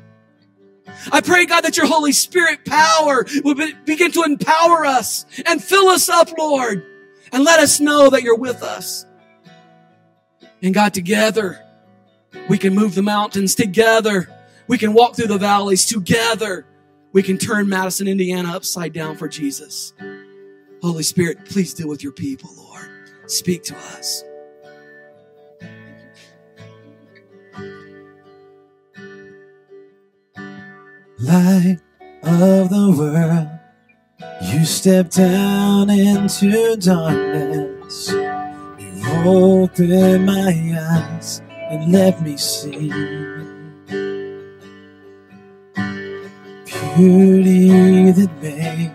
I 1.12 1.20
pray, 1.20 1.46
God, 1.46 1.62
that 1.62 1.76
your 1.76 1.86
Holy 1.86 2.12
Spirit 2.12 2.64
power 2.64 3.24
will 3.44 3.54
be, 3.54 3.72
begin 3.84 4.12
to 4.12 4.22
empower 4.22 4.84
us 4.84 5.24
and 5.46 5.62
fill 5.62 5.88
us 5.88 6.08
up, 6.08 6.28
Lord, 6.36 6.84
and 7.32 7.44
let 7.44 7.60
us 7.60 7.80
know 7.80 8.10
that 8.10 8.22
you're 8.22 8.36
with 8.36 8.62
us. 8.62 9.06
And 10.62 10.74
God, 10.74 10.92
together, 10.92 11.64
we 12.48 12.58
can 12.58 12.74
move 12.74 12.94
the 12.94 13.02
mountains 13.02 13.54
together. 13.54 14.28
We 14.66 14.78
can 14.78 14.92
walk 14.92 15.16
through 15.16 15.28
the 15.28 15.38
valleys 15.38 15.86
together. 15.86 16.66
We 17.12 17.22
can 17.22 17.38
turn 17.38 17.68
Madison, 17.68 18.06
Indiana 18.06 18.50
upside 18.54 18.92
down 18.92 19.16
for 19.16 19.28
Jesus. 19.28 19.92
Holy 20.82 21.02
Spirit, 21.02 21.44
please 21.44 21.74
deal 21.74 21.88
with 21.88 22.02
your 22.02 22.12
people, 22.12 22.50
Lord. 22.56 22.88
Speak 23.26 23.62
to 23.64 23.76
us. 23.76 24.24
Light 31.18 31.78
of 32.22 32.70
the 32.70 32.94
world, 32.96 33.48
you 34.42 34.64
step 34.64 35.10
down 35.10 35.90
into 35.90 36.76
darkness. 36.76 38.10
You 38.10 39.04
open 39.26 40.24
my 40.24 40.78
eyes 40.80 41.42
and 41.70 41.92
let 41.92 42.20
me 42.20 42.36
see 42.36 42.90
beauty 46.96 48.10
that 48.10 48.30
made 48.42 48.92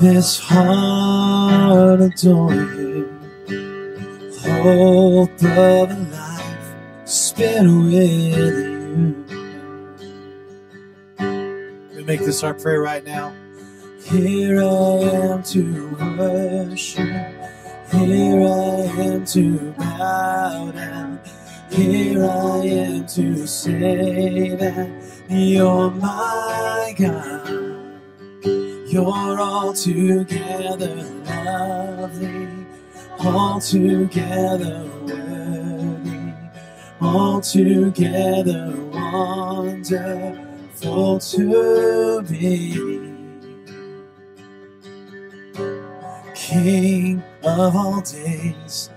this 0.00 0.38
heart 0.38 2.00
adore 2.00 2.54
you. 2.54 3.20
Hope 4.40 5.42
of 5.42 5.90
a 5.90 6.08
life 6.12 6.74
spent 7.04 7.66
with 7.66 8.00
you. 8.00 9.26
We 11.94 12.04
make 12.04 12.20
this 12.20 12.44
our 12.44 12.54
prayer 12.54 12.80
right 12.80 13.04
now. 13.04 13.34
Here 14.04 14.60
I 14.60 14.62
am 14.62 15.42
to 15.42 15.96
worship. 16.16 17.06
Here 17.92 18.40
I 18.40 19.02
am 19.02 19.24
to 19.26 19.72
bow 19.72 20.70
down. 20.70 21.20
Here 21.70 22.24
I 22.24 22.64
am 22.64 23.06
to 23.08 23.46
say 23.46 24.56
that 24.56 24.88
you're 25.28 25.90
my 25.90 26.94
God. 26.98 27.66
You're 28.88 29.40
altogether 29.40 30.94
lovely, 31.26 32.48
altogether 33.18 34.88
worthy, 35.04 36.32
altogether 37.00 38.72
wonderful 38.92 41.18
to 41.18 42.22
me. 42.22 42.76
King 46.34 47.22
of 47.42 47.74
all 47.76 48.00
days, 48.02 48.90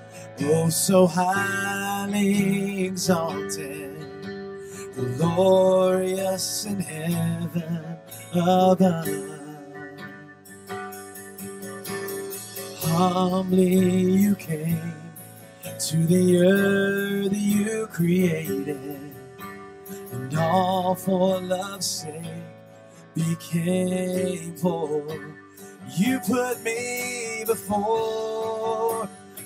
oh 0.44 0.70
so 0.70 1.08
highly 1.08 2.86
exalted, 2.86 3.98
glorious 5.18 6.66
in 6.66 6.80
heaven 6.80 7.98
above. 8.34 9.08
Humbly 12.82 13.76
you 13.76 14.36
came 14.36 14.94
to 15.80 15.98
the 16.06 16.46
earth 16.46 17.34
you 17.34 17.88
created, 17.92 19.14
and 20.12 20.38
all 20.38 20.96
for 20.96 21.40
love's 21.42 21.86
sake 21.86 22.26
became 23.16 24.54
poor. 24.62 25.36
You 25.98 26.20
put 26.20 26.62
me 26.64 27.44
before, 27.46 29.10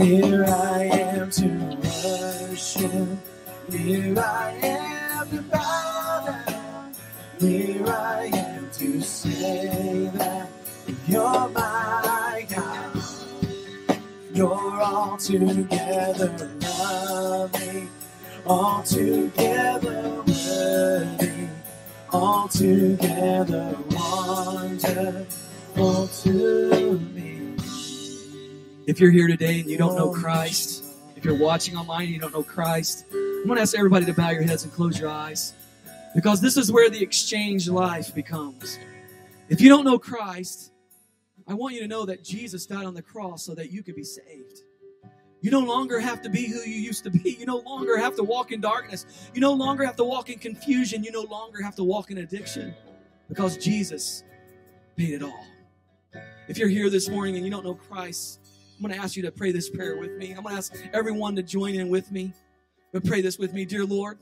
here 0.00 0.44
I 0.46 0.84
am 0.84 1.30
to 1.30 1.48
worship. 1.82 3.18
Here 3.70 4.18
I 4.18 4.50
am 4.62 5.28
to 5.30 5.42
bow 5.42 6.44
down. 6.46 6.94
Here 7.38 7.86
I 7.86 8.30
am 8.32 8.70
to 8.72 9.00
say 9.02 10.10
that 10.14 10.48
you're 11.06 11.48
my 11.50 12.46
God. 12.48 13.02
You're 14.32 14.80
all 14.80 15.18
together 15.18 16.50
lovely, 16.62 17.88
all 18.46 18.82
together 18.82 20.22
worthy, 20.26 21.48
all 22.10 22.48
together 22.48 23.76
wonderful 23.90 25.26
to 26.22 26.98
me. 27.14 27.29
If 28.90 28.98
you're 28.98 29.12
here 29.12 29.28
today 29.28 29.60
and 29.60 29.70
you 29.70 29.78
don't 29.78 29.94
know 29.94 30.10
oh, 30.10 30.12
Christ, 30.12 30.82
if 31.14 31.24
you're 31.24 31.38
watching 31.38 31.76
online 31.76 32.06
and 32.06 32.10
you 32.12 32.18
don't 32.18 32.34
know 32.34 32.42
Christ, 32.42 33.04
I'm 33.12 33.44
going 33.44 33.54
to 33.54 33.62
ask 33.62 33.78
everybody 33.78 34.04
to 34.04 34.12
bow 34.12 34.30
your 34.30 34.42
heads 34.42 34.64
and 34.64 34.72
close 34.72 34.98
your 34.98 35.08
eyes 35.08 35.54
because 36.12 36.40
this 36.40 36.56
is 36.56 36.72
where 36.72 36.90
the 36.90 37.00
exchange 37.00 37.68
life 37.68 38.12
becomes. 38.12 38.80
If 39.48 39.60
you 39.60 39.68
don't 39.68 39.84
know 39.84 39.96
Christ, 39.96 40.72
I 41.46 41.54
want 41.54 41.76
you 41.76 41.82
to 41.82 41.86
know 41.86 42.04
that 42.04 42.24
Jesus 42.24 42.66
died 42.66 42.84
on 42.84 42.94
the 42.94 43.00
cross 43.00 43.44
so 43.44 43.54
that 43.54 43.70
you 43.70 43.84
could 43.84 43.94
be 43.94 44.02
saved. 44.02 44.62
You 45.40 45.52
no 45.52 45.60
longer 45.60 46.00
have 46.00 46.20
to 46.22 46.28
be 46.28 46.48
who 46.48 46.58
you 46.58 46.80
used 46.80 47.04
to 47.04 47.10
be. 47.10 47.36
You 47.38 47.46
no 47.46 47.58
longer 47.58 47.96
have 47.96 48.16
to 48.16 48.24
walk 48.24 48.50
in 48.50 48.60
darkness. 48.60 49.06
You 49.32 49.40
no 49.40 49.52
longer 49.52 49.84
have 49.84 49.94
to 49.98 50.04
walk 50.04 50.30
in 50.30 50.40
confusion. 50.40 51.04
You 51.04 51.12
no 51.12 51.22
longer 51.22 51.62
have 51.62 51.76
to 51.76 51.84
walk 51.84 52.10
in 52.10 52.18
addiction 52.18 52.74
because 53.28 53.56
Jesus 53.56 54.24
paid 54.96 55.14
it 55.14 55.22
all. 55.22 55.46
If 56.48 56.58
you're 56.58 56.68
here 56.68 56.90
this 56.90 57.08
morning 57.08 57.36
and 57.36 57.44
you 57.44 57.52
don't 57.52 57.64
know 57.64 57.74
Christ, 57.74 58.39
I'm 58.80 58.86
going 58.86 58.98
to 58.98 59.04
ask 59.04 59.14
you 59.14 59.22
to 59.24 59.30
pray 59.30 59.52
this 59.52 59.68
prayer 59.68 59.98
with 59.98 60.12
me. 60.12 60.30
I'm 60.30 60.42
going 60.42 60.54
to 60.54 60.58
ask 60.58 60.74
everyone 60.94 61.36
to 61.36 61.42
join 61.42 61.74
in 61.74 61.90
with 61.90 62.10
me. 62.10 62.32
But 62.94 63.04
pray 63.04 63.20
this 63.20 63.38
with 63.38 63.52
me. 63.52 63.66
Dear 63.66 63.84
Lord, 63.84 64.16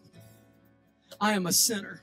I 1.21 1.35
am 1.35 1.47
a 1.47 1.53
sinner 1.53 2.03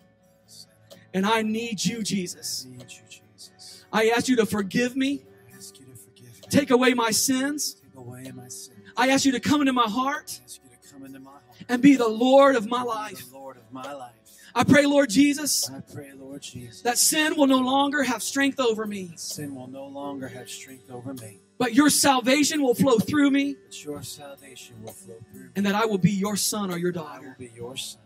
and 1.13 1.25
I 1.25 1.41
need 1.41 1.83
you, 1.83 2.01
Jesus. 2.01 2.65
Need 2.65 2.83
you, 2.83 3.01
Jesus. 3.09 3.83
I 3.91 4.07
ask 4.15 4.29
you 4.29 4.37
to 4.37 4.45
forgive 4.45 4.95
me, 4.95 5.25
I 5.51 5.57
ask 5.57 5.77
you 5.77 5.85
to 5.85 5.95
forgive 5.97 6.27
me. 6.27 6.47
take 6.49 6.71
away 6.71 6.93
my 6.93 7.11
sins. 7.11 7.73
Take 7.73 7.95
away 7.97 8.31
my 8.33 8.47
sin. 8.47 8.75
I 8.95 9.09
ask 9.09 9.25
you 9.25 9.33
to 9.33 9.41
come 9.41 9.59
into 9.59 9.73
my 9.73 9.89
heart 9.89 10.39
I 10.41 10.45
ask 10.45 10.61
you 10.63 10.69
to 10.69 10.93
come 10.93 11.05
into 11.05 11.19
my 11.19 11.31
heart. 11.31 11.43
and 11.67 11.81
be 11.81 11.97
the 11.97 12.07
Lord 12.07 12.55
of 12.55 12.67
my 12.67 12.83
life. 12.83 13.29
the 13.29 13.37
Lord 13.37 13.57
of 13.57 13.69
my 13.73 13.91
life. 13.91 14.13
I 14.57 14.63
pray, 14.63 14.85
Lord 14.85 15.09
Jesus, 15.09 15.69
I 15.69 15.81
pray, 15.81 16.13
Lord 16.13 16.41
Jesus, 16.41 16.81
that 16.83 16.97
sin 16.97 17.35
will 17.35 17.47
no 17.47 17.59
longer 17.59 18.03
have 18.03 18.23
strength 18.23 18.61
over 18.61 18.85
me, 18.85 19.11
sin 19.17 19.53
will 19.53 19.67
no 19.67 19.85
longer 19.87 20.29
have 20.29 20.49
strength 20.49 20.89
over 20.89 21.13
me, 21.13 21.39
but 21.57 21.73
your 21.73 21.89
salvation 21.89 22.61
will 22.61 22.75
flow 22.75 22.97
through 22.97 23.31
me, 23.31 23.55
but 23.65 23.83
your 23.83 24.03
salvation 24.03 24.75
will 24.83 24.91
flow 24.93 25.15
through 25.31 25.43
me. 25.43 25.49
and 25.55 25.65
that 25.65 25.75
I 25.75 25.85
will 25.85 25.97
be 25.97 26.11
your 26.11 26.35
son 26.35 26.71
or 26.71 26.77
your 26.77 26.91
I 26.95 26.99
will 26.99 27.03
daughter. 27.07 27.35
be 27.39 27.51
your 27.55 27.75
son. 27.77 28.01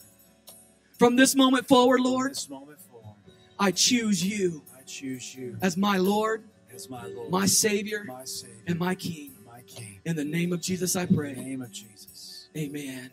From 0.98 1.16
this 1.16 1.36
moment 1.36 1.68
forward, 1.68 2.02
Lord, 2.02 2.32
this 2.32 2.50
moment 2.50 2.80
forward, 2.82 3.16
I 3.58 3.72
choose 3.72 4.24
you 4.26 4.64
I 4.78 4.82
choose 4.84 5.34
you 5.36 5.58
as 5.62 5.78
my 5.78 5.98
Lord 5.98 6.44
as 6.70 6.84
as 6.86 6.90
my 6.90 7.06
Lord, 7.08 7.30
my 7.32 7.46
Savior, 7.46 8.04
my 8.08 8.24
Savior, 8.26 8.56
and 8.68 8.80
my 8.80 8.96
King. 8.96 9.34
and 9.38 9.46
my 9.46 9.62
King. 9.62 10.00
In 10.06 10.16
the 10.16 10.24
name 10.26 10.54
of 10.54 10.62
Jesus, 10.62 10.96
I 10.96 11.06
pray. 11.06 11.32
In 11.32 11.38
the 11.38 11.44
name 11.44 11.62
of 11.62 11.72
Jesus. 11.72 12.48
Amen. 12.58 13.12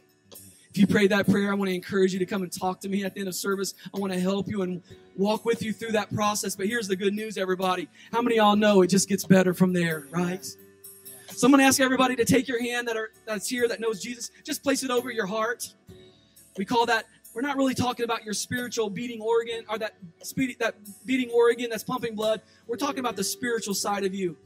If 0.76 0.80
you 0.80 0.86
prayed 0.86 1.10
that 1.10 1.26
prayer, 1.26 1.50
I 1.50 1.54
want 1.54 1.70
to 1.70 1.74
encourage 1.74 2.12
you 2.12 2.18
to 2.18 2.26
come 2.26 2.42
and 2.42 2.52
talk 2.52 2.80
to 2.80 2.90
me 2.90 3.02
at 3.02 3.14
the 3.14 3.20
end 3.20 3.30
of 3.30 3.34
service. 3.34 3.72
I 3.94 3.98
want 3.98 4.12
to 4.12 4.20
help 4.20 4.46
you 4.46 4.60
and 4.60 4.82
walk 5.16 5.46
with 5.46 5.62
you 5.62 5.72
through 5.72 5.92
that 5.92 6.14
process. 6.14 6.54
But 6.54 6.66
here's 6.66 6.86
the 6.86 6.96
good 6.96 7.14
news, 7.14 7.38
everybody. 7.38 7.88
How 8.12 8.20
many 8.20 8.36
of 8.36 8.44
y'all 8.44 8.56
know 8.56 8.82
it 8.82 8.88
just 8.88 9.08
gets 9.08 9.24
better 9.24 9.54
from 9.54 9.72
there, 9.72 10.06
right? 10.10 10.44
So 10.44 11.46
I'm 11.46 11.50
going 11.50 11.60
to 11.60 11.64
ask 11.64 11.80
everybody 11.80 12.14
to 12.16 12.26
take 12.26 12.46
your 12.46 12.62
hand 12.62 12.88
that 12.88 12.96
are 12.98 13.08
that's 13.24 13.48
here 13.48 13.66
that 13.68 13.80
knows 13.80 14.02
Jesus. 14.02 14.30
Just 14.44 14.62
place 14.62 14.82
it 14.82 14.90
over 14.90 15.10
your 15.10 15.24
heart. 15.24 15.72
We 16.58 16.66
call 16.66 16.84
that. 16.84 17.06
We're 17.34 17.40
not 17.40 17.56
really 17.56 17.74
talking 17.74 18.04
about 18.04 18.22
your 18.22 18.34
spiritual 18.34 18.90
beating 18.90 19.22
organ 19.22 19.64
or 19.70 19.78
that 19.78 19.94
speed, 20.24 20.56
that 20.58 20.74
beating 21.06 21.30
organ 21.30 21.70
that's 21.70 21.84
pumping 21.84 22.14
blood. 22.14 22.42
We're 22.66 22.76
talking 22.76 22.98
about 22.98 23.16
the 23.16 23.24
spiritual 23.24 23.72
side 23.72 24.04
of 24.04 24.14
you. 24.14 24.36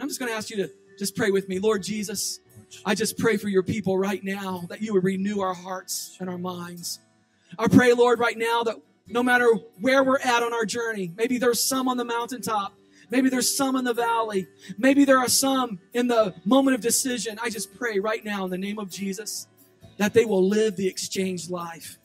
I'm 0.00 0.08
just 0.08 0.18
going 0.18 0.32
to 0.32 0.36
ask 0.36 0.50
you 0.50 0.56
to 0.56 0.72
just 0.98 1.14
pray 1.14 1.30
with 1.30 1.48
me, 1.48 1.60
Lord 1.60 1.84
Jesus. 1.84 2.40
I 2.84 2.94
just 2.94 3.18
pray 3.18 3.36
for 3.36 3.48
your 3.48 3.62
people 3.62 3.98
right 3.98 4.22
now 4.22 4.64
that 4.68 4.82
you 4.82 4.94
would 4.94 5.04
renew 5.04 5.40
our 5.40 5.54
hearts 5.54 6.16
and 6.20 6.28
our 6.28 6.38
minds. 6.38 7.00
I 7.58 7.68
pray, 7.68 7.92
Lord, 7.92 8.18
right 8.18 8.36
now 8.36 8.62
that 8.64 8.76
no 9.06 9.22
matter 9.22 9.48
where 9.80 10.04
we're 10.04 10.18
at 10.18 10.42
on 10.42 10.52
our 10.52 10.66
journey, 10.66 11.12
maybe 11.16 11.38
there's 11.38 11.62
some 11.62 11.88
on 11.88 11.96
the 11.96 12.04
mountaintop, 12.04 12.74
maybe 13.10 13.30
there's 13.30 13.54
some 13.54 13.76
in 13.76 13.84
the 13.84 13.94
valley, 13.94 14.46
maybe 14.76 15.04
there 15.04 15.18
are 15.18 15.28
some 15.28 15.78
in 15.94 16.08
the 16.08 16.34
moment 16.44 16.74
of 16.74 16.80
decision. 16.80 17.38
I 17.42 17.50
just 17.50 17.74
pray 17.76 17.98
right 17.98 18.24
now 18.24 18.44
in 18.44 18.50
the 18.50 18.58
name 18.58 18.78
of 18.78 18.90
Jesus 18.90 19.46
that 19.96 20.14
they 20.14 20.24
will 20.24 20.46
live 20.46 20.76
the 20.76 20.86
exchanged 20.86 21.50
life. 21.50 21.98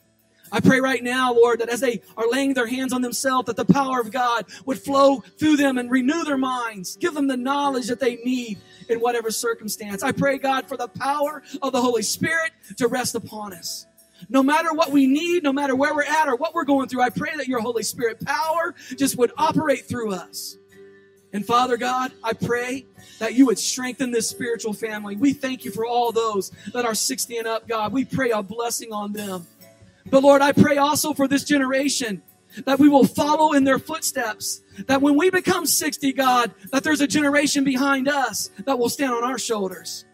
I 0.52 0.60
pray 0.60 0.80
right 0.80 1.02
now, 1.02 1.32
Lord, 1.32 1.60
that 1.60 1.68
as 1.68 1.80
they 1.80 2.00
are 2.16 2.28
laying 2.30 2.54
their 2.54 2.66
hands 2.66 2.92
on 2.92 3.02
themselves, 3.02 3.46
that 3.46 3.56
the 3.56 3.64
power 3.64 4.00
of 4.00 4.10
God 4.10 4.46
would 4.66 4.78
flow 4.78 5.20
through 5.38 5.56
them 5.56 5.78
and 5.78 5.90
renew 5.90 6.24
their 6.24 6.38
minds, 6.38 6.96
give 6.96 7.14
them 7.14 7.26
the 7.26 7.36
knowledge 7.36 7.88
that 7.88 8.00
they 8.00 8.16
need 8.16 8.58
in 8.88 9.00
whatever 9.00 9.30
circumstance. 9.30 10.02
I 10.02 10.12
pray, 10.12 10.38
God, 10.38 10.68
for 10.68 10.76
the 10.76 10.88
power 10.88 11.42
of 11.62 11.72
the 11.72 11.80
Holy 11.80 12.02
Spirit 12.02 12.52
to 12.76 12.88
rest 12.88 13.14
upon 13.14 13.52
us. 13.52 13.86
No 14.28 14.42
matter 14.42 14.72
what 14.72 14.90
we 14.90 15.06
need, 15.06 15.42
no 15.42 15.52
matter 15.52 15.74
where 15.74 15.94
we're 15.94 16.02
at 16.02 16.28
or 16.28 16.36
what 16.36 16.54
we're 16.54 16.64
going 16.64 16.88
through, 16.88 17.02
I 17.02 17.10
pray 17.10 17.36
that 17.36 17.48
your 17.48 17.60
Holy 17.60 17.82
Spirit 17.82 18.24
power 18.24 18.74
just 18.96 19.18
would 19.18 19.32
operate 19.36 19.86
through 19.86 20.12
us. 20.12 20.56
And 21.32 21.44
Father 21.44 21.76
God, 21.76 22.12
I 22.22 22.32
pray 22.32 22.86
that 23.18 23.34
you 23.34 23.46
would 23.46 23.58
strengthen 23.58 24.12
this 24.12 24.28
spiritual 24.28 24.72
family. 24.72 25.16
We 25.16 25.32
thank 25.32 25.64
you 25.64 25.72
for 25.72 25.84
all 25.84 26.12
those 26.12 26.52
that 26.72 26.84
are 26.84 26.94
60 26.94 27.38
and 27.38 27.48
up, 27.48 27.66
God. 27.66 27.92
We 27.92 28.04
pray 28.04 28.30
a 28.30 28.40
blessing 28.40 28.92
on 28.92 29.12
them. 29.12 29.44
But 30.10 30.22
Lord, 30.22 30.42
I 30.42 30.52
pray 30.52 30.76
also 30.76 31.14
for 31.14 31.26
this 31.26 31.44
generation 31.44 32.22
that 32.66 32.78
we 32.78 32.88
will 32.88 33.06
follow 33.06 33.52
in 33.52 33.64
their 33.64 33.78
footsteps. 33.78 34.62
That 34.86 35.00
when 35.02 35.16
we 35.16 35.30
become 35.30 35.66
60, 35.66 36.12
God, 36.12 36.52
that 36.72 36.84
there's 36.84 37.00
a 37.00 37.06
generation 37.06 37.64
behind 37.64 38.08
us 38.08 38.50
that 38.64 38.78
will 38.78 38.88
stand 38.88 39.12
on 39.12 39.24
our 39.24 39.38
shoulders. 39.38 40.04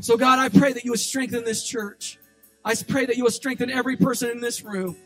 So, 0.00 0.16
God, 0.16 0.38
I 0.38 0.48
pray 0.48 0.72
that 0.72 0.84
you 0.84 0.92
would 0.92 1.00
strengthen 1.00 1.44
this 1.44 1.62
church. 1.66 2.18
I 2.64 2.74
pray 2.74 3.06
that 3.06 3.16
you 3.16 3.24
would 3.24 3.32
strengthen 3.32 3.70
every 3.70 3.96
person 3.96 4.30
in 4.30 4.40
this 4.40 4.62
room. 4.62 4.96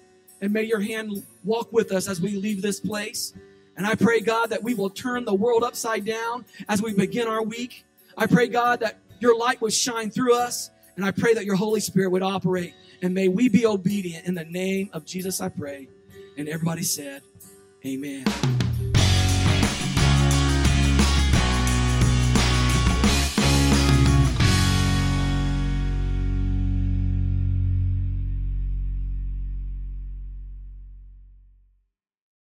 And 0.41 0.53
may 0.53 0.65
your 0.65 0.81
hand 0.81 1.25
walk 1.43 1.73
with 1.73 1.93
us 1.93 2.09
as 2.09 2.21
we 2.21 2.37
leave 2.37 2.61
this 2.61 2.81
place. 2.81 3.33
And 3.77 3.87
I 3.87 3.95
pray, 3.95 4.21
God, 4.21 4.51
that 4.51 4.63
we 4.63 4.75
will 4.75 4.91
turn 4.91 5.25
the 5.25 5.35
world 5.35 5.65
upside 5.65 6.05
down 6.05 6.45
as 6.69 6.83
we 6.83 6.93
begin 6.93 7.27
our 7.27 7.43
week. 7.43 7.85
I 8.17 8.27
pray, 8.27 8.47
God, 8.47 8.81
that 8.81 8.99
your 9.21 9.37
light 9.37 9.61
would 9.61 9.73
shine 9.73 10.11
through 10.11 10.37
us. 10.37 10.71
And 10.97 11.05
I 11.05 11.11
pray 11.11 11.35
that 11.35 11.45
your 11.45 11.57
Holy 11.57 11.81
Spirit 11.81 12.11
would 12.11 12.23
operate. 12.23 12.75
And 13.03 13.15
may 13.15 13.29
we 13.29 13.49
be 13.49 13.67
obedient 13.67 14.27
in 14.27 14.35
the 14.35 14.45
name 14.45 14.91
of 14.93 15.05
Jesus, 15.05 15.41
I 15.41 15.49
pray. 15.49 15.89
And 16.37 16.49
everybody 16.49 16.83
said, 16.83 17.23
Amen. 17.87 18.25